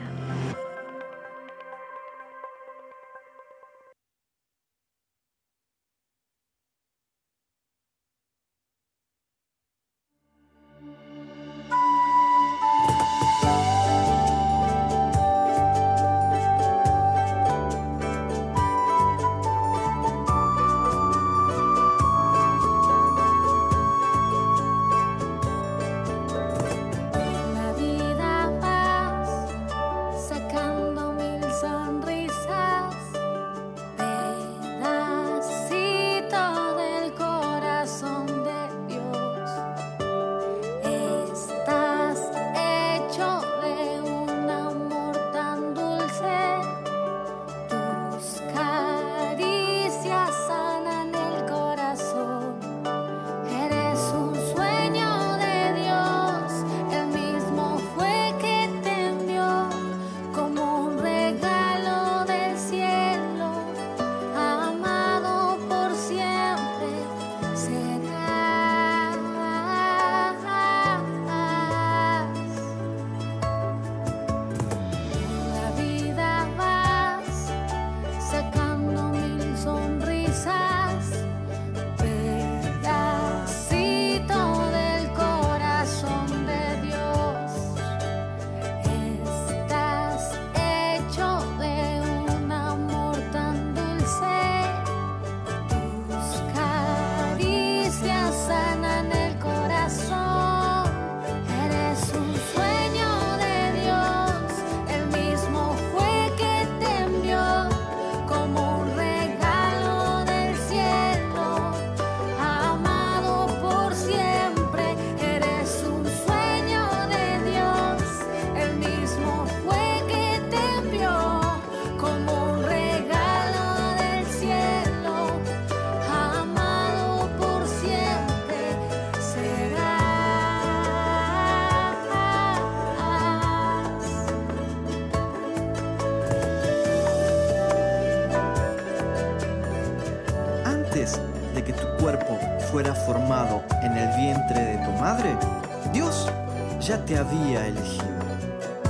[146.82, 148.06] Ya te había elegido.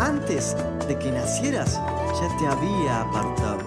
[0.01, 0.57] Antes
[0.89, 3.59] de que nacieras, ya te había apartado.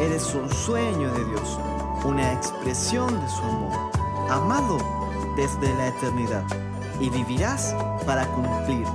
[0.00, 1.58] Eres un sueño de Dios,
[2.04, 3.90] una expresión de su amor,
[4.30, 4.78] amado
[5.36, 6.44] desde la eternidad,
[7.00, 7.74] y vivirás
[8.06, 8.86] para cumplir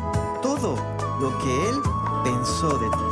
[0.41, 0.75] todo
[1.19, 1.75] lo que Él
[2.23, 3.08] pensó de ti.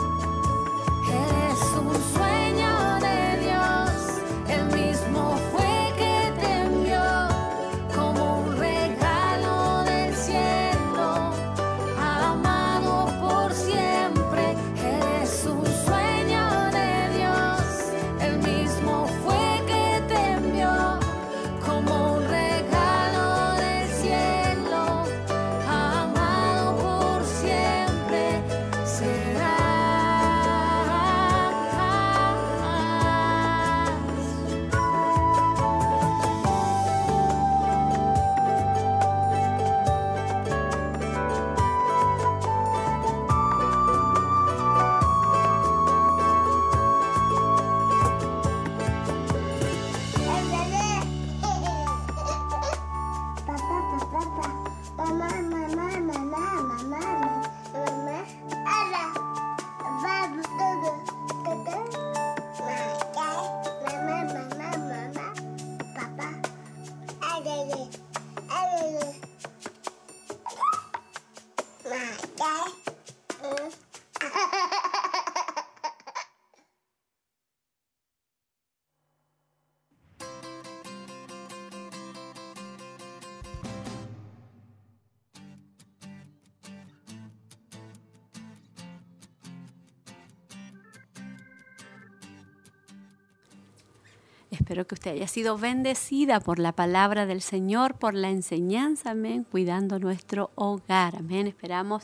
[94.77, 99.43] Espero que usted haya sido bendecida por la palabra del Señor, por la enseñanza, amén,
[99.43, 101.47] cuidando nuestro hogar, amén.
[101.47, 102.03] Esperamos,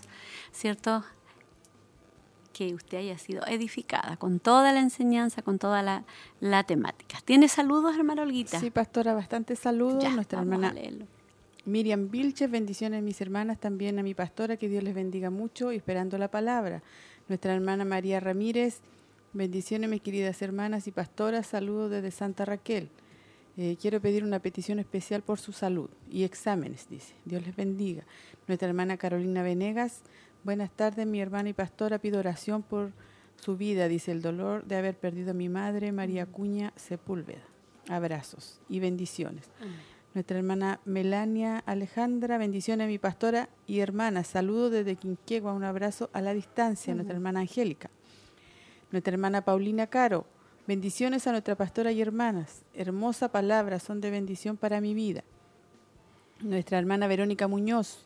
[0.51, 1.03] ¿cierto?
[2.51, 7.19] Que usted haya sido edificada con toda la enseñanza, con toda la, temática.
[7.23, 8.59] ¿Tiene saludos, hermana Olguita?
[8.59, 10.11] Sí, pastora, bastante saludos.
[10.11, 10.73] Nuestra hermana
[11.65, 15.75] Miriam Vilches, bendiciones mis hermanas, también a mi pastora, que Dios les bendiga mucho y
[15.75, 16.81] esperando la palabra.
[17.27, 18.81] Nuestra hermana María Ramírez,
[19.35, 21.47] Bendiciones, mis queridas hermanas y pastoras.
[21.47, 22.89] Saludos desde Santa Raquel.
[23.57, 27.15] Eh, quiero pedir una petición especial por su salud y exámenes, dice.
[27.25, 28.03] Dios les bendiga.
[28.47, 30.01] Nuestra hermana Carolina Venegas.
[30.43, 31.97] Buenas tardes, mi hermana y pastora.
[31.97, 32.91] Pido oración por
[33.43, 37.41] su vida, dice el dolor de haber perdido a mi madre, María Cuña Sepúlveda.
[37.89, 39.49] Abrazos y bendiciones.
[40.13, 44.23] Nuestra hermana Melania Alejandra, bendiciones a mi pastora y hermana.
[44.23, 46.93] Saludos desde Quinquegua, un abrazo a la distancia.
[46.93, 47.89] Nuestra hermana Angélica
[48.93, 50.25] nuestra hermana Paulina Caro.
[50.67, 52.61] Bendiciones a nuestra pastora y hermanas.
[52.75, 55.23] Hermosa palabra, son de bendición para mi vida.
[56.41, 58.05] Nuestra hermana Verónica Muñoz.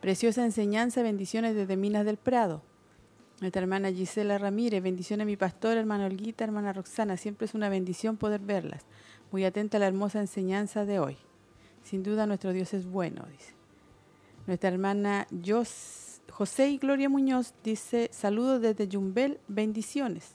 [0.00, 2.62] Preciosa enseñanza, bendiciones desde Minas del Prado.
[3.40, 7.16] Nuestra hermana Gisela Ramírez, bendiciones a mi pastora, hermana Olguita, hermana Roxana.
[7.16, 8.84] Siempre es una bendición poder verlas.
[9.32, 11.16] Muy atenta a la hermosa enseñanza de hoy.
[11.82, 13.54] Sin duda nuestro Dios es bueno, dice.
[14.46, 20.34] Nuestra hermana Jos José y Gloria Muñoz dice, saludos desde Yumbel, bendiciones.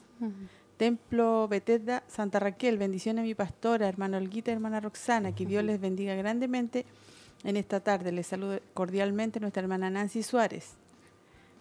[0.76, 5.80] Templo Betesda, Santa Raquel, bendiciones a mi pastora, hermana Olguita, hermana Roxana, que Dios les
[5.80, 6.84] bendiga grandemente
[7.44, 8.12] en esta tarde.
[8.12, 10.74] Les saludo cordialmente nuestra hermana Nancy Suárez.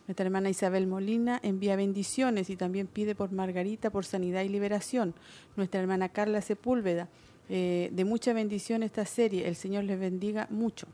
[0.07, 5.13] Nuestra hermana Isabel Molina envía bendiciones y también pide por Margarita por sanidad y liberación.
[5.55, 7.07] Nuestra hermana Carla Sepúlveda,
[7.49, 9.47] eh, de mucha bendición esta serie.
[9.47, 10.87] El Señor les bendiga mucho.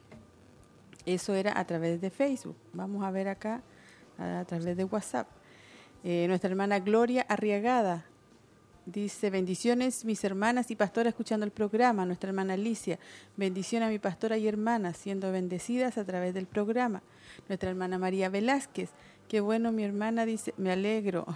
[1.05, 2.55] Eso era a través de Facebook.
[2.73, 3.61] Vamos a ver acá
[4.17, 5.27] a, través de WhatsApp.
[6.03, 8.05] Eh, nuestra hermana Gloria Arriagada
[8.85, 12.05] dice, bendiciones mis hermanas y pastora escuchando el programa.
[12.05, 12.99] Nuestra hermana Alicia,
[13.38, 17.01] bendición a mi pastora y hermana siendo bendecidas a través del programa.
[17.47, 18.89] Nuestra hermana María Velázquez,
[19.27, 21.26] qué bueno mi hermana dice, me alegro.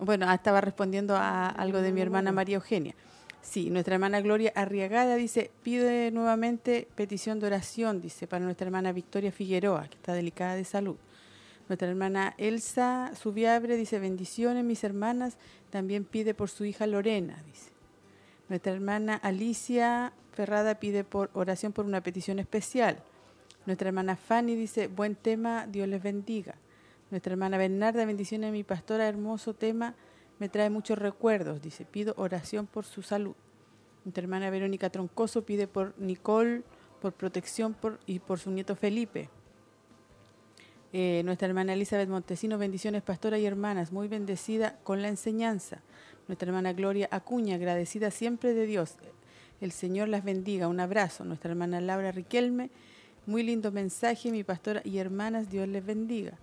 [0.00, 2.94] Bueno, ah, estaba respondiendo a algo de mi hermana María Eugenia.
[3.42, 8.92] Sí, nuestra hermana Gloria Arriagada dice, pide nuevamente petición de oración, dice, para nuestra hermana
[8.92, 10.96] Victoria Figueroa, que está delicada de salud.
[11.68, 15.36] Nuestra hermana Elsa Subiabre dice, bendiciones mis hermanas,
[15.70, 17.70] también pide por su hija Lorena, dice.
[18.48, 22.98] Nuestra hermana Alicia Ferrada pide por oración por una petición especial.
[23.66, 26.54] Nuestra hermana Fanny dice, buen tema, Dios les bendiga.
[27.10, 29.94] Nuestra hermana Bernarda, bendiciones a mi pastora, hermoso tema,
[30.38, 31.62] me trae muchos recuerdos.
[31.62, 33.34] Dice, pido oración por su salud.
[34.04, 36.62] Nuestra hermana Verónica Troncoso pide por Nicole,
[37.00, 39.28] por protección y por su nieto Felipe.
[40.92, 45.82] Eh, nuestra hermana Elizabeth Montesino, bendiciones pastora y hermanas, muy bendecida con la enseñanza.
[46.28, 48.96] Nuestra hermana Gloria Acuña, agradecida siempre de Dios.
[49.60, 50.68] El Señor las bendiga.
[50.68, 51.24] Un abrazo.
[51.24, 52.70] Nuestra hermana Laura Riquelme.
[53.26, 55.50] Muy lindo mensaje, mi pastora y hermanas.
[55.50, 56.38] Dios les bendiga.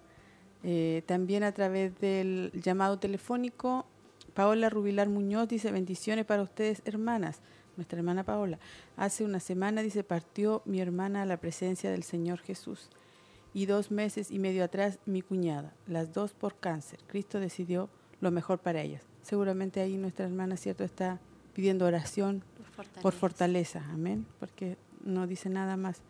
[0.68, 3.86] Eh, también a través del llamado telefónico,
[4.34, 7.42] Paola Rubilar Muñoz dice bendiciones para ustedes, hermanas.
[7.78, 8.58] Nuestra hermana Paola.
[8.98, 12.90] Hace una semana, dice, partió mi hermana a la presencia del Señor Jesús.
[13.54, 15.72] Y dos meses y medio atrás, mi cuñada.
[15.86, 17.00] Las dos por cáncer.
[17.06, 17.88] Cristo decidió
[18.20, 19.04] lo mejor para ellas.
[19.22, 21.20] Seguramente ahí nuestra hermana, ¿cierto?, está
[21.54, 22.44] pidiendo oración
[23.04, 23.84] por fortaleza.
[23.92, 24.26] Amén.
[24.40, 26.02] Porque no dice nada más.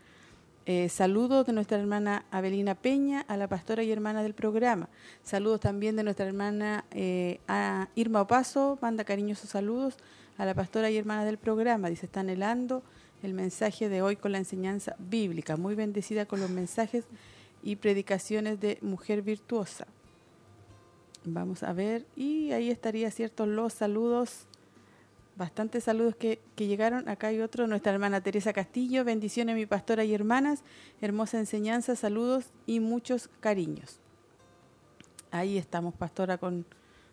[0.67, 4.89] Eh, saludos de nuestra hermana Abelina Peña, a la pastora y hermana del programa.
[5.23, 7.39] Saludos también de nuestra hermana eh,
[7.93, 9.95] Irma Opaso, manda cariñosos saludos
[10.39, 11.87] a la pastora y hermana del programa.
[11.91, 12.81] Dice, está anhelando
[13.21, 15.55] el mensaje de hoy con la enseñanza bíblica.
[15.55, 17.05] Muy bendecida con los mensajes
[17.61, 19.85] y predicaciones de mujer virtuosa.
[21.25, 24.47] Vamos a ver, y ahí estaría ciertos los saludos
[25.35, 27.07] bastantes saludos que, llegaron.
[27.09, 29.03] Acá hay otro, nuestra hermana Teresa Castillo.
[29.03, 30.63] Bendiciones, mi pastora y hermanas.
[31.01, 33.99] Hermosa enseñanza, saludos y muchos cariños.
[35.31, 36.65] Ahí estamos, pastora, con,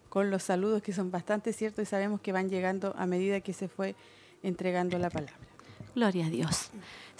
[0.08, 3.52] con los saludos que son bastante ciertos y sabemos que van llegando a medida que
[3.52, 3.96] se fue
[4.42, 5.36] entregando la palabra.
[5.94, 6.70] Gloria a Dios.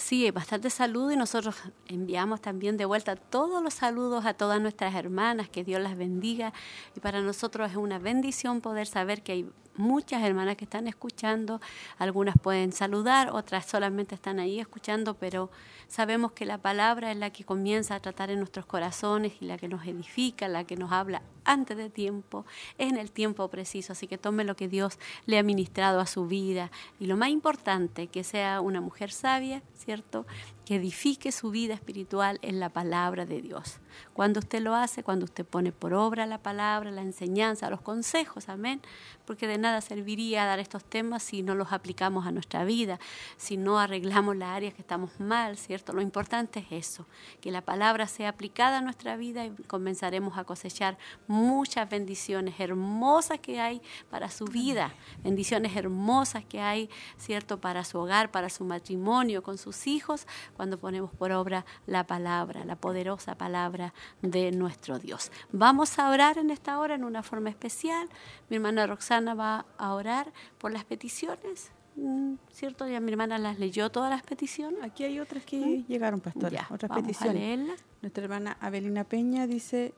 [0.03, 1.55] Sí, bastante saludo y nosotros
[1.87, 6.53] enviamos también de vuelta todos los saludos a todas nuestras hermanas, que Dios las bendiga.
[6.97, 11.61] Y para nosotros es una bendición poder saber que hay muchas hermanas que están escuchando,
[11.99, 15.51] algunas pueden saludar, otras solamente están ahí escuchando, pero
[15.89, 19.57] sabemos que la palabra es la que comienza a tratar en nuestros corazones y la
[19.59, 22.47] que nos edifica, la que nos habla antes de tiempo,
[22.79, 26.27] en el tiempo preciso, así que tome lo que Dios le ha ministrado a su
[26.27, 26.71] vida
[27.01, 29.92] y lo más importante, que sea una mujer sabia, ¿cierto?
[29.93, 30.25] ¿cierto?
[30.65, 33.81] Que edifique su vida espiritual en la palabra de Dios.
[34.13, 38.49] Cuando usted lo hace, cuando usted pone por obra la palabra, la enseñanza, los consejos,
[38.49, 38.81] amén,
[39.27, 42.99] porque de nada serviría dar estos temas si no los aplicamos a nuestra vida,
[43.37, 45.93] si no arreglamos las áreas que estamos mal, ¿cierto?
[45.93, 47.07] Lo importante es eso,
[47.41, 53.41] que la palabra sea aplicada a nuestra vida y comenzaremos a cosechar muchas bendiciones hermosas
[53.41, 57.61] que hay para su vida, bendiciones hermosas que hay, ¿cierto?
[57.61, 60.27] Para su hogar, para su matrimonio, con sus hijos
[60.63, 65.33] cuando ponemos por obra la palabra, la poderosa palabra de nuestro Dios.
[65.51, 68.09] Vamos a orar en esta hora en una forma especial.
[68.49, 71.73] Mi hermana Roxana va a orar por las peticiones.
[71.97, 72.87] Mm, ¿Cierto?
[72.87, 74.79] Ya mi hermana las leyó todas las peticiones.
[74.85, 75.87] Aquí hay otras que ¿Mm?
[75.89, 76.69] llegaron, pastora.
[76.71, 77.83] otras peticiones.
[78.01, 79.95] Nuestra hermana Abelina Peña dice,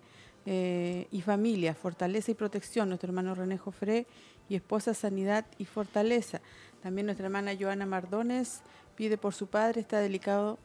[0.46, 2.88] eh, y familia, fortaleza y protección.
[2.88, 4.06] Nuestro hermano René Jofré
[4.48, 6.40] y esposa, sanidad y fortaleza.
[6.82, 8.62] También nuestra hermana Joana Mardones
[8.96, 10.58] pide por su padre, está delicado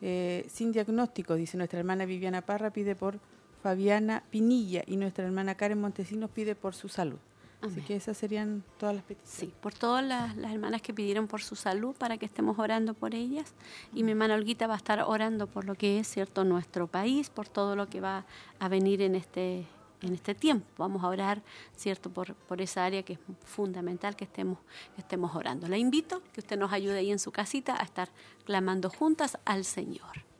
[0.00, 3.18] eh, sin diagnóstico, dice nuestra hermana Viviana Parra, pide por
[3.62, 7.18] Fabiana Pinilla y nuestra hermana Karen Montesinos pide por su salud.
[7.62, 9.54] Así que esas serían todas las peticiones.
[9.54, 13.14] Sí, por todas las, hermanas que pidieron por su salud para que estemos orando por
[13.14, 13.54] ellas.
[13.94, 17.30] Y mi hermana Olguita va a estar orando por lo que es cierto nuestro país,
[17.30, 18.26] por todo lo que va
[18.58, 19.64] a venir en este,
[20.02, 20.66] en este tiempo.
[20.78, 21.42] Vamos a orar,
[21.76, 24.58] ¿cierto?, por, por esa área que es fundamental que estemos,
[24.94, 25.68] que estemos orando.
[25.68, 28.08] La invito que usted nos ayude ahí en su casita a estar
[28.44, 30.32] clamando juntas al Señor.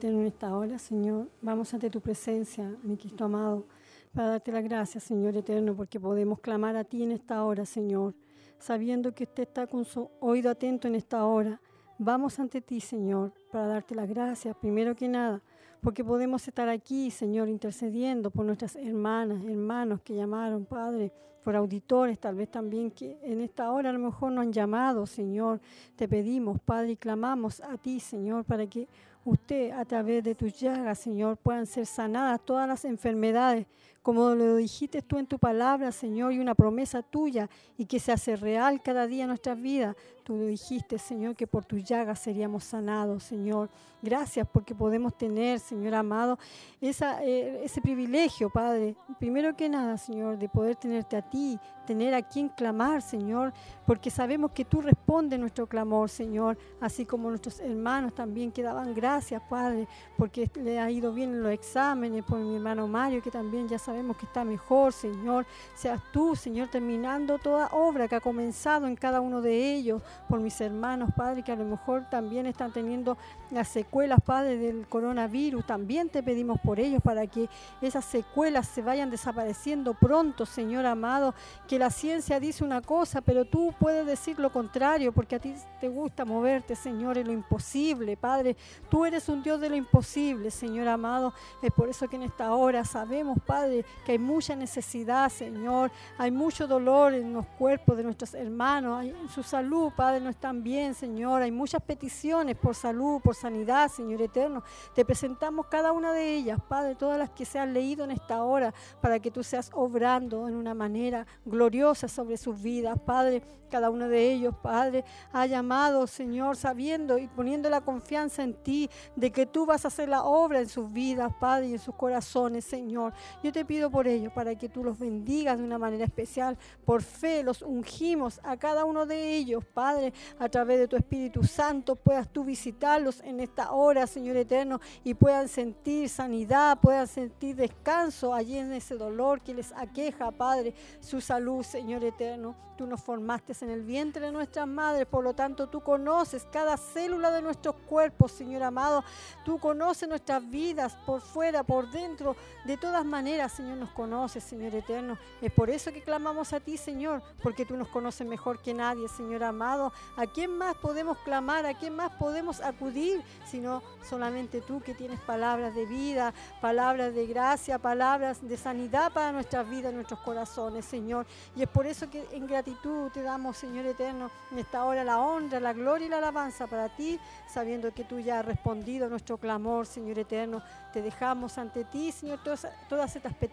[0.00, 3.64] en esta hora, Señor, vamos ante tu presencia, mi Cristo amado
[4.12, 8.14] para darte las gracias, Señor eterno, porque podemos clamar a ti en esta hora, Señor,
[8.58, 11.60] sabiendo que usted está con su oído atento en esta hora.
[11.98, 15.40] Vamos ante ti, Señor, para darte las gracias, primero que nada,
[15.80, 21.12] porque podemos estar aquí, Señor, intercediendo por nuestras hermanas, hermanos que llamaron, Padre,
[21.42, 25.06] por auditores, tal vez también que en esta hora a lo mejor no han llamado,
[25.06, 25.60] Señor.
[25.96, 28.86] Te pedimos, Padre, y clamamos a ti, Señor, para que
[29.24, 33.66] usted a través de tus llagas, Señor, puedan ser sanadas todas las enfermedades
[34.02, 37.48] como lo dijiste tú en tu palabra, Señor, y una promesa tuya,
[37.78, 39.96] y que se hace real cada día en nuestras vidas.
[40.24, 43.70] Tú lo dijiste, Señor, que por tus llagas seríamos sanados, Señor.
[44.00, 46.38] Gracias porque podemos tener, Señor amado,
[46.80, 48.94] eh, ese privilegio, Padre.
[49.18, 53.52] Primero que nada, Señor, de poder tenerte a ti, tener a quien clamar, Señor,
[53.84, 58.94] porque sabemos que tú respondes nuestro clamor, Señor, así como nuestros hermanos también que daban
[58.94, 63.30] gracias, Padre, porque le ha ido bien en los exámenes, por mi hermano Mario, que
[63.30, 65.44] también ya sabemos que está mejor, Señor.
[65.74, 70.40] Seas tú, Señor, terminando toda obra que ha comenzado en cada uno de ellos, por
[70.40, 73.18] mis hermanos, Padre, que a lo mejor también están teniendo
[73.50, 75.66] las secuelas, Padre, del coronavirus.
[75.66, 77.50] También te pedimos por ellos para que
[77.82, 81.34] esas secuelas se vayan desapareciendo pronto, Señor amado
[81.68, 85.54] que la ciencia dice una cosa, pero tú puedes decir lo contrario, porque a ti
[85.80, 88.56] te gusta moverte, Señor, en lo imposible, Padre.
[88.90, 91.34] Tú eres un Dios de lo imposible, Señor amado.
[91.60, 95.90] Es por eso que en esta hora sabemos, Padre, que hay mucha necesidad, Señor.
[96.18, 99.04] Hay mucho dolor en los cuerpos de nuestros hermanos.
[99.04, 101.42] En su salud, Padre, no están bien, Señor.
[101.42, 104.62] Hay muchas peticiones por salud, por sanidad, Señor eterno.
[104.94, 108.44] Te presentamos cada una de ellas, Padre, todas las que se han leído en esta
[108.44, 113.42] hora, para que tú seas obrando en una manera gloriosa sobre sus vidas, Padre.
[113.70, 115.02] Cada uno de ellos, Padre,
[115.32, 119.88] ha llamado, Señor, sabiendo y poniendo la confianza en ti de que tú vas a
[119.88, 123.14] hacer la obra en sus vidas, Padre, y en sus corazones, Señor.
[123.42, 126.58] Yo te pido por ellos, para que tú los bendigas de una manera especial.
[126.84, 131.42] Por fe los ungimos a cada uno de ellos, Padre, a través de tu Espíritu
[131.42, 137.56] Santo, puedas tú visitarlos en esta hora, Señor eterno, y puedan sentir sanidad, puedan sentir
[137.56, 142.54] descanso allí en ese dolor que les aqueja, Padre, su salud, Señor eterno.
[142.76, 146.76] Tú nos formaste en el vientre de nuestras madres, por lo tanto tú conoces cada
[146.76, 149.04] célula de nuestros cuerpos, Señor amado.
[149.44, 152.34] Tú conoces nuestras vidas por fuera, por dentro.
[152.64, 155.16] De todas maneras, Señor, nos conoces, Señor eterno.
[155.40, 159.06] Es por eso que clamamos a ti, Señor, porque tú nos conoces mejor que nadie,
[159.08, 159.92] Señor amado.
[160.16, 161.64] ¿A quién más podemos clamar?
[161.64, 163.22] ¿A quién más podemos acudir?
[163.46, 169.30] Sino solamente tú que tienes palabras de vida, palabras de gracia, palabras de sanidad para
[169.30, 171.24] nuestras vidas, nuestros corazones, Señor.
[171.54, 175.20] Y es por eso que en gratitud te damos Señor eterno, en esta hora la
[175.20, 179.08] honra, la gloria y la alabanza para ti, sabiendo que tú ya has respondido a
[179.08, 180.64] nuestro clamor, Señor eterno.
[180.92, 183.51] Te dejamos ante ti, Señor, todas, todas estas peticiones,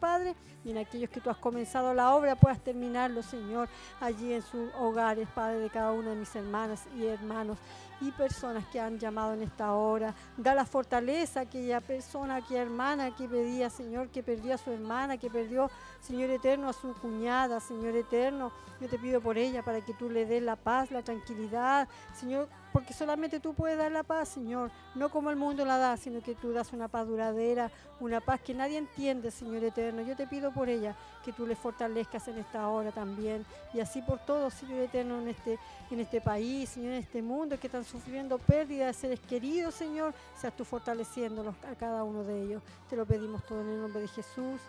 [0.00, 0.34] Padre,
[0.64, 3.68] y en aquellos que tú has comenzado la obra puedas terminarlo, Señor,
[4.00, 7.58] allí en sus hogares, Padre, de cada una de mis hermanas y hermanos
[8.00, 10.14] y personas que han llamado en esta hora.
[10.36, 14.58] Da la fortaleza a aquella persona, a aquella hermana que pedía, Señor, que perdió a
[14.58, 18.52] su hermana, que perdió, Señor eterno, a su cuñada, Señor eterno.
[18.80, 22.48] Yo te pido por ella para que tú le des la paz, la tranquilidad, Señor,
[22.76, 26.20] porque solamente tú puedes dar la paz, Señor, no como el mundo la da, sino
[26.20, 27.70] que tú das una paz duradera,
[28.00, 30.02] una paz que nadie entiende, Señor eterno.
[30.02, 30.94] Yo te pido por ella
[31.24, 35.28] que tú le fortalezcas en esta hora también, y así por todos, Señor eterno, en
[35.28, 35.58] este,
[35.90, 40.12] en este país, Señor, en este mundo que están sufriendo pérdida de seres queridos, Señor,
[40.38, 42.62] seas tú fortaleciéndolos a cada uno de ellos.
[42.90, 44.60] Te lo pedimos todo en el nombre de Jesús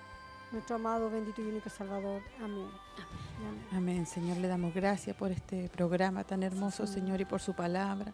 [0.51, 2.21] nuestro amado, bendito y único Salvador.
[2.41, 2.67] Amén.
[3.71, 4.05] Amén.
[4.05, 8.13] Señor, le damos gracias por este programa tan hermoso, Señor, y por su palabra.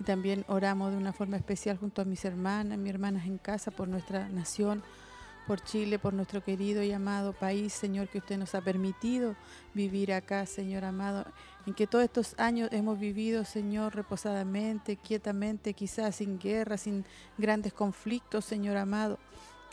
[0.00, 3.70] Y también oramos de una forma especial junto a mis hermanas, mis hermanas en casa,
[3.70, 4.82] por nuestra nación,
[5.46, 9.36] por Chile, por nuestro querido y amado país, Señor, que usted nos ha permitido
[9.74, 11.26] vivir acá, Señor amado,
[11.66, 17.04] en que todos estos años hemos vivido, Señor, reposadamente, quietamente, quizás sin guerra, sin
[17.36, 19.18] grandes conflictos, Señor amado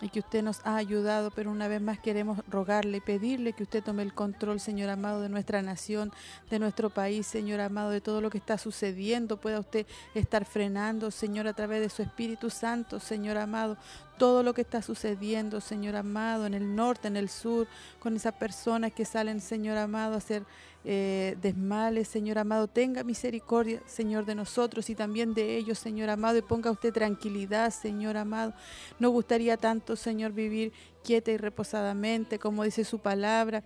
[0.02, 3.64] y que usted nos ha ayudado, pero una vez más queremos rogarle y pedirle que
[3.64, 6.11] usted tome el control, Señor amado, de nuestra nación,
[6.49, 9.38] de nuestro país, Señor amado, de todo lo que está sucediendo.
[9.38, 13.78] Pueda usted estar frenando, Señor, a través de su Espíritu Santo, Señor amado,
[14.18, 17.68] todo lo que está sucediendo, Señor amado, en el norte, en el sur,
[17.99, 20.44] con esas personas que salen, Señor amado, a hacer
[20.83, 22.67] eh, desmales, Señor amado.
[22.67, 27.71] Tenga misericordia, Señor, de nosotros y también de ellos, Señor amado, y ponga usted tranquilidad,
[27.71, 28.53] Señor amado.
[28.99, 33.63] Nos gustaría tanto, Señor, vivir quieta y reposadamente, como dice su palabra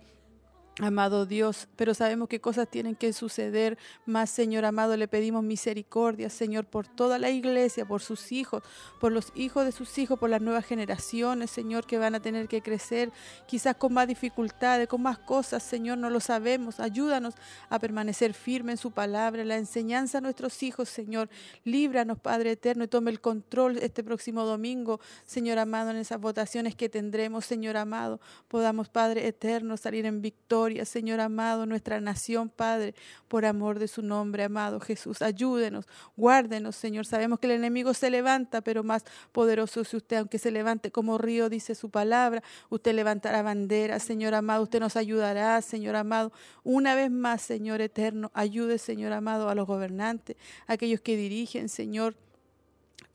[0.78, 6.28] Amado Dios, pero sabemos que cosas tienen que suceder más, Señor amado, le pedimos misericordia,
[6.28, 8.62] Señor, por toda la iglesia, por sus hijos,
[9.00, 12.46] por los hijos de sus hijos, por las nuevas generaciones, Señor, que van a tener
[12.46, 13.10] que crecer,
[13.46, 16.78] quizás con más dificultades, con más cosas, Señor, no lo sabemos.
[16.78, 17.32] Ayúdanos
[17.70, 21.30] a permanecer firme en su palabra, la enseñanza a nuestros hijos, Señor.
[21.64, 26.74] Líbranos, Padre eterno, y tome el control este próximo domingo, Señor amado, en esas votaciones
[26.74, 28.20] que tendremos, Señor amado.
[28.48, 32.94] Podamos, Padre eterno, salir en victoria Señor amado, nuestra nación, Padre,
[33.28, 35.22] por amor de su nombre, amado Jesús.
[35.22, 35.86] Ayúdenos,
[36.16, 37.06] guárdenos, Señor.
[37.06, 41.18] Sabemos que el enemigo se levanta, pero más poderoso es usted, aunque se levante como
[41.18, 42.42] río, dice su palabra.
[42.68, 44.64] Usted levantará bandera, Señor amado.
[44.64, 46.32] Usted nos ayudará, Señor amado.
[46.64, 50.36] Una vez más, Señor eterno, ayude, Señor amado, a los gobernantes,
[50.66, 52.16] a aquellos que dirigen, Señor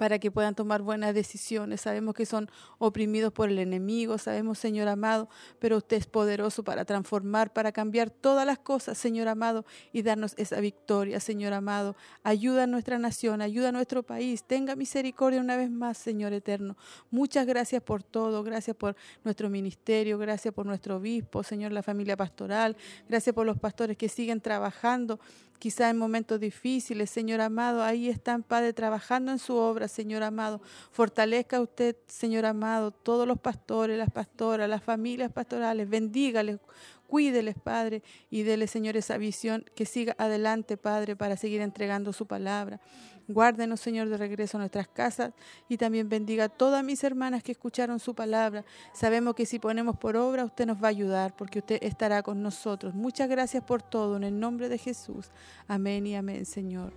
[0.01, 1.81] para que puedan tomar buenas decisiones.
[1.81, 2.49] Sabemos que son
[2.79, 5.29] oprimidos por el enemigo, sabemos, Señor amado,
[5.59, 9.63] pero usted es poderoso para transformar, para cambiar todas las cosas, Señor amado,
[9.93, 11.95] y darnos esa victoria, Señor amado.
[12.23, 14.43] Ayuda a nuestra nación, ayuda a nuestro país.
[14.43, 16.77] Tenga misericordia una vez más, Señor eterno.
[17.11, 22.17] Muchas gracias por todo, gracias por nuestro ministerio, gracias por nuestro obispo, Señor, la familia
[22.17, 22.75] pastoral,
[23.07, 25.19] gracias por los pastores que siguen trabajando
[25.61, 30.59] quizá en momentos difíciles, Señor amado, ahí están, Padre, trabajando en su obra, Señor amado.
[30.91, 36.57] Fortalezca usted, Señor amado, todos los pastores, las pastoras, las familias pastorales, bendígales,
[37.11, 42.25] Cuídeles, Padre, y dele, Señor, esa visión que siga adelante, Padre, para seguir entregando su
[42.25, 42.79] palabra.
[43.27, 45.33] Guárdenos, Señor, de regreso a nuestras casas
[45.67, 48.63] y también bendiga a todas mis hermanas que escucharon su palabra.
[48.93, 52.41] Sabemos que si ponemos por obra, usted nos va a ayudar porque usted estará con
[52.41, 52.95] nosotros.
[52.95, 55.31] Muchas gracias por todo, en el nombre de Jesús.
[55.67, 56.93] Amén y amén, Señor.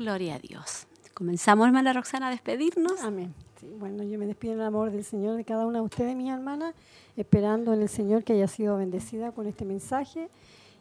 [0.00, 0.86] Gloria a Dios.
[1.12, 3.02] Comenzamos, hermana Roxana, a despedirnos.
[3.02, 3.34] Amén.
[3.78, 6.32] bueno, yo me despido en el amor del Señor de cada una de ustedes, mis
[6.32, 6.74] hermanas,
[7.18, 10.30] esperando en el Señor que haya sido bendecida con este mensaje.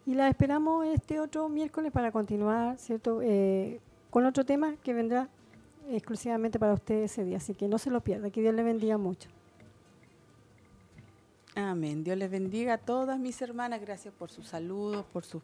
[0.06, 3.20] Y la esperamos este otro miércoles para continuar, ¿cierto?
[3.22, 5.28] Eh, con otro tema que vendrá
[5.90, 7.38] exclusivamente para ustedes ese día.
[7.38, 8.30] Así que no se lo pierda.
[8.30, 9.28] Que Dios le bendiga mucho.
[11.56, 12.06] Amén.
[12.06, 13.82] Dios les bendiga a todas mis hermanas.
[13.82, 15.42] Gracias por sus saludos, por sus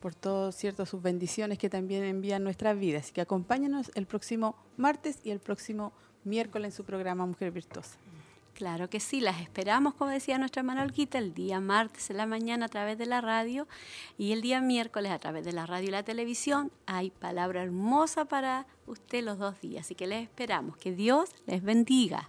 [0.00, 3.04] por todas ciertas sus bendiciones que también envían nuestras vidas.
[3.04, 5.92] Así que acompáñanos el próximo martes y el próximo
[6.24, 7.98] miércoles en su programa Mujer Virtuosa.
[8.54, 12.26] Claro que sí, las esperamos, como decía nuestra hermana Olquita, el día martes en la
[12.26, 13.66] mañana a través de la radio
[14.18, 16.70] y el día miércoles a través de la radio y la televisión.
[16.84, 20.76] Hay palabra hermosa para usted los dos días, así que les esperamos.
[20.76, 22.28] Que Dios les bendiga.